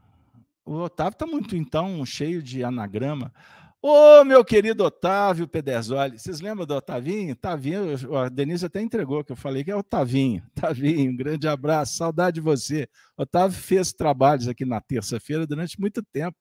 O 0.64 0.74
Otávio 0.80 1.12
está 1.12 1.26
muito, 1.26 1.57
então, 1.57 2.05
cheio 2.07 2.43
de 2.43 2.62
anagrama. 2.62 3.32
Ô, 3.80 4.24
meu 4.24 4.45
querido 4.45 4.84
Otávio 4.84 5.47
Pederzoli, 5.47 6.18
vocês 6.18 6.41
lembram 6.41 6.66
do 6.66 6.74
Otavinho? 6.74 7.34
Tavinho, 7.36 8.16
a 8.16 8.28
Denise 8.28 8.66
até 8.66 8.82
entregou, 8.82 9.22
que 9.22 9.30
eu 9.30 9.36
falei 9.36 9.62
que 9.62 9.70
é 9.70 9.76
o 9.76 9.84
Tavinho. 9.84 10.43
Tavinho, 10.55 11.12
um 11.12 11.16
grande 11.16 11.47
abraço, 11.47 11.97
saudade 11.97 12.34
de 12.34 12.41
você. 12.41 12.89
Otávio 13.16 13.57
fez 13.57 13.93
trabalhos 13.93 14.49
aqui 14.49 14.64
na 14.64 14.80
terça-feira 14.80 15.47
durante 15.47 15.80
muito 15.80 16.03
tempo, 16.03 16.36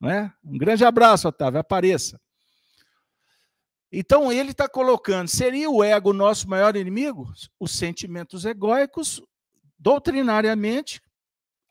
não 0.00 0.10
é? 0.10 0.32
Um 0.44 0.58
grande 0.58 0.84
abraço, 0.84 1.28
Otávio, 1.28 1.60
apareça. 1.60 2.20
Então 3.92 4.32
ele 4.32 4.52
está 4.52 4.68
colocando: 4.68 5.28
seria 5.28 5.70
o 5.70 5.82
ego 5.82 6.12
nosso 6.12 6.48
maior 6.48 6.76
inimigo? 6.76 7.32
Os 7.58 7.72
sentimentos 7.72 8.44
egóicos, 8.44 9.22
doutrinariamente, 9.78 11.00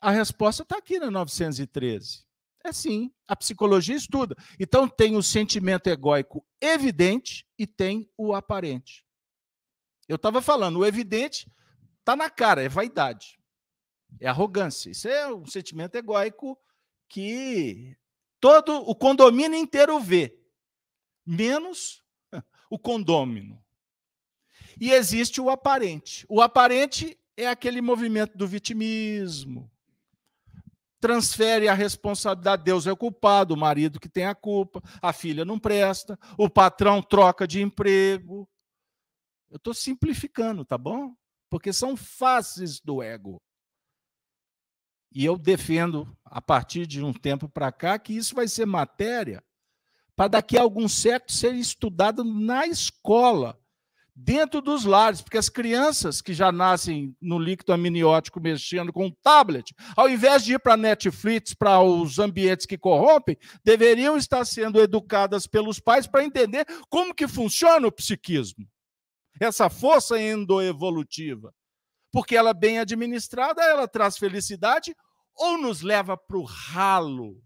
a 0.00 0.10
resposta 0.10 0.62
está 0.62 0.76
aqui 0.78 0.98
na 0.98 1.10
913. 1.10 2.24
É 2.62 2.72
sim, 2.72 3.10
a 3.26 3.34
psicologia 3.34 3.96
estuda. 3.96 4.36
Então 4.58 4.86
tem 4.86 5.16
o 5.16 5.22
sentimento 5.22 5.86
egóico 5.88 6.44
evidente 6.60 7.46
e 7.58 7.66
tem 7.66 8.10
o 8.16 8.34
aparente. 8.34 9.04
Eu 10.06 10.16
estava 10.16 10.42
falando, 10.42 10.80
o 10.80 10.86
evidente 10.86 11.50
está 12.00 12.14
na 12.16 12.28
cara, 12.28 12.62
é 12.62 12.68
vaidade, 12.68 13.38
é 14.20 14.28
arrogância. 14.28 14.90
Isso 14.90 15.08
é 15.08 15.32
um 15.32 15.46
sentimento 15.46 15.94
egóico 15.94 16.58
que 17.08 17.96
todo 18.40 18.74
o 18.76 18.94
condomínio 18.94 19.58
inteiro 19.58 19.98
vê, 20.00 20.38
menos 21.24 22.02
o 22.70 22.78
condômino. 22.78 23.62
E 24.80 24.92
existe 24.92 25.40
o 25.40 25.50
aparente. 25.50 26.24
O 26.28 26.40
aparente 26.40 27.18
é 27.36 27.48
aquele 27.48 27.82
movimento 27.82 28.38
do 28.38 28.46
vitimismo. 28.46 29.70
Transfere 31.00 31.66
a 31.66 31.74
responsabilidade, 31.74 32.62
Deus 32.62 32.86
é 32.86 32.92
o 32.92 32.96
culpado, 32.96 33.54
o 33.54 33.56
marido 33.56 33.98
que 33.98 34.08
tem 34.08 34.26
a 34.26 34.34
culpa, 34.34 34.82
a 35.02 35.12
filha 35.12 35.44
não 35.44 35.58
presta, 35.58 36.18
o 36.38 36.48
patrão 36.48 37.02
troca 37.02 37.46
de 37.46 37.60
emprego. 37.60 38.48
Eu 39.50 39.56
estou 39.56 39.74
simplificando, 39.74 40.64
tá 40.64 40.78
bom? 40.78 41.14
Porque 41.48 41.72
são 41.72 41.96
faces 41.96 42.80
do 42.80 43.02
ego. 43.02 43.42
E 45.12 45.24
eu 45.24 45.36
defendo, 45.36 46.16
a 46.24 46.40
partir 46.40 46.86
de 46.86 47.02
um 47.02 47.12
tempo 47.12 47.48
para 47.48 47.72
cá, 47.72 47.98
que 47.98 48.12
isso 48.12 48.34
vai 48.34 48.46
ser 48.46 48.66
matéria 48.66 49.42
para 50.20 50.28
daqui 50.28 50.58
a 50.58 50.60
alguns 50.60 50.92
séculos 50.92 51.38
ser 51.38 51.54
estudado 51.54 52.22
na 52.22 52.66
escola, 52.66 53.58
dentro 54.14 54.60
dos 54.60 54.84
lares, 54.84 55.22
porque 55.22 55.38
as 55.38 55.48
crianças 55.48 56.20
que 56.20 56.34
já 56.34 56.52
nascem 56.52 57.16
no 57.22 57.38
líquido 57.38 57.72
amniótico 57.72 58.38
mexendo 58.38 58.92
com 58.92 59.06
um 59.06 59.16
tablet, 59.22 59.74
ao 59.96 60.10
invés 60.10 60.44
de 60.44 60.52
ir 60.52 60.58
para 60.58 60.76
Netflix, 60.76 61.54
para 61.54 61.80
os 61.80 62.18
ambientes 62.18 62.66
que 62.66 62.76
corrompem, 62.76 63.34
deveriam 63.64 64.14
estar 64.18 64.44
sendo 64.44 64.78
educadas 64.78 65.46
pelos 65.46 65.80
pais 65.80 66.06
para 66.06 66.22
entender 66.22 66.66
como 66.90 67.14
que 67.14 67.26
funciona 67.26 67.86
o 67.86 67.92
psiquismo. 67.92 68.68
Essa 69.40 69.70
força 69.70 70.20
endoevolutiva. 70.20 71.50
Porque 72.12 72.36
ela 72.36 72.52
bem 72.52 72.78
administrada, 72.78 73.62
ela 73.62 73.88
traz 73.88 74.18
felicidade 74.18 74.94
ou 75.34 75.56
nos 75.56 75.80
leva 75.80 76.14
para 76.14 76.36
o 76.36 76.44
ralo 76.44 77.42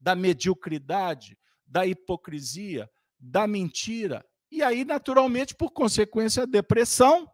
da 0.00 0.14
mediocridade, 0.14 1.36
da 1.68 1.86
hipocrisia, 1.86 2.90
da 3.18 3.46
mentira. 3.46 4.24
E 4.50 4.62
aí, 4.62 4.84
naturalmente, 4.84 5.54
por 5.54 5.70
consequência, 5.70 6.44
a 6.44 6.46
depressão, 6.46 7.30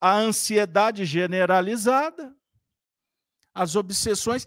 a 0.00 0.16
ansiedade 0.16 1.04
generalizada, 1.04 2.34
as 3.52 3.74
obsessões 3.74 4.46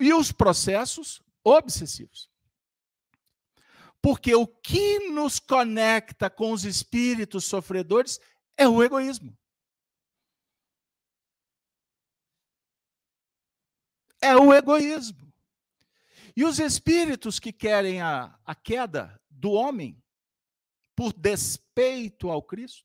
e 0.00 0.12
os 0.12 0.32
processos 0.32 1.22
obsessivos. 1.44 2.28
Porque 4.02 4.34
o 4.34 4.46
que 4.46 5.10
nos 5.10 5.38
conecta 5.38 6.28
com 6.28 6.52
os 6.52 6.64
espíritos 6.64 7.44
sofredores 7.44 8.20
é 8.56 8.68
o 8.68 8.82
egoísmo. 8.82 9.36
É 14.20 14.36
o 14.36 14.52
egoísmo. 14.52 15.33
E 16.36 16.44
os 16.44 16.58
espíritos 16.58 17.38
que 17.38 17.52
querem 17.52 18.00
a, 18.00 18.36
a 18.44 18.54
queda 18.54 19.20
do 19.30 19.52
homem 19.52 20.02
por 20.96 21.12
despeito 21.12 22.30
ao 22.30 22.42
Cristo. 22.42 22.84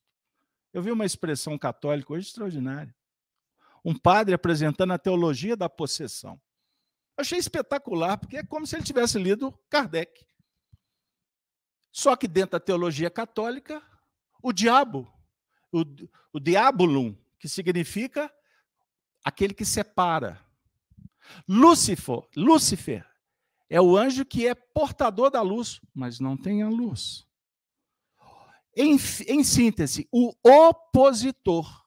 Eu 0.72 0.84
vi 0.84 0.92
uma 0.92 1.06
expressão 1.06 1.58
católica 1.58 2.14
hoje 2.14 2.28
extraordinária. 2.28 2.96
Um 3.84 3.98
padre 3.98 4.36
apresentando 4.36 4.94
a 4.94 5.00
teologia 5.00 5.56
da 5.56 5.70
possessão. 5.70 6.40
Eu 7.18 7.22
achei 7.22 7.40
espetacular, 7.40 8.18
porque 8.18 8.38
é 8.38 8.44
como 8.44 8.68
se 8.68 8.76
ele 8.76 8.84
tivesse 8.84 9.18
lido 9.18 9.58
Kardec. 9.70 10.28
Só 11.92 12.16
que 12.16 12.28
dentro 12.28 12.52
da 12.52 12.60
teologia 12.60 13.10
católica, 13.10 13.82
o 14.44 14.54
diabo, 14.54 15.12
o, 15.72 15.84
o 16.34 16.40
diabolum, 16.40 17.18
que 17.40 17.50
significa 17.50 18.32
aquele 19.24 19.54
que 19.54 19.66
separa. 19.66 20.40
Lúcifer, 21.48 22.22
Lúcifer 22.36 23.09
é 23.70 23.80
o 23.80 23.96
anjo 23.96 24.26
que 24.26 24.48
é 24.48 24.56
portador 24.56 25.30
da 25.30 25.42
luz, 25.42 25.80
mas 25.94 26.20
não 26.20 26.36
tem 26.36 26.64
a 26.64 26.70
luz. 26.70 27.28
Em, 28.76 28.98
em 29.28 29.44
síntese, 29.44 30.08
o 30.12 30.34
opositor. 30.44 31.86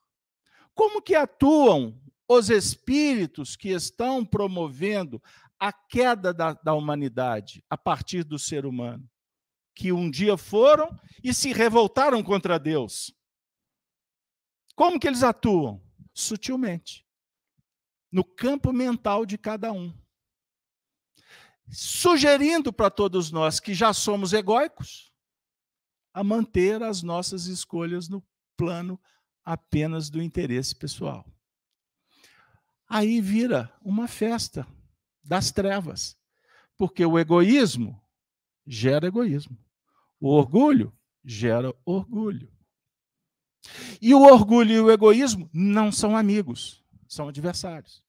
Como 0.74 1.02
que 1.02 1.14
atuam 1.14 2.00
os 2.28 2.50
espíritos 2.50 3.56
que 3.56 3.70
estão 3.70 4.24
promovendo 4.24 5.20
a 5.58 5.72
queda 5.72 6.32
da, 6.32 6.52
da 6.54 6.72
humanidade 6.72 7.64
a 7.68 7.76
partir 7.76 8.22
do 8.22 8.38
ser 8.38 8.64
humano? 8.64 9.08
Que 9.74 9.90
um 9.92 10.08
dia 10.08 10.36
foram 10.36 10.96
e 11.22 11.34
se 11.34 11.52
revoltaram 11.52 12.22
contra 12.22 12.58
Deus. 12.58 13.12
Como 14.76 15.00
que 15.00 15.06
eles 15.06 15.22
atuam? 15.22 15.82
Sutilmente. 16.14 17.04
No 18.10 18.22
campo 18.22 18.72
mental 18.72 19.24
de 19.26 19.36
cada 19.36 19.72
um 19.72 20.01
sugerindo 21.70 22.72
para 22.72 22.90
todos 22.90 23.30
nós 23.30 23.60
que 23.60 23.74
já 23.74 23.92
somos 23.92 24.32
egóicos 24.32 25.12
a 26.12 26.22
manter 26.22 26.82
as 26.82 27.02
nossas 27.02 27.46
escolhas 27.46 28.08
no 28.08 28.22
plano 28.56 29.00
apenas 29.44 30.10
do 30.10 30.22
interesse 30.22 30.74
pessoal. 30.74 31.26
Aí 32.88 33.20
vira 33.20 33.74
uma 33.80 34.06
festa 34.06 34.66
das 35.24 35.50
trevas, 35.50 36.18
porque 36.76 37.04
o 37.04 37.18
egoísmo 37.18 38.00
gera 38.66 39.06
egoísmo, 39.06 39.58
o 40.20 40.28
orgulho 40.28 40.96
gera 41.24 41.74
orgulho. 41.84 42.52
E 44.00 44.14
o 44.14 44.22
orgulho 44.22 44.72
e 44.72 44.80
o 44.80 44.90
egoísmo 44.90 45.48
não 45.52 45.90
são 45.90 46.16
amigos, 46.16 46.84
são 47.08 47.28
adversários. 47.28 48.04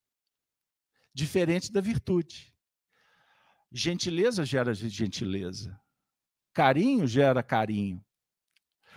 Diferente 1.13 1.71
da 1.71 1.79
virtude. 1.79 2.52
Gentileza 3.73 4.45
gera 4.45 4.71
gentileza. 4.73 5.79
Carinho 6.53 7.07
gera 7.07 7.41
carinho. 7.41 8.05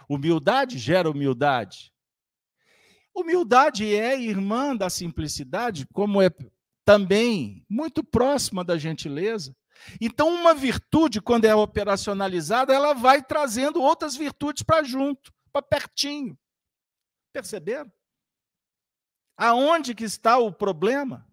Humildade 0.07 0.77
gera 0.77 1.11
humildade. 1.11 1.91
Humildade 3.15 3.95
é 3.95 4.21
irmã 4.21 4.77
da 4.77 4.91
simplicidade, 4.91 5.87
como 5.95 6.21
é 6.21 6.29
também 6.85 7.65
muito 7.71 8.05
próxima 8.05 8.63
da 8.63 8.77
gentileza. 8.77 9.57
Então, 9.99 10.29
uma 10.29 10.55
virtude, 10.55 11.23
quando 11.23 11.47
é 11.47 11.55
operacionalizada, 11.55 12.75
ela 12.75 12.93
vai 12.93 13.23
trazendo 13.23 13.81
outras 13.81 14.15
virtudes 14.15 14.63
para 14.63 14.83
junto, 14.83 15.33
para 15.51 15.63
pertinho. 15.63 16.39
Perceberam? 17.33 17.91
Aonde 19.39 19.95
que 19.95 20.05
está 20.05 20.37
o 20.37 20.53
problema? 20.53 21.26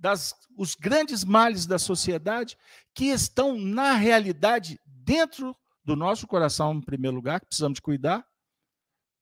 Das, 0.00 0.34
os 0.56 0.74
grandes 0.74 1.22
males 1.22 1.66
da 1.66 1.78
sociedade 1.78 2.56
que 2.94 3.06
estão, 3.06 3.58
na 3.58 3.92
realidade, 3.92 4.80
dentro 4.86 5.54
do 5.84 5.94
nosso 5.94 6.26
coração, 6.26 6.74
em 6.74 6.80
primeiro 6.80 7.16
lugar, 7.16 7.40
que 7.40 7.46
precisamos 7.46 7.76
de 7.76 7.82
cuidar, 7.82 8.26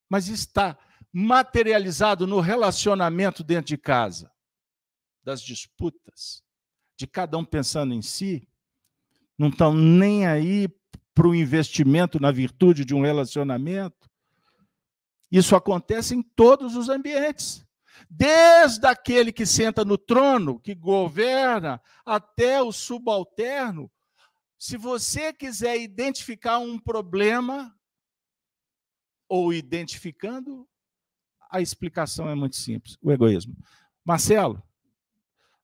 mas 0.09 0.29
está 0.29 0.79
materializado 1.13 2.27
no 2.27 2.41
relacionamento 2.41 3.43
dentro 3.43 3.67
de 3.67 3.77
casa, 3.77 4.31
das 5.23 5.43
disputas, 5.43 6.43
de 6.97 7.07
cada 7.07 7.37
um 7.37 7.45
pensando 7.45 7.93
em 7.93 8.01
si, 8.01 8.49
não 9.37 9.49
estão 9.49 9.75
nem 9.75 10.27
aí 10.27 10.69
para 11.15 11.27
o 11.27 11.35
investimento 11.35 12.21
na 12.21 12.31
virtude 12.31 12.85
de 12.85 12.95
um 12.95 13.03
relacionamento. 13.03 14.09
Isso 15.31 15.55
acontece 15.57 16.15
em 16.15 16.23
todos 16.23 16.77
os 16.77 16.89
ambientes 16.89 17.68
desde 18.09 18.87
aquele 18.87 19.33
que 19.33 19.47
senta 19.47 19.85
no 19.85 19.97
trono, 19.99 20.61
que 20.61 20.75
governa, 20.75 21.81
até 22.05 22.63
o 22.63 22.73
subalterno. 22.73 23.91
Se 24.59 24.77
você 24.77 25.33
quiser 25.33 25.81
identificar 25.81 26.59
um 26.59 26.79
problema, 26.79 27.75
ou 29.29 29.53
identificando, 29.53 30.67
a 31.51 31.61
explicação 31.61 32.29
é 32.29 32.35
muito 32.35 32.57
simples: 32.57 32.97
o 33.03 33.13
egoísmo. 33.13 33.55
Marcelo, 34.05 34.63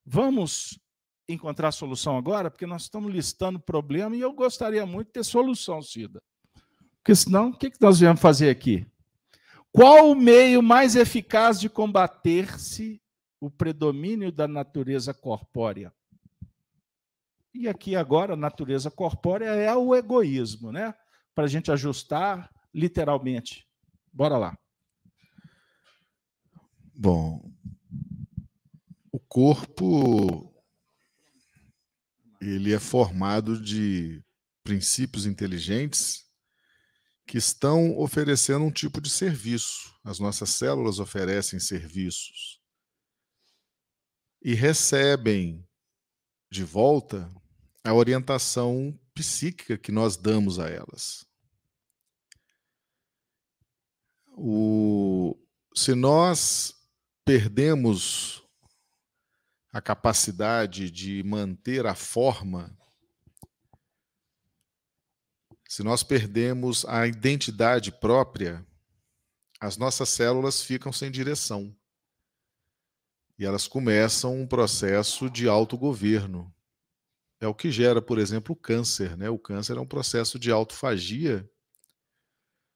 vamos 0.04 0.78
encontrar 1.26 1.72
solução 1.72 2.16
agora, 2.18 2.50
porque 2.50 2.66
nós 2.66 2.82
estamos 2.82 3.12
listando 3.12 3.58
problema 3.58 4.14
e 4.14 4.20
eu 4.20 4.32
gostaria 4.32 4.84
muito 4.84 5.08
de 5.08 5.12
ter 5.14 5.24
solução, 5.24 5.80
Cida. 5.80 6.22
Porque 6.96 7.14
senão, 7.14 7.48
o 7.48 7.56
que 7.56 7.72
nós 7.80 7.98
viemos 7.98 8.20
fazer 8.20 8.50
aqui? 8.50 8.86
Qual 9.74 10.12
o 10.12 10.14
meio 10.14 10.62
mais 10.62 10.94
eficaz 10.94 11.58
de 11.58 11.68
combater-se 11.68 13.02
o 13.40 13.50
predomínio 13.50 14.30
da 14.30 14.46
natureza 14.46 15.12
corpórea? 15.12 15.92
E 17.52 17.68
aqui 17.68 17.96
agora, 17.96 18.34
a 18.34 18.36
natureza 18.36 18.88
corpórea 18.88 19.46
é 19.46 19.74
o 19.74 19.92
egoísmo, 19.92 20.70
né? 20.70 20.94
Para 21.34 21.46
a 21.46 21.48
gente 21.48 21.72
ajustar 21.72 22.48
literalmente. 22.72 23.66
Bora 24.12 24.38
lá. 24.38 24.56
Bom, 26.94 27.52
o 29.10 29.18
corpo 29.18 30.54
ele 32.40 32.72
é 32.72 32.78
formado 32.78 33.60
de 33.60 34.24
princípios 34.62 35.26
inteligentes 35.26 36.23
que 37.26 37.38
estão 37.38 37.98
oferecendo 37.98 38.64
um 38.64 38.70
tipo 38.70 39.00
de 39.00 39.10
serviço. 39.10 39.94
As 40.04 40.18
nossas 40.18 40.50
células 40.50 40.98
oferecem 40.98 41.58
serviços 41.58 42.60
e 44.42 44.54
recebem 44.54 45.66
de 46.50 46.62
volta 46.62 47.32
a 47.82 47.94
orientação 47.94 48.98
psíquica 49.14 49.78
que 49.78 49.90
nós 49.90 50.16
damos 50.16 50.58
a 50.58 50.68
elas. 50.68 51.26
O, 54.36 55.36
se 55.74 55.94
nós 55.94 56.74
perdemos 57.24 58.42
a 59.72 59.80
capacidade 59.80 60.90
de 60.90 61.22
manter 61.24 61.86
a 61.86 61.94
forma 61.94 62.76
se 65.74 65.82
nós 65.82 66.04
perdemos 66.04 66.84
a 66.84 67.04
identidade 67.04 67.90
própria, 67.90 68.64
as 69.58 69.76
nossas 69.76 70.08
células 70.08 70.62
ficam 70.62 70.92
sem 70.92 71.10
direção. 71.10 71.76
E 73.36 73.44
elas 73.44 73.66
começam 73.66 74.40
um 74.40 74.46
processo 74.46 75.28
de 75.28 75.48
autogoverno. 75.48 76.54
É 77.40 77.48
o 77.48 77.54
que 77.56 77.72
gera, 77.72 78.00
por 78.00 78.20
exemplo, 78.20 78.52
o 78.52 78.56
câncer. 78.56 79.16
Né? 79.16 79.28
O 79.28 79.36
câncer 79.36 79.76
é 79.76 79.80
um 79.80 79.86
processo 79.86 80.38
de 80.38 80.48
autofagia. 80.52 81.44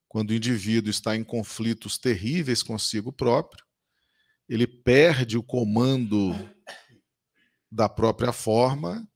Quando 0.09 0.31
o 0.31 0.35
indivíduo 0.35 0.91
está 0.91 1.15
em 1.15 1.23
conflitos 1.23 1.99
terríveis 1.99 2.65
consigo 2.65 3.13
próprio, 3.13 3.65
ele 4.49 4.67
perde 4.67 5.39
o 5.39 5.43
comando 5.45 6.35
da 7.71 7.89
própria 7.89 8.33
forma, 8.33 9.09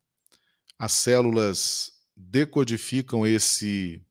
as 0.79 0.93
células 0.93 1.92
decodificam 2.31 3.27
esse 3.27 4.05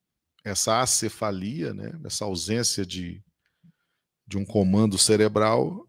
essa 0.44 0.82
acefalia, 0.82 1.72
né, 1.72 1.92
essa 2.04 2.26
ausência 2.26 2.84
de, 2.84 3.24
de 4.26 4.38
um 4.40 4.46
comando 4.46 4.98
cerebral, 4.98 5.88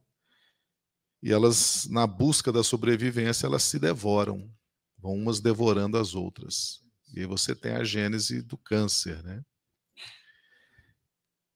e 1.23 1.33
elas, 1.33 1.87
na 1.89 2.07
busca 2.07 2.53
da 2.53 2.63
sobrevivência, 2.63 3.47
elas 3.47 3.63
se 3.63 3.79
devoram, 3.79 4.53
vão 4.99 5.15
umas 5.15 5.41
devorando 5.41 5.97
as 5.97 6.15
outras. 6.15 6.83
E 7.15 7.21
aí 7.21 7.27
você 7.27 7.55
tem 7.55 7.73
a 7.73 7.85
gênese 7.85 8.43
do 8.43 8.59
câncer, 8.59 9.23
né? 9.23 9.43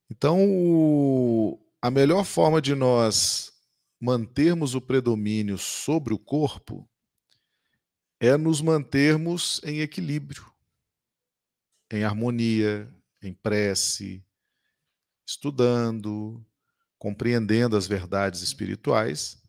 Então, 0.09 1.59
a 1.83 1.91
melhor 1.91 2.25
forma 2.25 2.63
de 2.63 2.75
nós 2.75 3.53
mantermos 4.01 4.75
o 4.75 4.81
predomínio 4.81 5.59
sobre 5.59 6.15
o 6.15 6.19
corpo 6.19 6.89
é 8.21 8.37
nos 8.37 8.61
mantermos 8.61 9.61
em 9.65 9.81
equilíbrio, 9.81 10.47
em 11.91 12.05
harmonia, 12.05 12.93
em 13.23 13.33
prece, 13.33 14.25
estudando, 15.27 16.45
compreendendo 16.99 17.77
as 17.77 17.87
verdades 17.87 18.43
espirituais, 18.43 19.43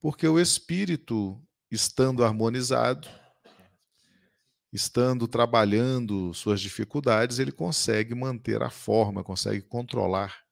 porque 0.00 0.26
o 0.26 0.38
espírito, 0.38 1.40
estando 1.70 2.24
harmonizado, 2.24 3.08
estando 4.72 5.26
trabalhando 5.26 6.32
suas 6.32 6.60
dificuldades, 6.60 7.38
ele 7.38 7.52
consegue 7.52 8.14
manter 8.14 8.62
a 8.62 8.70
forma, 8.70 9.24
consegue 9.24 9.60
controlar. 9.62 10.44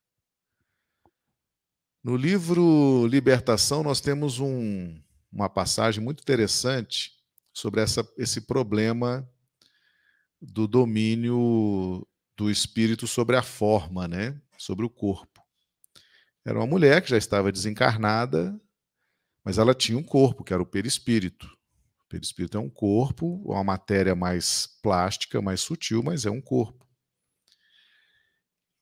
No 2.03 2.17
livro 2.17 3.07
Libertação, 3.07 3.83
nós 3.83 4.01
temos 4.01 4.39
um, 4.39 5.01
uma 5.33 5.49
passagem 5.49 6.03
muito 6.03 6.21
interessante 6.21 7.13
sobre 7.53 7.81
essa, 7.81 8.09
esse 8.17 8.43
problema 8.43 9.29
do 10.41 10.67
domínio 10.67 12.07
do 12.37 12.51
espírito 12.51 13.07
sobre 13.07 13.37
a 13.37 13.43
forma, 13.43 14.07
né? 14.07 14.41
sobre 14.59 14.85
o 14.85 14.91
corpo. 14.91 15.43
Era 16.45 16.59
uma 16.59 16.67
mulher 16.67 17.03
que 17.03 17.11
já 17.11 17.17
estava 17.17 17.53
desencarnada, 17.53 18.59
mas 19.45 19.59
ela 19.59 19.75
tinha 19.75 19.97
um 19.97 20.03
corpo, 20.03 20.45
que 20.45 20.53
era 20.53 20.63
o 20.63 20.67
perispírito. 20.67 21.47
O 22.05 22.09
perispírito 22.09 22.57
é 22.57 22.61
um 22.61 22.71
corpo, 22.71 23.43
uma 23.45 23.65
matéria 23.65 24.15
mais 24.15 24.67
plástica, 24.83 25.41
mais 25.41 25.61
sutil, 25.61 26.03
mas 26.03 26.27
é 26.27 26.31
um 26.31 26.41
corpo. 26.41 26.87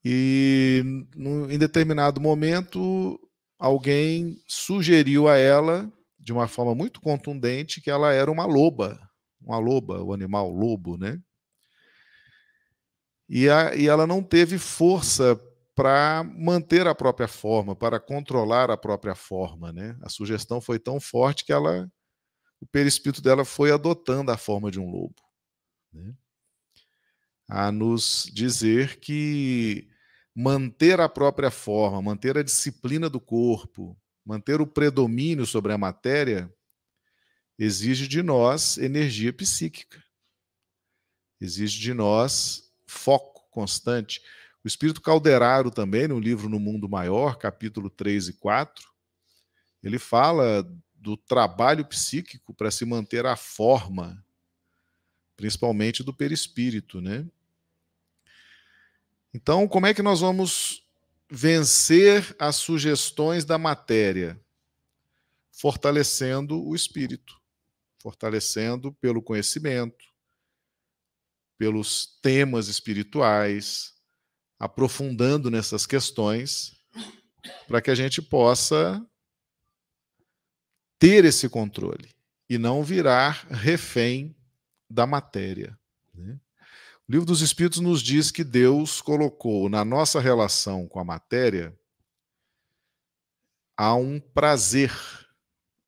E 0.05 0.83
em 1.51 1.59
determinado 1.59 2.21
momento, 2.21 3.19
alguém 3.59 4.41
sugeriu 4.47 5.29
a 5.29 5.37
ela, 5.37 5.93
de 6.19 6.33
uma 6.33 6.47
forma 6.47 6.75
muito 6.75 7.01
contundente, 7.01 7.81
que 7.81 7.91
ela 7.91 8.13
era 8.13 8.31
uma 8.31 8.47
loba, 8.47 9.01
uma 9.41 9.59
loba, 9.59 10.03
o 10.03 10.13
animal 10.13 10.51
lobo, 10.51 10.97
né? 10.97 11.21
E, 13.29 13.49
a, 13.49 13.74
e 13.74 13.89
ela 13.89 14.07
não 14.07 14.22
teve 14.22 14.59
força 14.59 15.41
para 15.74 16.24
manter 16.24 16.87
a 16.87 16.95
própria 16.95 17.29
forma, 17.29 17.77
para 17.77 18.01
controlar 18.01 18.70
a 18.70 18.77
própria 18.77 19.14
forma, 19.14 19.72
né? 19.72 19.97
A 20.01 20.09
sugestão 20.09 20.61
foi 20.61 20.79
tão 20.79 20.99
forte 20.99 21.45
que 21.45 21.53
ela, 21.53 21.91
o 22.61 22.66
perispírito 22.66 23.20
dela 23.20 23.45
foi 23.45 23.70
adotando 23.70 24.31
a 24.31 24.39
forma 24.39 24.70
de 24.70 24.81
um 24.81 24.89
lobo, 24.91 25.20
né? 25.93 26.14
A 27.49 27.70
nos 27.70 28.29
dizer 28.33 28.99
que 28.99 29.89
manter 30.35 31.01
a 31.01 31.09
própria 31.09 31.51
forma, 31.51 32.01
manter 32.01 32.39
a 32.39 32.43
disciplina 32.43 33.09
do 33.09 33.20
corpo, 33.20 33.97
manter 34.24 34.61
o 34.61 34.66
predomínio 34.66 35.47
sobre 35.47 35.72
a 35.72 35.79
matéria, 35.79 36.53
exige 37.59 38.09
de 38.09 38.22
nós 38.22 38.77
energia 38.79 39.33
psíquica. 39.33 40.03
Exige 41.41 41.79
de 41.81 41.95
nós 41.95 42.66
foco 42.87 43.47
constante. 43.51 44.22
O 44.64 44.68
espírito 44.68 45.01
Calderaro 45.01 45.70
também, 45.70 46.09
no 46.09 46.18
livro 46.18 46.49
No 46.49 46.59
Mundo 46.59 46.89
Maior, 46.89 47.39
capítulo 47.39 47.89
3 47.89 48.28
e 48.28 48.32
4, 48.34 48.89
ele 49.82 49.99
fala 49.99 50.68
do 50.95 51.16
trabalho 51.16 51.84
psíquico 51.84 52.53
para 52.53 52.70
se 52.70 52.84
manter 52.84 53.26
a 53.26 53.37
forma, 53.37 54.24
principalmente 55.37 56.03
do 56.03 56.12
perispírito, 56.12 57.01
né? 57.01 57.24
Então, 59.32 59.68
como 59.68 59.87
é 59.87 59.95
que 59.95 60.03
nós 60.03 60.20
vamos 60.20 60.84
vencer 61.30 62.34
as 62.39 62.57
sugestões 62.57 63.45
da 63.45 63.59
matéria? 63.59 64.41
Fortalecendo 65.53 66.66
o 66.66 66.74
espírito, 66.74 67.41
fortalecendo 67.99 68.93
pelo 68.95 69.22
conhecimento, 69.22 70.07
pelos 71.59 72.19
temas 72.21 72.69
espirituais, 72.69 73.95
aprofundando 74.59 75.51
nessas 75.51 75.87
questões, 75.87 76.77
para 77.67 77.81
que 77.81 77.91
a 77.91 77.95
gente 77.95 78.21
possa 78.21 79.05
ter 80.99 81.25
esse 81.25 81.49
controle 81.49 82.15
e 82.49 82.59
não 82.59 82.83
virar 82.83 83.47
refém 83.51 84.37
da 84.89 85.07
matéria. 85.07 85.79
Né? 86.15 86.39
O 87.09 87.13
livro 87.13 87.27
dos 87.27 87.41
Espíritos 87.41 87.81
nos 87.81 88.03
diz 88.03 88.31
que 88.31 88.43
Deus 88.43 89.01
colocou 89.01 89.69
na 89.69 89.85
nossa 89.85 90.21
relação 90.21 90.89
com 90.89 90.99
a 90.99 91.05
matéria 91.05 91.79
há 93.77 93.95
um 93.95 94.19
prazer 94.19 94.91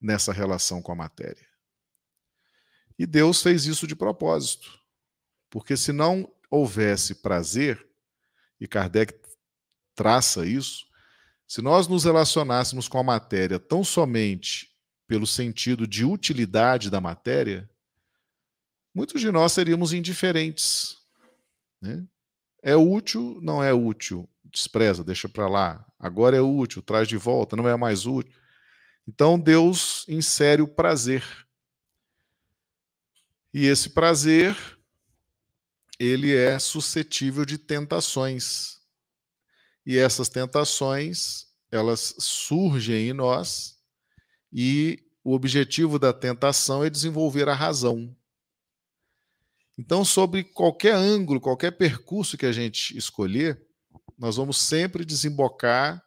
nessa 0.00 0.32
relação 0.32 0.82
com 0.82 0.92
a 0.92 0.96
matéria. 0.96 1.48
E 2.98 3.06
Deus 3.06 3.42
fez 3.42 3.66
isso 3.66 3.86
de 3.86 3.96
propósito. 3.96 4.77
Porque 5.50 5.76
se 5.76 5.92
não 5.92 6.30
houvesse 6.50 7.16
prazer, 7.16 7.86
e 8.60 8.66
Kardec 8.66 9.14
traça 9.94 10.46
isso, 10.46 10.86
se 11.46 11.62
nós 11.62 11.88
nos 11.88 12.04
relacionássemos 12.04 12.88
com 12.88 12.98
a 12.98 13.02
matéria 13.02 13.58
tão 13.58 13.82
somente 13.82 14.76
pelo 15.06 15.26
sentido 15.26 15.86
de 15.86 16.04
utilidade 16.04 16.90
da 16.90 17.00
matéria, 17.00 17.68
muitos 18.94 19.20
de 19.20 19.30
nós 19.30 19.52
seríamos 19.52 19.92
indiferentes. 19.92 20.98
Né? 21.80 22.06
É 22.62 22.76
útil, 22.76 23.38
não 23.42 23.62
é 23.64 23.72
útil, 23.72 24.28
despreza, 24.44 25.02
deixa 25.02 25.28
para 25.28 25.48
lá. 25.48 25.86
Agora 25.98 26.36
é 26.36 26.40
útil, 26.40 26.82
traz 26.82 27.08
de 27.08 27.16
volta, 27.16 27.56
não 27.56 27.66
é 27.66 27.76
mais 27.76 28.04
útil. 28.04 28.32
Então 29.06 29.38
Deus 29.38 30.04
insere 30.06 30.60
o 30.60 30.68
prazer. 30.68 31.24
E 33.54 33.64
esse 33.64 33.90
prazer 33.90 34.77
ele 35.98 36.34
é 36.34 36.58
suscetível 36.58 37.44
de 37.44 37.58
tentações. 37.58 38.78
E 39.84 39.98
essas 39.98 40.28
tentações, 40.28 41.46
elas 41.70 42.14
surgem 42.18 43.08
em 43.08 43.12
nós 43.12 43.76
e 44.52 45.04
o 45.24 45.34
objetivo 45.34 45.98
da 45.98 46.12
tentação 46.12 46.84
é 46.84 46.90
desenvolver 46.90 47.48
a 47.48 47.54
razão. 47.54 48.16
Então, 49.76 50.04
sobre 50.04 50.44
qualquer 50.44 50.94
ângulo, 50.94 51.40
qualquer 51.40 51.72
percurso 51.72 52.36
que 52.36 52.46
a 52.46 52.52
gente 52.52 52.96
escolher, 52.96 53.64
nós 54.18 54.36
vamos 54.36 54.58
sempre 54.58 55.04
desembocar 55.04 56.02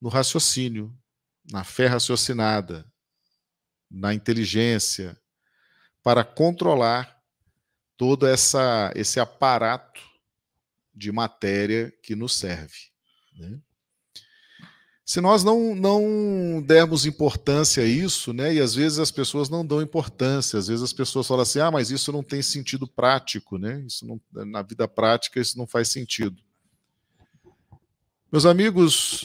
no 0.00 0.08
raciocínio, 0.08 0.96
na 1.50 1.64
fé 1.64 1.86
raciocinada, 1.86 2.90
na 3.90 4.14
inteligência, 4.14 5.20
para 6.02 6.24
controlar 6.24 7.19
todo 8.00 8.26
essa, 8.26 8.90
esse 8.96 9.20
aparato 9.20 10.00
de 10.94 11.12
matéria 11.12 11.92
que 12.02 12.16
nos 12.16 12.34
serve. 12.34 12.88
Né? 13.38 13.58
Se 15.04 15.20
nós 15.20 15.44
não, 15.44 15.74
não 15.74 16.64
dermos 16.66 17.04
importância 17.04 17.82
a 17.82 17.86
isso, 17.86 18.32
né, 18.32 18.54
e 18.54 18.58
às 18.58 18.74
vezes 18.74 18.98
as 18.98 19.10
pessoas 19.10 19.50
não 19.50 19.66
dão 19.66 19.82
importância, 19.82 20.58
às 20.58 20.68
vezes 20.68 20.82
as 20.82 20.94
pessoas 20.94 21.26
falam 21.26 21.42
assim, 21.42 21.60
ah, 21.60 21.70
mas 21.70 21.90
isso 21.90 22.10
não 22.10 22.22
tem 22.22 22.40
sentido 22.40 22.88
prático, 22.88 23.58
né? 23.58 23.84
Isso 23.86 24.06
não, 24.06 24.18
na 24.46 24.62
vida 24.62 24.88
prática 24.88 25.38
isso 25.38 25.58
não 25.58 25.66
faz 25.66 25.88
sentido. 25.88 26.42
Meus 28.32 28.46
amigos, 28.46 29.24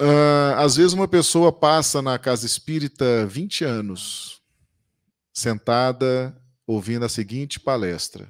uh, 0.00 0.54
às 0.56 0.76
vezes 0.76 0.92
uma 0.92 1.08
pessoa 1.08 1.50
passa 1.52 2.00
na 2.00 2.16
casa 2.16 2.46
espírita 2.46 3.26
20 3.26 3.64
anos, 3.64 4.40
sentada 5.32 6.40
ouvindo 6.66 7.04
a 7.04 7.08
seguinte 7.08 7.58
palestra: 7.60 8.28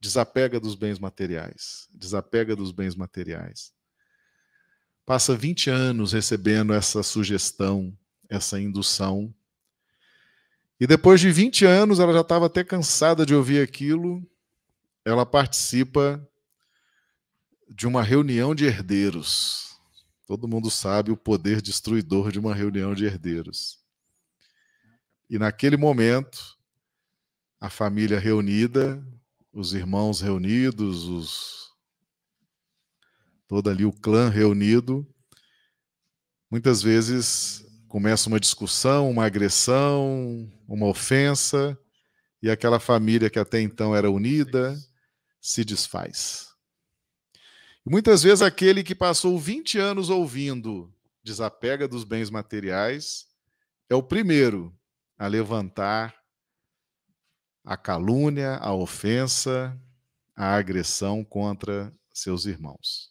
desapega 0.00 0.60
dos 0.60 0.74
bens 0.74 0.98
materiais, 0.98 1.88
desapega 1.92 2.54
dos 2.54 2.72
bens 2.72 2.94
materiais. 2.94 3.72
Passa 5.06 5.36
20 5.36 5.68
anos 5.68 6.12
recebendo 6.12 6.72
essa 6.72 7.02
sugestão, 7.02 7.96
essa 8.28 8.58
indução. 8.60 9.34
E 10.80 10.86
depois 10.86 11.20
de 11.20 11.30
20 11.30 11.66
anos, 11.66 12.00
ela 12.00 12.12
já 12.12 12.22
estava 12.22 12.46
até 12.46 12.64
cansada 12.64 13.24
de 13.26 13.34
ouvir 13.34 13.62
aquilo. 13.62 14.26
Ela 15.04 15.26
participa 15.26 16.26
de 17.68 17.86
uma 17.86 18.02
reunião 18.02 18.54
de 18.54 18.64
herdeiros. 18.64 19.78
Todo 20.26 20.48
mundo 20.48 20.70
sabe 20.70 21.10
o 21.10 21.16
poder 21.16 21.60
destruidor 21.60 22.32
de 22.32 22.38
uma 22.38 22.54
reunião 22.54 22.94
de 22.94 23.04
herdeiros. 23.04 23.78
E 25.28 25.38
naquele 25.38 25.76
momento, 25.76 26.53
a 27.64 27.70
família 27.70 28.18
reunida, 28.18 29.02
os 29.50 29.72
irmãos 29.72 30.20
reunidos, 30.20 31.04
os 31.08 31.72
todo 33.48 33.70
ali 33.70 33.86
o 33.86 33.92
clã 33.92 34.28
reunido. 34.28 35.08
Muitas 36.50 36.82
vezes 36.82 37.64
começa 37.88 38.28
uma 38.28 38.38
discussão, 38.38 39.10
uma 39.10 39.24
agressão, 39.24 40.46
uma 40.68 40.86
ofensa, 40.88 41.78
e 42.42 42.50
aquela 42.50 42.78
família 42.78 43.30
que 43.30 43.38
até 43.38 43.62
então 43.62 43.96
era 43.96 44.10
unida 44.10 44.78
se 45.40 45.64
desfaz. 45.64 46.50
Muitas 47.82 48.22
vezes 48.22 48.42
aquele 48.42 48.84
que 48.84 48.94
passou 48.94 49.38
20 49.38 49.78
anos 49.78 50.10
ouvindo 50.10 50.94
desapega 51.22 51.88
dos 51.88 52.04
bens 52.04 52.28
materiais 52.28 53.26
é 53.88 53.94
o 53.94 54.02
primeiro 54.02 54.70
a 55.16 55.26
levantar 55.26 56.23
a 57.64 57.76
calúnia, 57.76 58.56
a 58.56 58.74
ofensa, 58.74 59.76
a 60.36 60.54
agressão 60.54 61.24
contra 61.24 61.92
seus 62.12 62.44
irmãos. 62.44 63.10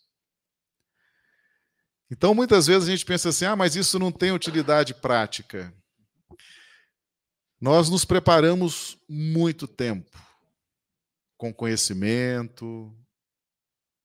Então, 2.12 2.36
muitas 2.36 2.68
vezes 2.68 2.88
a 2.88 2.92
gente 2.92 3.06
pensa 3.06 3.30
assim: 3.30 3.46
ah, 3.46 3.56
mas 3.56 3.76
isso 3.76 3.98
não 3.98 4.12
tem 4.12 4.32
utilidade 4.32 4.94
prática. 4.94 5.74
Nós 7.60 7.90
nos 7.90 8.06
preparamos 8.06 8.98
muito 9.10 9.68
tempo, 9.68 10.12
com 11.38 11.54
conhecimento, 11.54 12.96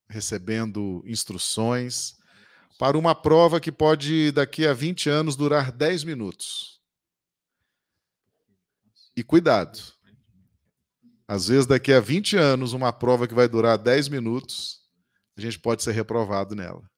recebendo 0.09 1.03
instruções, 1.05 2.17
para 2.79 2.97
uma 2.97 3.15
prova 3.15 3.61
que 3.61 3.73
pode, 3.73 4.31
daqui 4.31 4.67
a 4.67 4.73
20 4.73 5.11
anos, 5.11 5.37
durar 5.37 5.73
10 5.73 6.05
minutos. 6.05 6.81
E 9.17 9.25
cuidado. 9.25 9.98
Às 11.29 11.49
vezes, 11.49 11.67
daqui 11.67 11.93
a 11.93 12.01
20 12.01 12.39
anos, 12.39 12.73
uma 12.73 12.91
prova 12.91 13.29
que 13.29 13.35
vai 13.35 13.47
durar 13.47 13.77
10 13.77 14.09
minutos, 14.09 14.81
a 15.37 15.41
gente 15.43 15.59
pode 15.59 15.83
ser 15.83 15.93
reprovado 15.93 16.55
nela. 16.55 16.91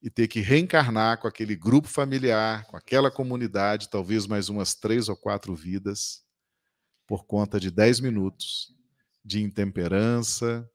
E 0.00 0.08
ter 0.08 0.28
que 0.28 0.38
reencarnar 0.38 1.18
com 1.20 1.26
aquele 1.26 1.56
grupo 1.56 1.88
familiar, 1.88 2.64
com 2.66 2.76
aquela 2.76 3.10
comunidade, 3.10 3.90
talvez 3.90 4.24
mais 4.28 4.48
umas 4.48 4.74
três 4.76 5.08
ou 5.08 5.16
quatro 5.16 5.52
vidas, 5.56 6.22
por 7.04 7.24
conta 7.24 7.58
de 7.58 7.72
10 7.72 7.98
minutos 7.98 8.72
de 9.24 9.42
intemperança, 9.42 10.68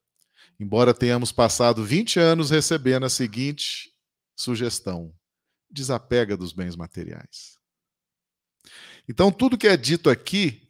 embora 0.60 0.94
tenhamos 0.94 1.32
passado 1.32 1.84
20 1.84 2.20
anos 2.20 2.50
recebendo 2.50 3.06
a 3.06 3.10
seguinte 3.10 3.94
sugestão: 4.36 5.14
desapega 5.70 6.36
dos 6.36 6.52
bens 6.52 6.76
materiais. 6.76 7.58
Então, 9.08 9.32
tudo 9.32 9.58
que 9.58 9.68
é 9.68 9.78
dito 9.78 10.10
aqui 10.10 10.67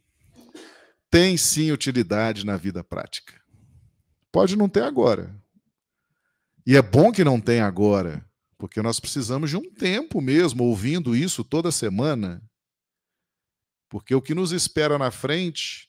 tem 1.10 1.36
sim 1.36 1.72
utilidade 1.72 2.44
na 2.44 2.56
vida 2.56 2.84
prática. 2.84 3.40
Pode 4.30 4.56
não 4.56 4.68
ter 4.68 4.82
agora. 4.82 5.34
E 6.66 6.76
é 6.76 6.82
bom 6.82 7.10
que 7.10 7.24
não 7.24 7.40
tenha 7.40 7.66
agora, 7.66 8.28
porque 8.58 8.82
nós 8.82 9.00
precisamos 9.00 9.48
de 9.50 9.56
um 9.56 9.72
tempo 9.72 10.20
mesmo 10.20 10.64
ouvindo 10.64 11.16
isso 11.16 11.42
toda 11.42 11.72
semana. 11.72 12.42
Porque 13.88 14.14
o 14.14 14.20
que 14.20 14.34
nos 14.34 14.52
espera 14.52 14.98
na 14.98 15.10
frente 15.10 15.88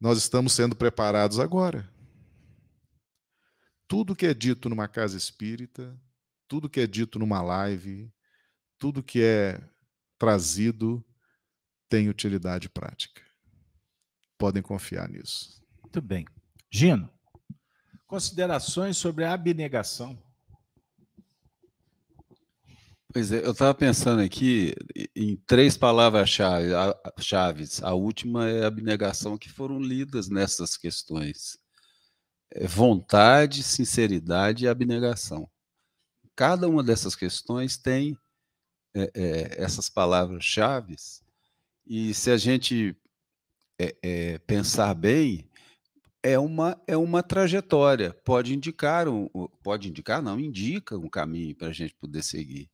nós 0.00 0.18
estamos 0.18 0.52
sendo 0.52 0.76
preparados 0.76 1.40
agora. 1.40 1.92
Tudo 3.88 4.14
que 4.14 4.26
é 4.26 4.34
dito 4.34 4.68
numa 4.68 4.86
casa 4.86 5.16
espírita, 5.16 5.98
tudo 6.46 6.68
que 6.68 6.78
é 6.78 6.86
dito 6.86 7.18
numa 7.18 7.42
live, 7.42 8.12
tudo 8.78 9.02
que 9.02 9.22
é 9.22 9.60
trazido 10.16 11.04
tem 11.88 12.08
utilidade 12.08 12.68
prática. 12.68 13.22
Podem 14.36 14.62
confiar 14.62 15.08
nisso. 15.08 15.62
Muito 15.82 16.00
bem. 16.00 16.26
Gino, 16.70 17.10
considerações 18.06 18.96
sobre 18.96 19.24
a 19.24 19.32
abnegação. 19.32 20.16
Pois 23.10 23.32
é, 23.32 23.44
eu 23.44 23.52
estava 23.52 23.74
pensando 23.74 24.20
aqui 24.20 24.74
em 25.16 25.36
três 25.46 25.76
palavras-chave. 25.78 26.68
Chaves. 27.18 27.82
A 27.82 27.94
última 27.94 28.48
é 28.48 28.66
abnegação, 28.66 29.38
que 29.38 29.48
foram 29.48 29.80
lidas 29.80 30.28
nessas 30.28 30.76
questões. 30.76 31.58
É 32.50 32.66
vontade, 32.66 33.62
sinceridade 33.62 34.64
e 34.64 34.68
abnegação. 34.68 35.50
Cada 36.36 36.68
uma 36.68 36.82
dessas 36.82 37.16
questões 37.16 37.78
tem 37.78 38.16
é, 38.94 39.10
é, 39.14 39.62
essas 39.62 39.88
palavras-chave, 39.88 40.94
e 41.88 42.12
se 42.12 42.30
a 42.30 42.36
gente 42.36 42.94
é, 43.80 43.96
é, 44.02 44.38
pensar 44.40 44.92
bem, 44.94 45.48
é 46.22 46.38
uma, 46.38 46.78
é 46.86 46.94
uma 46.98 47.22
trajetória. 47.22 48.12
Pode 48.24 48.54
indicar, 48.54 49.08
um, 49.08 49.26
pode 49.62 49.88
indicar, 49.88 50.20
não, 50.20 50.38
indica 50.38 50.98
um 50.98 51.08
caminho 51.08 51.56
para 51.56 51.68
a 51.68 51.72
gente 51.72 51.94
poder 51.94 52.22
seguir. 52.22 52.70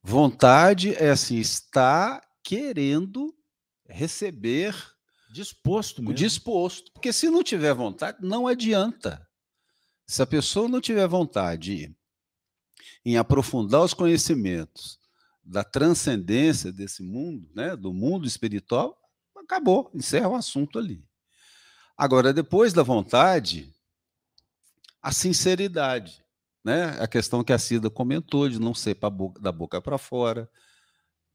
Vontade 0.00 0.94
é 0.94 1.10
assim, 1.10 1.38
está 1.38 2.22
querendo 2.44 3.34
receber. 3.88 4.76
Disposto 5.32 6.00
mesmo. 6.00 6.14
Disposto. 6.14 6.92
Porque 6.92 7.12
se 7.12 7.28
não 7.28 7.42
tiver 7.42 7.74
vontade, 7.74 8.18
não 8.20 8.46
adianta. 8.46 9.26
Se 10.06 10.22
a 10.22 10.26
pessoa 10.26 10.68
não 10.68 10.80
tiver 10.80 11.06
vontade 11.08 11.92
em 13.04 13.16
aprofundar 13.16 13.82
os 13.82 13.94
conhecimentos 13.94 14.99
da 15.42 15.64
transcendência 15.64 16.72
desse 16.72 17.02
mundo, 17.02 17.50
né, 17.54 17.76
do 17.76 17.92
mundo 17.92 18.26
espiritual, 18.26 18.96
acabou, 19.36 19.90
encerra 19.94 20.28
o 20.28 20.34
assunto 20.34 20.78
ali. 20.78 21.04
Agora, 21.96 22.32
depois 22.32 22.72
da 22.72 22.82
vontade, 22.82 23.74
a 25.02 25.12
sinceridade 25.12 26.22
né? 26.64 26.96
A 27.00 27.06
questão 27.06 27.42
que 27.42 27.52
a 27.52 27.58
Cida 27.58 27.90
comentou 27.90 28.48
de 28.48 28.60
não 28.60 28.74
ser 28.74 28.94
boca, 28.94 29.40
da 29.40 29.50
boca 29.50 29.80
para 29.80 29.98
fora, 29.98 30.48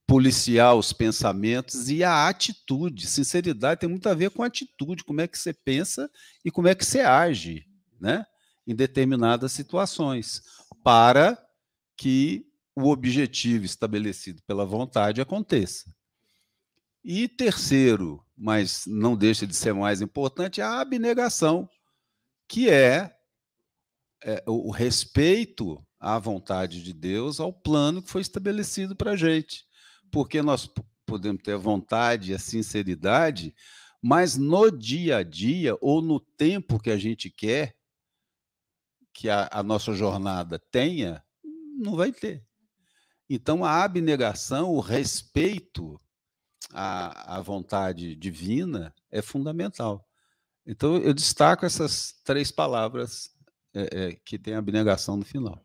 policiar 0.08 0.76
os 0.76 0.94
pensamentos 0.94 1.90
e 1.90 2.04
a 2.04 2.28
atitude. 2.28 3.08
Sinceridade 3.08 3.82
tem 3.82 3.90
muito 3.90 4.08
a 4.08 4.14
ver 4.14 4.30
com 4.30 4.44
atitude, 4.44 5.04
como 5.04 5.22
é 5.22 5.28
que 5.28 5.38
você 5.38 5.54
pensa 5.54 6.10
e 6.44 6.52
como 6.52 6.68
é 6.68 6.76
que 6.76 6.86
você 6.86 7.02
age, 7.02 7.66
né? 8.00 8.26
Em 8.68 8.76
determinadas 8.76 9.52
situações, 9.52 10.42
para 10.84 11.38
que 11.98 12.46
o 12.76 12.90
objetivo 12.90 13.66
estabelecido 13.66 14.42
pela 14.44 14.66
vontade 14.66 15.22
aconteça. 15.22 15.94
E 17.04 17.28
terceiro, 17.28 18.26
mas 18.36 18.86
não 18.86 19.16
deixa 19.16 19.46
de 19.46 19.56
ser 19.56 19.74
mais 19.74 20.02
importante, 20.02 20.62
a 20.62 20.82
abnegação, 20.82 21.70
que 22.48 22.70
é 22.70 23.16
é, 24.24 24.44
o 24.48 24.72
respeito 24.72 25.86
à 26.00 26.18
vontade 26.18 26.82
de 26.82 26.92
Deus, 26.92 27.40
ao 27.40 27.54
plano 27.54 28.02
que 28.02 28.10
foi 28.10 28.22
estabelecido 28.22 28.96
para 28.96 29.12
a 29.12 29.16
gente. 29.16 29.66
Porque 30.12 30.42
nós 30.42 30.70
podemos 31.06 31.44
ter 31.44 31.54
a 31.54 31.58
vontade 31.58 32.32
e 32.32 32.36
a 32.36 32.40
sinceridade, 32.40 33.54
mas 34.02 34.36
no 34.36 34.72
dia 34.72 35.18
a 35.18 35.24
dia, 35.24 35.78
ou 35.80 36.02
no 36.02 36.20
tempo 36.20 36.80
que 36.80 36.90
a 36.90 36.98
gente 36.98 37.30
quer 37.30 37.76
que 39.14 39.30
a, 39.30 39.48
a 39.52 39.64
nossa 39.64 39.94
jornada 39.94 40.60
tenha, 40.72 41.24
não 41.78 41.96
vai 41.96 42.12
ter. 42.12 42.45
Então, 43.30 43.66
a 43.66 43.84
abnegação, 43.84 44.74
o 44.74 44.80
respeito 44.80 46.00
à, 46.72 47.38
à 47.38 47.42
vontade 47.42 48.16
divina 48.16 48.94
é 49.12 49.22
fundamental. 49.22 50.06
Então, 50.66 50.98
eu 50.98 51.14
destaco 51.14 51.66
essas 51.66 52.14
três 52.24 52.52
palavras 52.52 53.30
é, 53.74 53.90
é, 53.92 54.14
que 54.24 54.38
tem 54.38 54.56
abnegação 54.56 55.18
no 55.18 55.26
final. 55.26 55.64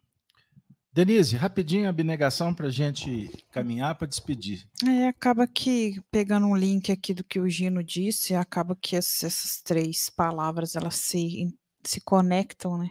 Denise, 0.93 1.37
rapidinho 1.37 1.87
a 1.87 1.91
abnegação 1.91 2.53
para 2.53 2.67
a 2.67 2.71
gente 2.71 3.31
caminhar 3.53 3.95
para 3.95 4.09
despedir. 4.09 4.67
É, 4.85 5.07
acaba 5.07 5.47
que, 5.47 6.03
pegando 6.11 6.47
um 6.47 6.57
link 6.57 6.91
aqui 6.91 7.15
do 7.15 7.23
que 7.23 7.39
o 7.39 7.49
Gino 7.49 7.83
disse, 7.83 8.35
acaba 8.35 8.75
que 8.75 8.97
essas, 8.97 9.23
essas 9.23 9.63
três 9.63 10.11
palavras 10.11 10.75
elas 10.75 10.97
se, 10.97 11.47
se 11.85 12.01
conectam, 12.01 12.77
né? 12.77 12.91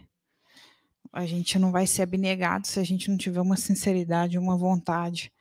A 1.12 1.26
gente 1.26 1.58
não 1.58 1.72
vai 1.72 1.86
ser 1.86 2.02
abnegado 2.02 2.66
se 2.66 2.78
a 2.78 2.84
gente 2.84 3.10
não 3.10 3.16
tiver 3.16 3.40
uma 3.40 3.56
sinceridade, 3.56 4.38
uma 4.38 4.56
vontade 4.56 5.32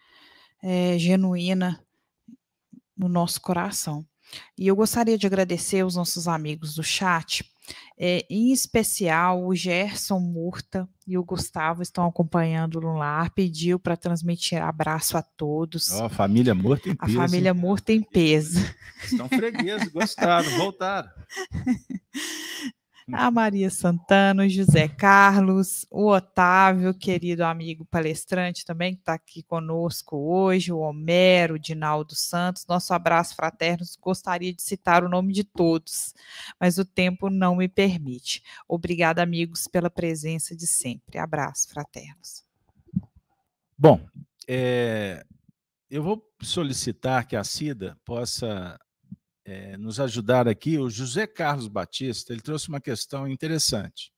é, 0.64 0.98
genuína 0.98 1.84
no 2.98 3.08
nosso 3.08 3.40
coração. 3.42 4.06
E 4.58 4.68
eu 4.68 4.76
gostaria 4.76 5.18
de 5.18 5.26
agradecer 5.26 5.82
aos 5.82 5.96
nossos 5.96 6.28
amigos 6.28 6.76
do 6.76 6.84
chat 6.84 7.44
é, 7.98 8.26
em 8.30 8.52
especial, 8.52 9.46
o 9.46 9.54
Gerson 9.54 10.20
Murta 10.20 10.88
e 11.06 11.18
o 11.18 11.24
Gustavo 11.24 11.82
estão 11.82 12.06
acompanhando 12.06 12.80
no 12.80 12.94
lar. 12.94 13.30
Pediu 13.32 13.78
para 13.78 13.98
transmitir 13.98 14.62
abraço 14.62 15.18
a 15.18 15.22
todos. 15.22 15.90
Oh, 15.92 16.06
a 16.06 16.10
família 16.10 16.56
Murta 16.56 16.90
em 16.90 16.96
peso. 16.96 17.20
A 17.20 17.28
família 17.28 17.54
Murta 17.54 17.92
em 17.92 18.02
peso. 18.02 18.60
Estão 19.04 19.28
fregueses, 19.28 19.90
gostaram, 19.90 20.50
voltaram. 20.58 21.10
a 23.12 23.32
Maria 23.32 23.70
Santana, 23.70 24.44
o 24.44 24.50
José 24.50 24.88
Carlos, 24.88 25.86
o 25.90 26.08
Otávio, 26.08 26.94
querido 26.94 27.44
amigo 27.44 27.86
palestrante 27.86 28.66
também, 28.66 28.94
que 28.94 29.02
está 29.02 29.14
aqui 29.14 29.44
conosco 29.44 30.18
hoje, 30.18 30.72
o 30.72 30.80
Homero, 30.80 31.56
o 31.56 31.60
Dinaldo 31.60 32.16
Santos. 32.16 32.66
Nosso 32.68 32.94
abraço 32.94 33.36
fraterno. 33.36 33.86
Gostaria 34.02 34.54
de 34.54 34.62
citar 34.62 35.04
o 35.04 35.10
nome 35.10 35.34
de 35.34 35.44
todos, 35.44 36.14
mas 36.60 36.78
o 36.78 36.86
tempo 36.86 37.30
não 37.30 37.56
me 37.56 37.68
permite. 37.68 38.44
Obrigada, 38.68 39.22
amigos, 39.22 39.68
pela 39.68 39.90
presença 39.90 40.56
de 40.56 40.68
sempre. 40.68 41.18
Abraço 41.18 41.70
fraternos. 41.70 42.44
Bom, 43.78 44.06
é, 44.48 45.26
eu 45.90 46.04
vou 46.04 46.24
solicitar 46.42 47.26
que 47.26 47.36
a 47.36 47.44
Cida 47.44 47.98
possa 48.06 48.80
é, 49.50 49.76
nos 49.78 50.00
ajudar 50.00 50.48
aqui, 50.48 50.78
o 50.78 50.92
José 50.92 51.26
Carlos 51.26 51.68
Batista, 51.68 52.32
ele 52.32 52.42
trouxe 52.42 52.70
uma 52.70 52.80
questão 52.80 53.28
interessante. 53.28 54.14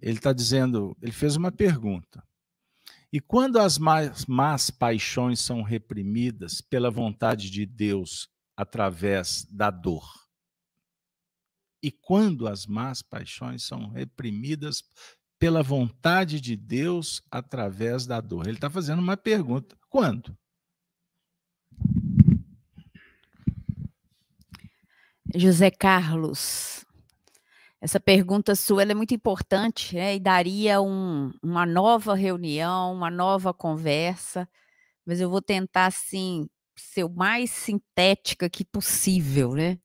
Ele 0.00 0.18
está 0.18 0.32
dizendo, 0.32 0.96
ele 1.02 1.10
fez 1.10 1.34
uma 1.34 1.50
pergunta. 1.50 2.22
E 3.12 3.20
quando 3.20 3.58
as 3.58 3.76
más, 3.76 4.24
más 4.26 4.70
paixões 4.70 5.40
são 5.40 5.62
reprimidas 5.62 6.60
pela 6.60 6.92
vontade 6.92 7.50
de 7.50 7.66
Deus 7.66 8.28
através 8.56 9.44
da 9.50 9.68
dor? 9.68 10.08
E 11.82 11.90
quando 11.90 12.46
as 12.46 12.66
más 12.66 13.02
paixões 13.02 13.64
são 13.64 13.88
reprimidas 13.88 14.84
pela 15.40 15.60
vontade 15.60 16.40
de 16.40 16.54
Deus 16.54 17.20
através 17.28 18.06
da 18.06 18.20
dor? 18.20 18.46
Ele 18.46 18.58
está 18.58 18.70
fazendo 18.70 19.00
uma 19.00 19.16
pergunta. 19.16 19.76
Quando? 19.88 20.38
José 25.34 25.70
Carlos, 25.70 26.84
essa 27.80 28.00
pergunta 28.00 28.54
sua 28.54 28.82
é 28.82 28.94
muito 28.94 29.14
importante 29.14 29.94
né, 29.94 30.16
e 30.16 30.20
daria 30.20 30.80
um, 30.80 31.32
uma 31.42 31.64
nova 31.64 32.14
reunião, 32.14 32.92
uma 32.92 33.10
nova 33.10 33.54
conversa, 33.54 34.48
mas 35.06 35.20
eu 35.20 35.30
vou 35.30 35.40
tentar, 35.40 35.86
assim, 35.86 36.48
ser 36.76 37.04
o 37.04 37.08
mais 37.08 37.50
sintética 37.50 38.50
que 38.50 38.64
possível, 38.64 39.54
né? 39.54 39.78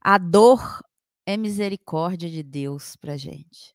A 0.00 0.18
dor 0.18 0.80
é 1.26 1.36
misericórdia 1.36 2.28
de 2.28 2.42
Deus 2.42 2.96
para 2.96 3.16
gente. 3.16 3.74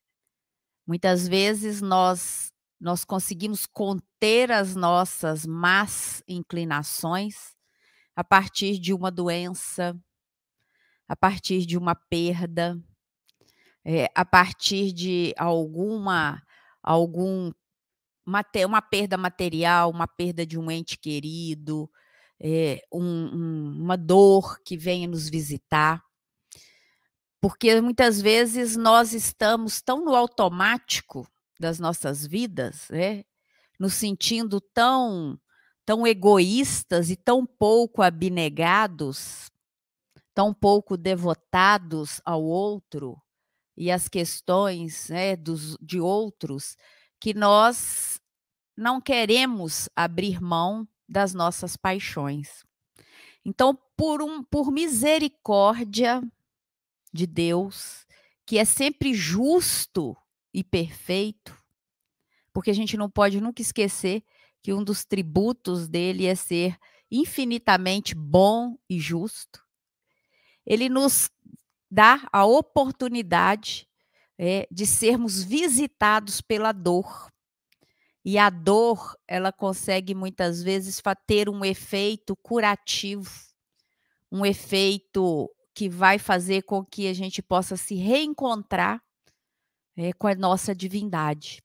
Muitas 0.86 1.26
vezes 1.28 1.80
nós 1.80 2.52
nós 2.80 3.04
conseguimos 3.04 3.66
conter 3.66 4.52
as 4.52 4.76
nossas 4.76 5.44
más 5.44 6.22
inclinações 6.28 7.56
a 8.14 8.22
partir 8.22 8.78
de 8.78 8.94
uma 8.94 9.10
doença, 9.10 9.98
a 11.08 11.16
partir 11.16 11.64
de 11.66 11.78
uma 11.78 11.94
perda, 11.94 12.78
é, 13.84 14.10
a 14.14 14.24
partir 14.24 14.92
de 14.92 15.34
alguma 15.36 16.42
algum 16.82 17.50
uma 18.66 18.82
perda 18.82 19.16
material, 19.16 19.90
uma 19.90 20.06
perda 20.06 20.44
de 20.44 20.58
um 20.58 20.70
ente 20.70 20.98
querido, 20.98 21.90
é, 22.38 22.82
um, 22.92 23.02
um, 23.02 23.82
uma 23.82 23.96
dor 23.96 24.60
que 24.62 24.76
venha 24.76 25.08
nos 25.08 25.28
visitar. 25.30 26.02
Porque 27.40 27.80
muitas 27.80 28.20
vezes 28.20 28.76
nós 28.76 29.14
estamos 29.14 29.80
tão 29.80 30.04
no 30.04 30.14
automático 30.14 31.26
das 31.58 31.78
nossas 31.78 32.26
vidas, 32.26 32.88
né? 32.90 33.24
nos 33.78 33.94
sentindo 33.94 34.60
tão, 34.60 35.38
tão 35.86 36.06
egoístas 36.06 37.10
e 37.10 37.16
tão 37.16 37.46
pouco 37.46 38.02
abnegados, 38.02 39.50
tão 40.38 40.54
pouco 40.54 40.96
devotados 40.96 42.20
ao 42.24 42.40
outro 42.44 43.20
e 43.76 43.90
às 43.90 44.08
questões 44.08 45.08
né, 45.08 45.34
dos, 45.34 45.76
de 45.80 45.98
outros, 45.98 46.76
que 47.18 47.34
nós 47.34 48.20
não 48.76 49.00
queremos 49.00 49.88
abrir 49.96 50.40
mão 50.40 50.86
das 51.08 51.34
nossas 51.34 51.76
paixões. 51.76 52.64
Então, 53.44 53.76
por, 53.96 54.22
um, 54.22 54.40
por 54.44 54.70
misericórdia 54.70 56.22
de 57.12 57.26
Deus, 57.26 58.06
que 58.46 58.58
é 58.58 58.64
sempre 58.64 59.14
justo 59.14 60.16
e 60.54 60.62
perfeito, 60.62 61.52
porque 62.52 62.70
a 62.70 62.74
gente 62.74 62.96
não 62.96 63.10
pode 63.10 63.40
nunca 63.40 63.60
esquecer 63.60 64.22
que 64.62 64.72
um 64.72 64.84
dos 64.84 65.04
tributos 65.04 65.88
dele 65.88 66.26
é 66.26 66.36
ser 66.36 66.78
infinitamente 67.10 68.14
bom 68.14 68.78
e 68.88 69.00
justo. 69.00 69.66
Ele 70.68 70.90
nos 70.90 71.30
dá 71.90 72.28
a 72.30 72.44
oportunidade 72.44 73.88
é, 74.38 74.68
de 74.70 74.86
sermos 74.86 75.42
visitados 75.42 76.42
pela 76.42 76.72
dor. 76.72 77.32
E 78.22 78.36
a 78.36 78.50
dor, 78.50 79.16
ela 79.26 79.50
consegue 79.50 80.14
muitas 80.14 80.62
vezes 80.62 81.00
ter 81.26 81.48
um 81.48 81.64
efeito 81.64 82.36
curativo, 82.36 83.30
um 84.30 84.44
efeito 84.44 85.50
que 85.74 85.88
vai 85.88 86.18
fazer 86.18 86.62
com 86.64 86.84
que 86.84 87.08
a 87.08 87.14
gente 87.14 87.40
possa 87.40 87.74
se 87.74 87.94
reencontrar 87.94 89.02
é, 89.96 90.12
com 90.12 90.26
a 90.26 90.34
nossa 90.34 90.74
divindade. 90.74 91.62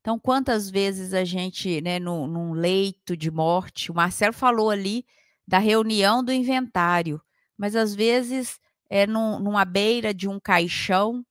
Então, 0.00 0.18
quantas 0.18 0.68
vezes 0.68 1.14
a 1.14 1.24
gente, 1.24 1.80
né, 1.80 1.98
num, 1.98 2.26
num 2.26 2.52
leito 2.52 3.16
de 3.16 3.30
morte, 3.30 3.90
o 3.90 3.94
Marcelo 3.94 4.34
falou 4.34 4.68
ali 4.68 5.06
da 5.48 5.58
reunião 5.58 6.22
do 6.22 6.32
inventário, 6.32 7.20
mas 7.56 7.74
às 7.76 7.94
vezes 7.94 8.58
é 8.88 9.06
num, 9.06 9.38
numa 9.38 9.64
beira 9.64 10.12
de 10.14 10.28
um 10.28 10.38
caixão 10.38 11.24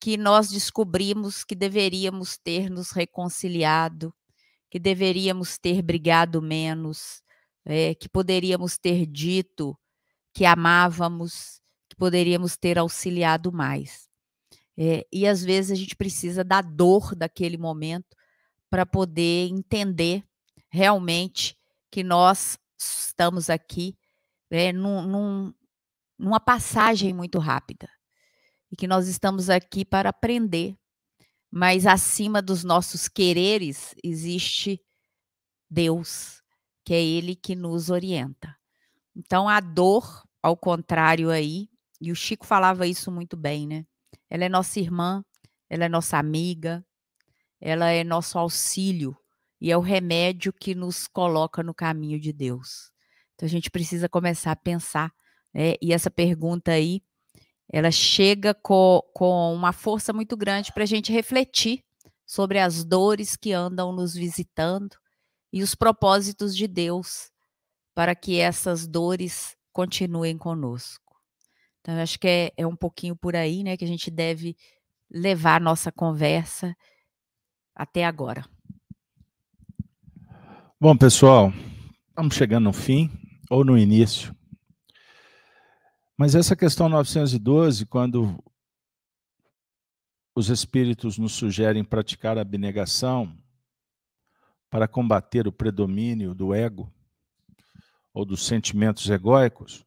que 0.00 0.16
nós 0.16 0.50
descobrimos 0.50 1.44
que 1.44 1.54
deveríamos 1.54 2.36
ter 2.36 2.70
nos 2.70 2.90
reconciliado, 2.90 4.14
que 4.70 4.78
deveríamos 4.78 5.56
ter 5.56 5.80
brigado 5.82 6.42
menos, 6.42 7.22
é, 7.64 7.94
que 7.94 8.08
poderíamos 8.08 8.76
ter 8.76 9.06
dito 9.06 9.78
que 10.34 10.44
amávamos, 10.44 11.60
que 11.88 11.96
poderíamos 11.96 12.56
ter 12.56 12.78
auxiliado 12.78 13.52
mais. 13.52 14.08
É, 14.76 15.06
e 15.12 15.26
às 15.26 15.42
vezes 15.44 15.70
a 15.70 15.74
gente 15.74 15.94
precisa 15.94 16.42
da 16.42 16.60
dor 16.60 17.14
daquele 17.14 17.56
momento 17.56 18.16
para 18.68 18.84
poder 18.84 19.48
entender 19.48 20.24
realmente 20.68 21.56
que 21.90 22.02
nós 22.02 22.58
estamos 22.76 23.48
aqui 23.48 23.96
né, 24.50 24.72
num, 24.72 25.02
num, 25.02 25.54
numa 26.18 26.40
passagem 26.40 27.12
muito 27.12 27.38
rápida 27.38 27.88
e 28.70 28.76
que 28.76 28.86
nós 28.86 29.08
estamos 29.08 29.48
aqui 29.50 29.84
para 29.84 30.08
aprender, 30.08 30.76
mas 31.50 31.86
acima 31.86 32.42
dos 32.42 32.64
nossos 32.64 33.08
quereres 33.08 33.94
existe 34.02 34.80
Deus, 35.70 36.42
que 36.84 36.94
é 36.94 37.02
Ele 37.02 37.36
que 37.36 37.54
nos 37.54 37.90
orienta. 37.90 38.56
Então 39.14 39.48
a 39.48 39.60
dor, 39.60 40.24
ao 40.42 40.56
contrário 40.56 41.30
aí, 41.30 41.68
e 42.00 42.10
o 42.10 42.16
Chico 42.16 42.44
falava 42.44 42.86
isso 42.86 43.10
muito 43.10 43.36
bem, 43.36 43.66
né? 43.66 43.86
Ela 44.28 44.44
é 44.44 44.48
nossa 44.48 44.80
irmã, 44.80 45.24
ela 45.70 45.84
é 45.84 45.88
nossa 45.88 46.18
amiga, 46.18 46.84
ela 47.60 47.90
é 47.90 48.04
nosso 48.04 48.38
auxílio 48.38 49.16
e 49.60 49.70
é 49.70 49.76
o 49.76 49.80
remédio 49.80 50.52
que 50.52 50.74
nos 50.74 51.06
coloca 51.06 51.62
no 51.62 51.72
caminho 51.72 52.20
de 52.20 52.32
Deus. 52.32 52.93
Então 53.34 53.46
a 53.46 53.50
gente 53.50 53.70
precisa 53.70 54.08
começar 54.08 54.52
a 54.52 54.56
pensar, 54.56 55.12
né? 55.52 55.74
E 55.80 55.92
essa 55.92 56.10
pergunta 56.10 56.72
aí, 56.72 57.02
ela 57.68 57.90
chega 57.90 58.54
com, 58.54 59.00
com 59.14 59.54
uma 59.54 59.72
força 59.72 60.12
muito 60.12 60.36
grande 60.36 60.72
para 60.72 60.82
a 60.82 60.86
gente 60.86 61.12
refletir 61.12 61.82
sobre 62.26 62.58
as 62.58 62.84
dores 62.84 63.36
que 63.36 63.52
andam 63.52 63.92
nos 63.92 64.14
visitando 64.14 64.96
e 65.52 65.62
os 65.62 65.74
propósitos 65.74 66.56
de 66.56 66.66
Deus 66.66 67.30
para 67.94 68.14
que 68.14 68.38
essas 68.38 68.86
dores 68.86 69.56
continuem 69.72 70.36
conosco. 70.36 71.02
Então, 71.80 71.94
eu 71.94 72.02
acho 72.02 72.18
que 72.18 72.26
é, 72.26 72.52
é 72.56 72.66
um 72.66 72.76
pouquinho 72.76 73.14
por 73.14 73.36
aí, 73.36 73.62
né, 73.62 73.76
que 73.76 73.84
a 73.84 73.88
gente 73.88 74.10
deve 74.10 74.56
levar 75.10 75.60
nossa 75.60 75.92
conversa 75.92 76.74
até 77.74 78.04
agora. 78.04 78.44
Bom, 80.80 80.96
pessoal, 80.96 81.52
estamos 82.08 82.34
chegando 82.34 82.64
no 82.64 82.72
fim 82.72 83.23
ou 83.54 83.64
no 83.64 83.78
início. 83.78 84.34
Mas 86.18 86.34
essa 86.34 86.56
questão 86.56 86.88
912, 86.88 87.86
quando 87.86 88.42
os 90.34 90.48
espíritos 90.48 91.18
nos 91.18 91.34
sugerem 91.34 91.84
praticar 91.84 92.36
a 92.36 92.40
abnegação 92.40 93.32
para 94.68 94.88
combater 94.88 95.46
o 95.46 95.52
predomínio 95.52 96.34
do 96.34 96.52
ego 96.52 96.92
ou 98.12 98.24
dos 98.24 98.44
sentimentos 98.44 99.08
egóicos, 99.08 99.86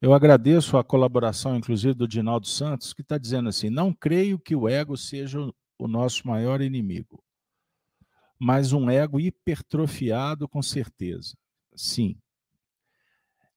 eu 0.00 0.14
agradeço 0.14 0.78
a 0.78 0.84
colaboração, 0.84 1.56
inclusive, 1.56 1.92
do 1.92 2.06
Dinaldo 2.06 2.46
Santos, 2.46 2.92
que 2.92 3.02
está 3.02 3.18
dizendo 3.18 3.48
assim: 3.48 3.68
não 3.68 3.92
creio 3.92 4.38
que 4.38 4.54
o 4.54 4.68
ego 4.68 4.96
seja 4.96 5.40
o 5.76 5.88
nosso 5.88 6.24
maior 6.28 6.60
inimigo, 6.60 7.20
mas 8.38 8.72
um 8.72 8.88
ego 8.88 9.18
hipertrofiado, 9.18 10.48
com 10.48 10.62
certeza. 10.62 11.36
Sim. 11.74 12.16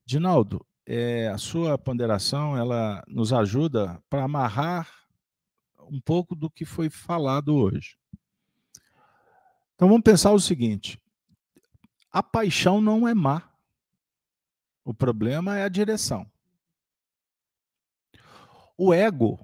Dinaldo, 0.10 0.65
é, 0.88 1.27
a 1.27 1.38
sua 1.38 1.77
ponderação 1.77 2.57
ela 2.57 3.03
nos 3.07 3.31
ajuda 3.31 4.03
para 4.10 4.23
amarrar 4.23 4.91
um 5.81 6.02
pouco 6.02 6.34
do 6.34 6.49
que 6.49 6.65
foi 6.65 6.90
falado 6.90 7.53
hoje. 7.53 7.95
Então 9.76 9.88
vamos 9.88 10.02
pensar 10.02 10.31
o 10.31 10.40
seguinte: 10.40 10.99
a 12.10 12.23
paixão 12.23 12.81
não 12.81 13.07
é 13.07 13.14
má. 13.14 13.53
O 14.84 14.95
problema 14.95 15.60
é 15.60 15.64
a 15.64 15.69
direção. 15.69 16.26
O 18.76 18.91
ego 18.91 19.40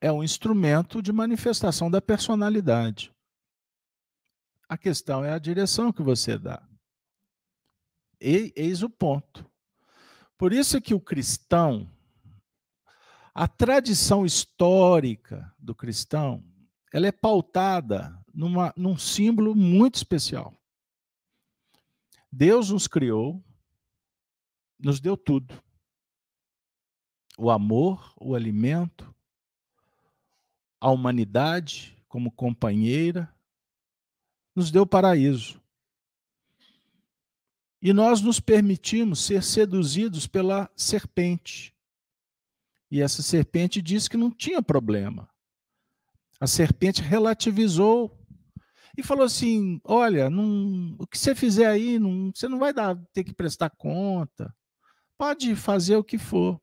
é 0.00 0.12
um 0.12 0.22
instrumento 0.22 1.02
de 1.02 1.12
manifestação 1.12 1.90
da 1.90 2.00
personalidade. 2.00 3.12
A 4.68 4.78
questão 4.78 5.24
é 5.24 5.32
a 5.32 5.40
direção 5.40 5.92
que 5.92 6.04
você 6.04 6.38
dá. 6.38 6.62
E, 8.20 8.52
eis 8.54 8.80
o 8.84 8.88
ponto. 8.88 9.52
Por 10.36 10.52
isso 10.52 10.80
que 10.80 10.94
o 10.94 11.00
cristão, 11.00 11.90
a 13.34 13.46
tradição 13.48 14.26
histórica 14.26 15.52
do 15.58 15.74
cristão, 15.74 16.44
ela 16.92 17.06
é 17.06 17.12
pautada 17.12 18.16
numa, 18.32 18.72
num 18.76 18.96
símbolo 18.96 19.54
muito 19.54 19.96
especial. 19.96 20.54
Deus 22.30 22.70
nos 22.70 22.86
criou 22.86 23.42
nos 24.84 25.00
deu 25.00 25.16
tudo: 25.16 25.62
o 27.38 27.50
amor, 27.50 28.12
o 28.16 28.34
alimento, 28.34 29.14
a 30.80 30.90
humanidade 30.90 31.96
como 32.06 32.30
companheira, 32.30 33.34
nos 34.54 34.70
deu 34.70 34.86
paraíso. 34.86 35.60
E 37.84 37.92
nós 37.92 38.22
nos 38.22 38.40
permitimos 38.40 39.22
ser 39.22 39.42
seduzidos 39.42 40.26
pela 40.26 40.70
serpente, 40.74 41.76
E 42.90 43.02
essa 43.02 43.20
serpente 43.20 43.82
disse 43.82 44.08
que 44.08 44.16
não 44.16 44.30
tinha 44.30 44.62
problema. 44.62 45.28
A 46.40 46.46
serpente 46.46 47.02
relativizou 47.02 48.16
e 48.96 49.02
falou 49.02 49.24
assim: 49.24 49.82
Olha, 49.84 50.30
não, 50.30 50.96
o 50.98 51.06
que 51.06 51.18
você 51.18 51.34
fizer 51.34 51.66
aí, 51.66 51.98
não, 51.98 52.32
você 52.34 52.48
não 52.48 52.58
vai 52.58 52.72
dar, 52.72 52.96
ter 53.12 53.22
que 53.22 53.34
prestar 53.34 53.68
conta. 53.68 54.56
Pode 55.18 55.54
fazer 55.54 55.96
o 55.96 56.04
que 56.04 56.16
for. 56.16 56.58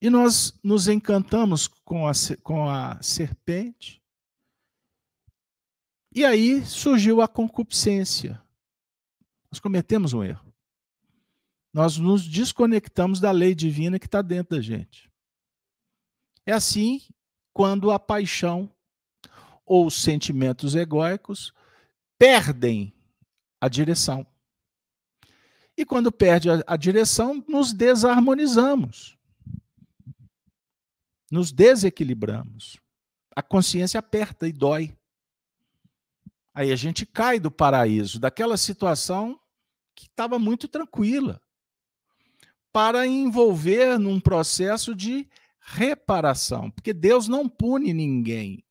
E 0.00 0.08
nós 0.08 0.58
nos 0.62 0.88
encantamos 0.88 1.68
com 1.68 2.08
a, 2.08 2.12
com 2.42 2.66
a 2.66 3.02
serpente. 3.02 4.00
E 6.14 6.24
aí 6.24 6.64
surgiu 6.64 7.20
a 7.20 7.28
concupiscência. 7.28 8.42
Nós 9.50 9.60
cometemos 9.60 10.12
um 10.12 10.22
erro. 10.22 10.52
Nós 11.72 11.96
nos 11.96 12.26
desconectamos 12.26 13.20
da 13.20 13.30
lei 13.30 13.54
divina 13.54 13.98
que 13.98 14.06
está 14.06 14.22
dentro 14.22 14.56
da 14.56 14.62
gente. 14.62 15.10
É 16.46 16.52
assim 16.52 17.00
quando 17.52 17.90
a 17.90 17.98
paixão 17.98 18.72
ou 19.64 19.86
os 19.86 19.94
sentimentos 19.94 20.74
egóicos 20.74 21.52
perdem 22.18 22.92
a 23.60 23.68
direção. 23.68 24.26
E 25.76 25.84
quando 25.84 26.10
perde 26.10 26.50
a, 26.50 26.64
a 26.66 26.76
direção, 26.76 27.44
nos 27.46 27.72
desarmonizamos. 27.72 29.16
Nos 31.30 31.52
desequilibramos. 31.52 32.80
A 33.36 33.42
consciência 33.42 34.00
aperta 34.00 34.48
e 34.48 34.52
dói. 34.52 34.97
Aí 36.58 36.72
a 36.72 36.76
gente 36.76 37.06
cai 37.06 37.38
do 37.38 37.52
paraíso, 37.52 38.18
daquela 38.18 38.56
situação 38.56 39.38
que 39.94 40.06
estava 40.06 40.40
muito 40.40 40.66
tranquila, 40.66 41.40
para 42.72 43.06
envolver 43.06 43.96
num 43.96 44.18
processo 44.18 44.92
de 44.92 45.28
reparação, 45.60 46.68
porque 46.68 46.92
Deus 46.92 47.28
não 47.28 47.48
pune 47.48 47.92
ninguém. 47.92 48.64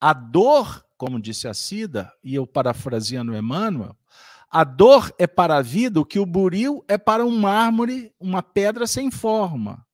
A 0.00 0.14
dor, 0.14 0.82
como 0.96 1.20
disse 1.20 1.46
a 1.46 1.52
Cida, 1.52 2.10
e 2.24 2.34
eu 2.34 2.46
parafraseando 2.46 3.36
Emmanuel, 3.36 3.94
a 4.48 4.64
dor 4.64 5.14
é 5.18 5.26
para 5.26 5.58
a 5.58 5.62
vida 5.62 6.00
o 6.00 6.06
que 6.06 6.18
o 6.18 6.24
buril 6.24 6.82
é 6.88 6.96
para 6.96 7.26
um 7.26 7.38
mármore, 7.38 8.14
uma 8.18 8.42
pedra 8.42 8.86
sem 8.86 9.10
forma. 9.10 9.86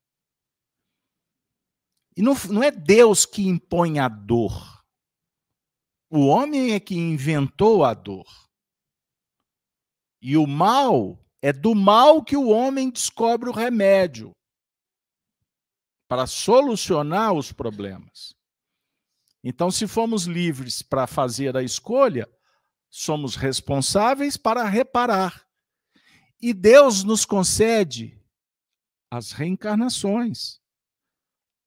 E 2.17 2.23
não, 2.23 2.37
não 2.49 2.63
é 2.63 2.71
Deus 2.71 3.27
que 3.27 3.49
impõe 3.49 3.99
a 3.99 4.07
dor. 4.07 4.78
O 6.11 6.27
homem 6.27 6.73
é 6.73 6.81
que 6.81 6.95
inventou 6.95 7.85
a 7.85 7.93
dor. 7.93 8.27
E 10.21 10.37
o 10.37 10.47
mal 10.47 11.19
é 11.43 11.53
do 11.53 11.75
mal 11.75 12.25
que 12.25 12.37
o 12.37 12.49
homem 12.49 12.91
descobre 12.91 13.49
o 13.49 13.53
remédio 13.53 14.33
para 16.09 16.27
solucionar 16.27 17.35
os 17.35 17.53
problemas. 17.53 18.35
Então, 19.45 19.71
se 19.71 19.87
fomos 19.87 20.25
livres 20.25 20.83
para 20.83 21.07
fazer 21.07 21.57
a 21.57 21.63
escolha, 21.63 22.29
somos 22.91 23.37
responsáveis 23.37 24.37
para 24.37 24.65
reparar. 24.65 25.47
E 26.41 26.55
Deus 26.55 27.05
nos 27.05 27.25
concede 27.25 28.19
as 29.11 29.33
reencarnações, 29.33 30.61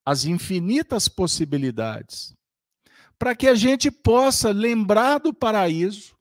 as 0.06 0.26
infinitas 0.26 1.08
possibilidades, 1.08 2.34
para 3.22 3.36
que 3.36 3.48
a 3.48 3.54
gente 3.54 3.92
possa 3.92 4.50
lembrar 4.50 5.20
do 5.20 5.32
paraíso, 5.32 6.18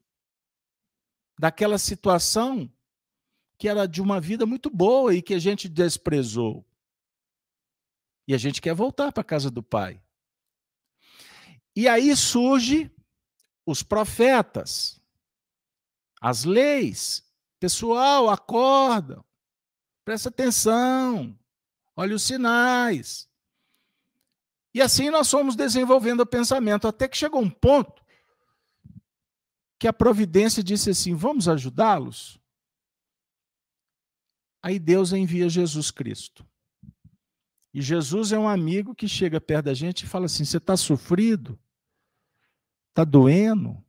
daquela 1.38 1.78
situação 1.78 2.70
que 3.56 3.66
era 3.66 3.88
de 3.88 4.02
uma 4.02 4.20
vida 4.20 4.44
muito 4.44 4.68
boa 4.68 5.14
e 5.14 5.22
que 5.22 5.32
a 5.32 5.38
gente 5.38 5.66
desprezou. 5.66 6.62
E 8.28 8.34
a 8.34 8.36
gente 8.36 8.60
quer 8.60 8.74
voltar 8.74 9.12
para 9.12 9.22
a 9.22 9.24
casa 9.24 9.50
do 9.50 9.62
Pai. 9.62 9.98
E 11.74 11.88
aí 11.88 12.14
surge 12.14 12.94
os 13.64 13.82
profetas, 13.82 15.00
as 16.20 16.44
leis. 16.44 17.26
Pessoal, 17.58 18.28
acorda, 18.28 19.24
presta 20.04 20.28
atenção, 20.28 21.34
olha 21.96 22.14
os 22.14 22.22
sinais. 22.22 23.29
E 24.72 24.80
assim 24.80 25.10
nós 25.10 25.30
fomos 25.30 25.56
desenvolvendo 25.56 26.20
o 26.20 26.26
pensamento, 26.26 26.86
até 26.86 27.08
que 27.08 27.16
chegou 27.16 27.40
um 27.40 27.50
ponto 27.50 28.00
que 29.78 29.88
a 29.88 29.92
providência 29.92 30.62
disse 30.62 30.90
assim: 30.90 31.14
vamos 31.14 31.48
ajudá-los? 31.48 32.38
Aí 34.62 34.78
Deus 34.78 35.12
envia 35.12 35.48
Jesus 35.48 35.90
Cristo. 35.90 36.46
E 37.72 37.80
Jesus 37.80 38.30
é 38.30 38.38
um 38.38 38.48
amigo 38.48 38.94
que 38.94 39.08
chega 39.08 39.40
perto 39.40 39.66
da 39.66 39.74
gente 39.74 40.04
e 40.04 40.06
fala 40.06 40.26
assim: 40.26 40.44
você 40.44 40.58
está 40.58 40.76
sofrido? 40.76 41.58
Está 42.90 43.04
doendo? 43.04 43.82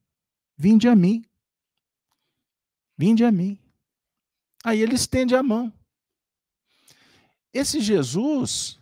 Vinde 0.56 0.88
a 0.88 0.96
mim. 0.96 1.26
Vinde 2.98 3.26
a 3.26 3.32
mim. 3.32 3.60
Aí 4.64 4.80
ele 4.80 4.96
estende 4.96 5.36
a 5.36 5.44
mão. 5.44 5.74
Esse 7.52 7.82
Jesus 7.82 8.80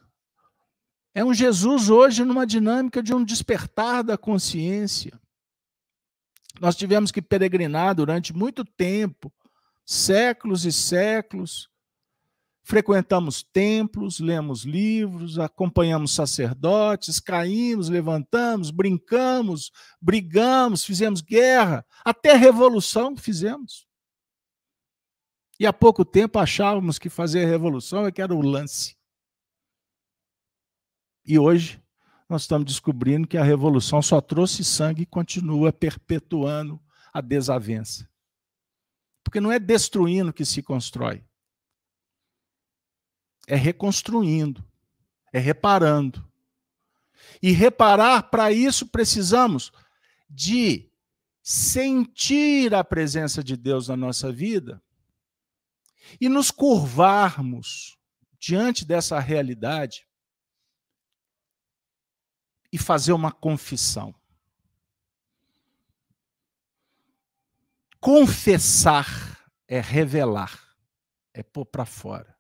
é 1.20 1.26
um 1.26 1.34
Jesus 1.34 1.90
hoje 1.90 2.24
numa 2.24 2.48
dinâmica 2.48 3.04
de 3.04 3.14
um 3.14 3.26
despertar 3.26 4.02
da 4.06 4.18
consciência. 4.18 5.20
Nós 6.62 6.78
tivemos 6.78 7.12
que 7.12 7.22
peregrinar 7.22 7.94
durante 7.94 8.34
muito 8.34 8.64
tempo, 8.64 9.30
séculos 9.86 10.64
e 10.64 10.72
séculos, 10.72 11.70
frequentamos 12.64 13.44
templos, 13.44 14.22
lemos 14.22 14.64
livros, 14.64 15.38
acompanhamos 15.38 16.14
sacerdotes, 16.14 17.20
caímos, 17.20 17.90
levantamos, 17.90 18.72
brincamos, 18.72 19.74
brigamos, 20.02 20.86
fizemos 20.86 21.20
guerra, 21.20 21.86
até 22.06 22.32
revolução 22.32 23.18
fizemos. 23.18 23.86
E 25.60 25.68
há 25.68 25.74
pouco 25.74 26.06
tempo 26.06 26.40
achávamos 26.40 26.98
que 26.98 27.10
fazer 27.10 27.44
revolução 27.44 28.06
é 28.06 28.12
que 28.14 28.22
era 28.22 28.34
o 28.34 28.42
lance. 28.42 28.99
E 31.30 31.40
hoje 31.40 31.82
nós 32.28 32.42
estamos 32.42 32.66
descobrindo 32.66 33.28
que 33.28 33.38
a 33.38 33.44
revolução 33.44 34.02
só 34.02 34.20
trouxe 34.20 34.66
sangue 34.66 35.04
e 35.04 35.06
continua 35.06 35.72
perpetuando 35.72 36.78
a 37.14 37.22
desavença. 37.22 38.10
Porque 39.24 39.40
não 39.40 39.52
é 39.52 39.60
destruindo 39.60 40.34
que 40.34 40.44
se 40.44 40.62
constrói 40.62 41.24
é 43.50 43.56
reconstruindo, 43.56 44.64
é 45.34 45.40
reparando. 45.40 46.24
E 47.42 47.52
reparar, 47.52 48.30
para 48.30 48.52
isso, 48.52 48.86
precisamos 48.88 49.72
de 50.30 50.88
sentir 51.42 52.76
a 52.76 52.84
presença 52.84 53.44
de 53.44 53.58
Deus 53.58 53.88
na 53.88 53.98
nossa 53.98 54.32
vida 54.32 54.82
e 56.22 56.30
nos 56.30 56.52
curvarmos 56.52 57.98
diante 58.40 58.86
dessa 58.86 59.20
realidade 59.20 60.08
e 62.72 62.78
fazer 62.78 63.14
uma 63.14 63.32
confissão. 63.32 64.14
Confessar 68.00 69.52
é 69.68 69.80
revelar, 69.80 70.76
é 71.34 71.44
pôr 71.44 71.66
para 71.66 71.86
fora 71.86 72.40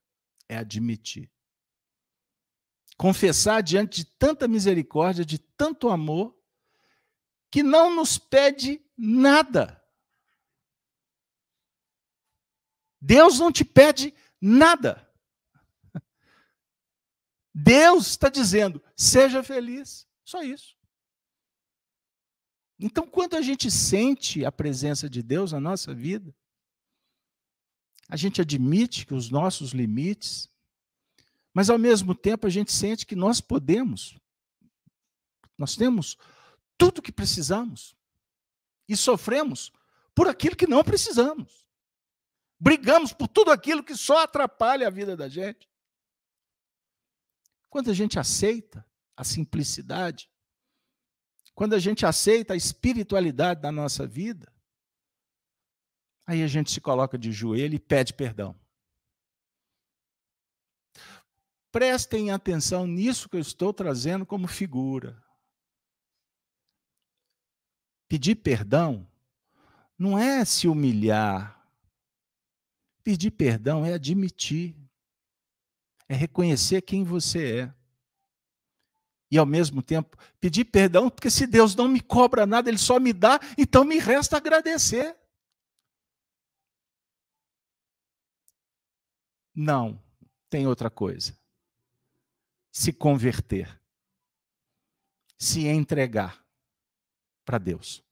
é 0.49 0.57
admitir. 0.57 1.31
Confessar 2.97 3.61
diante 3.61 4.03
de 4.03 4.05
tanta 4.17 4.47
misericórdia, 4.47 5.23
de 5.23 5.37
tanto 5.37 5.87
amor, 5.87 6.35
que 7.51 7.63
não 7.63 7.95
nos 7.95 8.17
pede 8.17 8.83
nada. 8.97 9.81
Deus 12.99 13.39
não 13.39 13.51
te 13.51 13.63
pede 13.63 14.13
nada. 14.41 15.07
Deus 17.53 18.07
está 18.07 18.27
dizendo: 18.27 18.83
seja 18.97 19.41
feliz. 19.41 20.08
Só 20.29 20.43
isso. 20.43 20.77
Então, 22.79 23.07
quando 23.07 23.35
a 23.35 23.41
gente 23.41 23.71
sente 23.71 24.45
a 24.45 24.51
presença 24.51 25.09
de 25.09 25.23
Deus 25.23 25.53
na 25.53 25.59
nossa 25.59 25.91
vida, 25.91 26.35
a 28.07 28.15
gente 28.15 28.39
admite 28.39 29.07
que 29.07 29.13
os 29.15 29.31
nossos 29.31 29.71
limites, 29.71 30.47
mas 31.51 31.67
ao 31.71 31.79
mesmo 31.79 32.13
tempo 32.13 32.45
a 32.45 32.49
gente 32.49 32.71
sente 32.71 33.07
que 33.07 33.15
nós 33.15 33.41
podemos, 33.41 34.19
nós 35.57 35.75
temos 35.75 36.15
tudo 36.77 36.99
o 36.99 37.01
que 37.01 37.11
precisamos 37.11 37.95
e 38.87 38.95
sofremos 38.95 39.71
por 40.13 40.27
aquilo 40.27 40.55
que 40.55 40.67
não 40.67 40.83
precisamos. 40.83 41.67
Brigamos 42.59 43.13
por 43.13 43.27
tudo 43.27 43.49
aquilo 43.49 43.83
que 43.83 43.95
só 43.95 44.21
atrapalha 44.21 44.85
a 44.85 44.91
vida 44.91 45.17
da 45.17 45.27
gente. 45.27 45.67
Quando 47.67 47.89
a 47.89 47.95
gente 47.95 48.19
aceita 48.19 48.87
a 49.19 49.23
simplicidade, 49.23 50.29
quando 51.53 51.73
a 51.73 51.79
gente 51.79 52.05
aceita 52.05 52.53
a 52.53 52.57
espiritualidade 52.57 53.61
da 53.61 53.71
nossa 53.71 54.07
vida, 54.07 54.51
Aí 56.29 56.43
a 56.43 56.47
gente 56.47 56.69
se 56.69 56.79
coloca 56.79 57.17
de 57.17 57.31
joelho 57.31 57.73
e 57.73 57.79
pede 57.79 58.13
perdão. 58.13 58.55
Prestem 61.71 62.29
atenção 62.29 62.85
nisso 62.85 63.27
que 63.27 63.35
eu 63.35 63.39
estou 63.39 63.73
trazendo 63.73 64.27
como 64.27 64.47
figura. 64.47 65.19
Pedir 68.07 68.35
perdão 68.35 69.11
não 69.97 70.19
é 70.19 70.45
se 70.45 70.67
humilhar. 70.67 71.67
Pedir 73.03 73.31
perdão 73.31 73.83
é 73.83 73.95
admitir, 73.95 74.77
é 76.07 76.13
reconhecer 76.13 76.83
quem 76.83 77.03
você 77.03 77.61
é. 77.61 77.75
E 79.31 79.37
ao 79.37 79.45
mesmo 79.45 79.81
tempo 79.81 80.17
pedir 80.39 80.65
perdão, 80.65 81.09
porque 81.09 81.29
se 81.29 81.45
Deus 81.45 81.75
não 81.75 81.87
me 81.87 82.01
cobra 82.01 82.45
nada, 82.45 82.69
Ele 82.69 82.77
só 82.77 82.99
me 82.99 83.13
dá, 83.13 83.39
então 83.57 83.83
me 83.83 83.99
resta 83.99 84.37
agradecer. 84.37 85.15
Não, 89.53 90.01
tem 90.49 90.65
outra 90.65 90.89
coisa 90.89 91.39
se 92.71 92.93
converter, 92.93 93.79
se 95.37 95.67
entregar 95.67 96.43
para 97.43 97.57
Deus. 97.57 98.03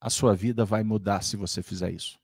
A 0.00 0.10
sua 0.10 0.34
vida 0.34 0.64
vai 0.64 0.82
mudar 0.82 1.22
se 1.22 1.36
você 1.36 1.62
fizer 1.62 1.90
isso. 1.92 2.20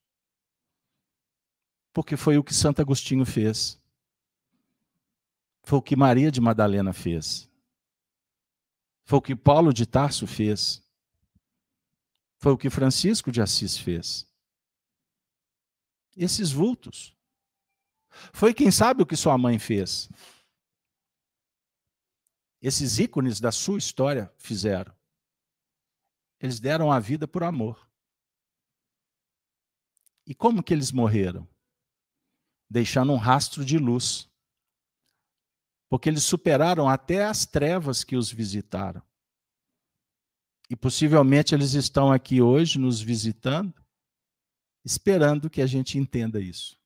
Porque 1.92 2.16
foi 2.16 2.36
o 2.38 2.44
que 2.44 2.54
Santo 2.54 2.80
Agostinho 2.80 3.24
fez. 3.24 3.80
Foi 5.68 5.80
o 5.80 5.82
que 5.82 5.94
Maria 5.94 6.30
de 6.30 6.40
Madalena 6.40 6.94
fez. 6.94 7.46
Foi 9.04 9.18
o 9.18 9.20
que 9.20 9.36
Paulo 9.36 9.70
de 9.70 9.84
Tarso 9.84 10.26
fez. 10.26 10.82
Foi 12.38 12.52
o 12.52 12.56
que 12.56 12.70
Francisco 12.70 13.30
de 13.30 13.42
Assis 13.42 13.76
fez. 13.76 14.26
Esses 16.16 16.50
vultos 16.50 17.14
foi 18.32 18.54
quem 18.54 18.70
sabe 18.70 19.02
o 19.02 19.06
que 19.06 19.14
sua 19.14 19.36
mãe 19.36 19.58
fez. 19.58 20.08
Esses 22.62 22.98
ícones 22.98 23.38
da 23.38 23.52
sua 23.52 23.76
história 23.76 24.32
fizeram. 24.38 24.96
Eles 26.40 26.58
deram 26.58 26.90
a 26.90 26.98
vida 26.98 27.28
por 27.28 27.44
amor. 27.44 27.86
E 30.26 30.34
como 30.34 30.62
que 30.62 30.72
eles 30.72 30.90
morreram? 30.90 31.46
Deixando 32.70 33.12
um 33.12 33.18
rastro 33.18 33.62
de 33.66 33.76
luz. 33.76 34.27
Porque 35.88 36.08
eles 36.08 36.24
superaram 36.24 36.88
até 36.88 37.24
as 37.24 37.46
trevas 37.46 38.04
que 38.04 38.16
os 38.16 38.30
visitaram. 38.30 39.02
E 40.70 40.76
possivelmente 40.76 41.54
eles 41.54 41.72
estão 41.72 42.12
aqui 42.12 42.42
hoje 42.42 42.78
nos 42.78 43.00
visitando, 43.00 43.74
esperando 44.84 45.48
que 45.48 45.62
a 45.62 45.66
gente 45.66 45.96
entenda 45.96 46.40
isso. 46.40 46.78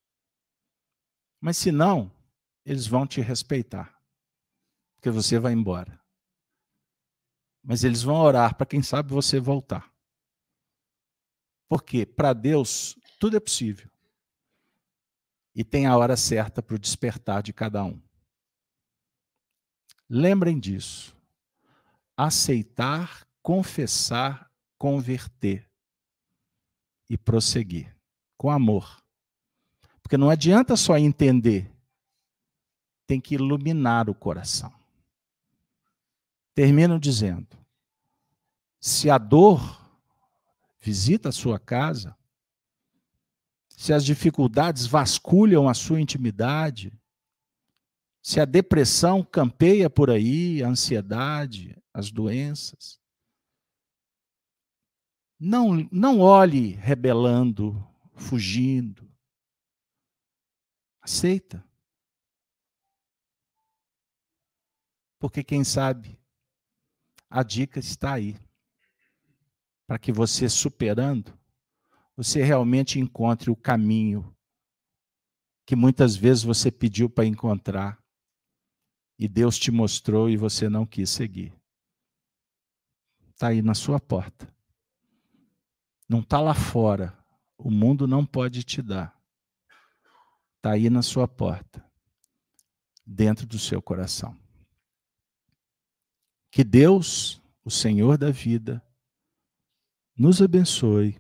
Mas 1.41 1.57
se 1.57 1.73
não, 1.73 2.13
eles 2.65 2.87
vão 2.87 3.05
te 3.05 3.21
respeitar, 3.21 4.01
porque 4.95 5.11
você 5.11 5.39
vai 5.39 5.53
embora. 5.53 6.01
Mas 7.63 7.83
eles 7.83 8.03
vão 8.03 8.17
orar 8.17 8.57
para 8.57 8.67
quem 8.67 8.83
sabe 8.83 9.13
você 9.13 9.41
voltar. 9.41 9.93
Porque 11.69 12.07
para 12.07 12.33
Deus 12.33 12.97
tudo 13.19 13.37
é 13.37 13.41
possível. 13.41 13.91
E 15.55 15.65
tem 15.65 15.87
a 15.87 15.97
hora 15.97 16.17
certa 16.17 16.63
para 16.63 16.77
o 16.77 16.79
despertar 16.79 17.43
de 17.43 17.53
cada 17.53 17.85
um. 17.85 18.01
Lembrem 20.15 20.61
disso. 20.61 21.17
Aceitar, 22.15 23.27
confessar, 23.43 24.53
converter 24.77 25.67
e 27.09 27.17
prosseguir 27.17 27.97
com 28.37 28.51
amor. 28.51 29.03
Porque 30.03 30.19
não 30.19 30.29
adianta 30.29 30.77
só 30.77 30.99
entender, 30.99 31.73
tem 33.07 33.19
que 33.19 33.37
iluminar 33.37 34.11
o 34.11 34.15
coração. 34.15 34.71
Termino 36.55 37.01
dizendo: 37.01 37.57
se 38.79 39.09
a 39.09 39.17
dor 39.17 39.81
visita 40.79 41.31
a 41.31 41.33
sua 41.33 41.59
casa, 41.59 42.15
se 43.71 43.95
as 43.95 44.05
dificuldades 44.05 44.85
vasculham 44.85 45.71
a 45.71 45.73
sua 45.73 46.03
intimidade, 46.03 46.93
se 48.23 48.39
a 48.39 48.45
depressão 48.45 49.25
campeia 49.25 49.91
por 49.91 50.09
aí, 50.09 50.63
a 50.63 50.69
ansiedade, 50.69 51.77
as 51.93 52.11
doenças, 52.13 53.01
não, 55.39 55.89
não 55.91 56.21
olhe 56.21 56.75
rebelando, 56.75 57.85
fugindo. 58.15 59.11
Aceita. 61.01 61.69
Porque 65.19 65.43
quem 65.43 65.65
sabe 65.65 66.17
a 67.29 67.43
dica 67.43 67.81
está 67.81 68.13
aí. 68.13 68.37
Para 69.85 69.99
que 69.99 70.13
você 70.13 70.49
superando, 70.49 71.37
você 72.17 72.41
realmente 72.43 73.01
encontre 73.01 73.51
o 73.51 73.57
caminho 73.57 74.33
que 75.67 75.75
muitas 75.75 76.15
vezes 76.15 76.45
você 76.45 76.71
pediu 76.71 77.11
para 77.11 77.25
encontrar 77.25 78.02
e 79.23 79.29
Deus 79.29 79.57
te 79.57 79.71
mostrou 79.71 80.29
e 80.29 80.37
você 80.37 80.69
não 80.69 80.85
quis 80.85 81.09
seguir. 81.09 81.55
Está 83.31 83.49
aí 83.49 83.63
na 83.63 83.73
sua 83.73 84.01
porta. 84.01 84.53
Não 86.09 86.19
está 86.19 86.41
lá 86.41 86.55
fora. 86.55 87.17
O 87.57 87.71
mundo 87.71 88.09
não 88.09 88.27
pode 88.27 88.65
te 88.65 88.83
dar. 88.83 89.17
Está 90.57 90.73
aí 90.73 90.91
na 90.91 91.03
sua 91.03 91.29
porta, 91.29 91.89
dentro 93.07 93.47
do 93.47 93.61
seu 93.61 93.81
coração. 93.81 94.37
Que 96.51 96.65
Deus, 96.65 97.41
o 97.65 97.71
Senhor 97.71 98.19
da 98.19 98.33
vida, 98.33 98.85
nos 100.17 100.43
abençoe. 100.43 101.17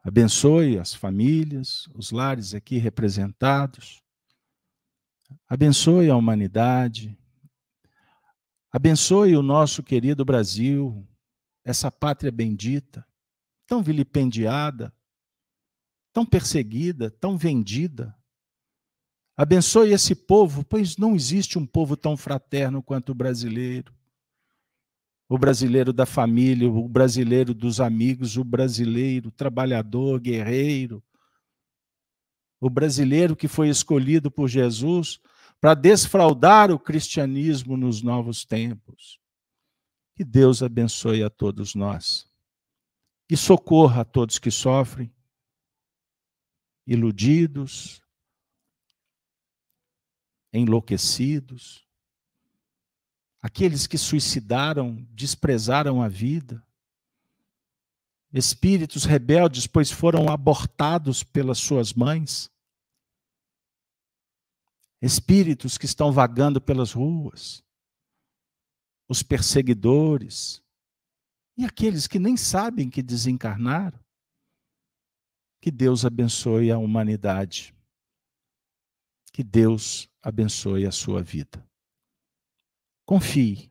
Abençoe 0.00 0.78
as 0.78 0.94
famílias, 0.94 1.88
os 1.92 2.12
lares 2.12 2.54
aqui 2.54 2.78
representados. 2.78 4.01
Abençoe 5.48 6.10
a 6.10 6.16
humanidade. 6.16 7.18
Abençoe 8.70 9.36
o 9.36 9.42
nosso 9.42 9.82
querido 9.82 10.24
Brasil, 10.24 11.06
essa 11.64 11.90
pátria 11.90 12.32
bendita, 12.32 13.06
tão 13.66 13.82
vilipendiada, 13.82 14.92
tão 16.12 16.24
perseguida, 16.24 17.10
tão 17.10 17.36
vendida. 17.36 18.16
Abençoe 19.36 19.92
esse 19.92 20.14
povo, 20.14 20.64
pois 20.64 20.96
não 20.96 21.14
existe 21.14 21.58
um 21.58 21.66
povo 21.66 21.96
tão 21.96 22.16
fraterno 22.16 22.82
quanto 22.82 23.10
o 23.10 23.14
brasileiro. 23.14 23.92
O 25.28 25.38
brasileiro 25.38 25.92
da 25.92 26.04
família, 26.04 26.68
o 26.70 26.86
brasileiro 26.88 27.54
dos 27.54 27.80
amigos, 27.80 28.36
o 28.36 28.44
brasileiro 28.44 29.30
trabalhador, 29.30 30.20
guerreiro. 30.20 31.02
O 32.62 32.70
brasileiro 32.70 33.34
que 33.34 33.48
foi 33.48 33.68
escolhido 33.68 34.30
por 34.30 34.46
Jesus 34.46 35.18
para 35.60 35.74
desfraudar 35.74 36.70
o 36.70 36.78
cristianismo 36.78 37.76
nos 37.76 38.02
novos 38.02 38.44
tempos. 38.44 39.18
Que 40.14 40.22
Deus 40.22 40.62
abençoe 40.62 41.24
a 41.24 41.28
todos 41.28 41.74
nós. 41.74 42.24
E 43.28 43.36
socorra 43.36 44.02
a 44.02 44.04
todos 44.04 44.38
que 44.38 44.48
sofrem 44.52 45.12
iludidos, 46.86 48.00
enlouquecidos, 50.52 51.84
aqueles 53.40 53.88
que 53.88 53.98
suicidaram, 53.98 55.04
desprezaram 55.10 56.00
a 56.00 56.06
vida, 56.06 56.64
espíritos 58.32 59.04
rebeldes, 59.04 59.66
pois 59.66 59.90
foram 59.90 60.28
abortados 60.28 61.24
pelas 61.24 61.58
suas 61.58 61.92
mães, 61.92 62.51
espíritos 65.02 65.76
que 65.76 65.84
estão 65.84 66.12
vagando 66.12 66.60
pelas 66.60 66.92
ruas, 66.92 67.62
os 69.08 69.22
perseguidores, 69.22 70.62
e 71.56 71.64
aqueles 71.64 72.06
que 72.06 72.20
nem 72.20 72.36
sabem 72.36 72.88
que 72.88 73.02
desencarnaram, 73.02 73.98
que 75.60 75.70
Deus 75.70 76.04
abençoe 76.04 76.70
a 76.70 76.78
humanidade. 76.78 77.74
Que 79.32 79.42
Deus 79.42 80.08
abençoe 80.22 80.86
a 80.86 80.90
sua 80.90 81.22
vida. 81.22 81.64
Confie. 83.04 83.70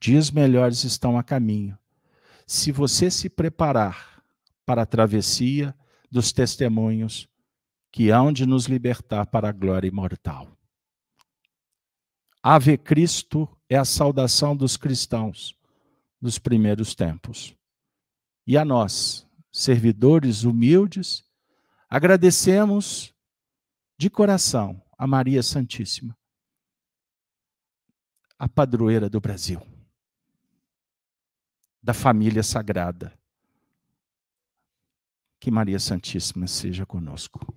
Dias 0.00 0.30
melhores 0.30 0.84
estão 0.84 1.18
a 1.18 1.22
caminho. 1.22 1.78
Se 2.46 2.70
você 2.70 3.10
se 3.10 3.28
preparar 3.28 4.22
para 4.64 4.82
a 4.82 4.86
travessia 4.86 5.74
dos 6.10 6.32
testemunhos 6.32 7.28
que 7.96 8.10
hão 8.10 8.30
de 8.30 8.44
nos 8.44 8.66
libertar 8.66 9.24
para 9.24 9.48
a 9.48 9.52
glória 9.52 9.88
imortal. 9.88 10.54
Ave 12.42 12.76
Cristo 12.76 13.48
é 13.70 13.76
a 13.78 13.86
saudação 13.86 14.54
dos 14.54 14.76
cristãos 14.76 15.56
dos 16.20 16.38
primeiros 16.38 16.94
tempos. 16.94 17.56
E 18.46 18.58
a 18.58 18.66
nós, 18.66 19.26
servidores 19.50 20.44
humildes, 20.44 21.24
agradecemos 21.88 23.14
de 23.96 24.10
coração 24.10 24.82
a 24.98 25.06
Maria 25.06 25.42
Santíssima, 25.42 26.14
a 28.38 28.46
padroeira 28.46 29.08
do 29.08 29.22
Brasil, 29.22 29.66
da 31.82 31.94
família 31.94 32.42
sagrada. 32.42 33.18
Que 35.40 35.50
Maria 35.50 35.78
Santíssima 35.78 36.46
seja 36.46 36.84
conosco. 36.84 37.56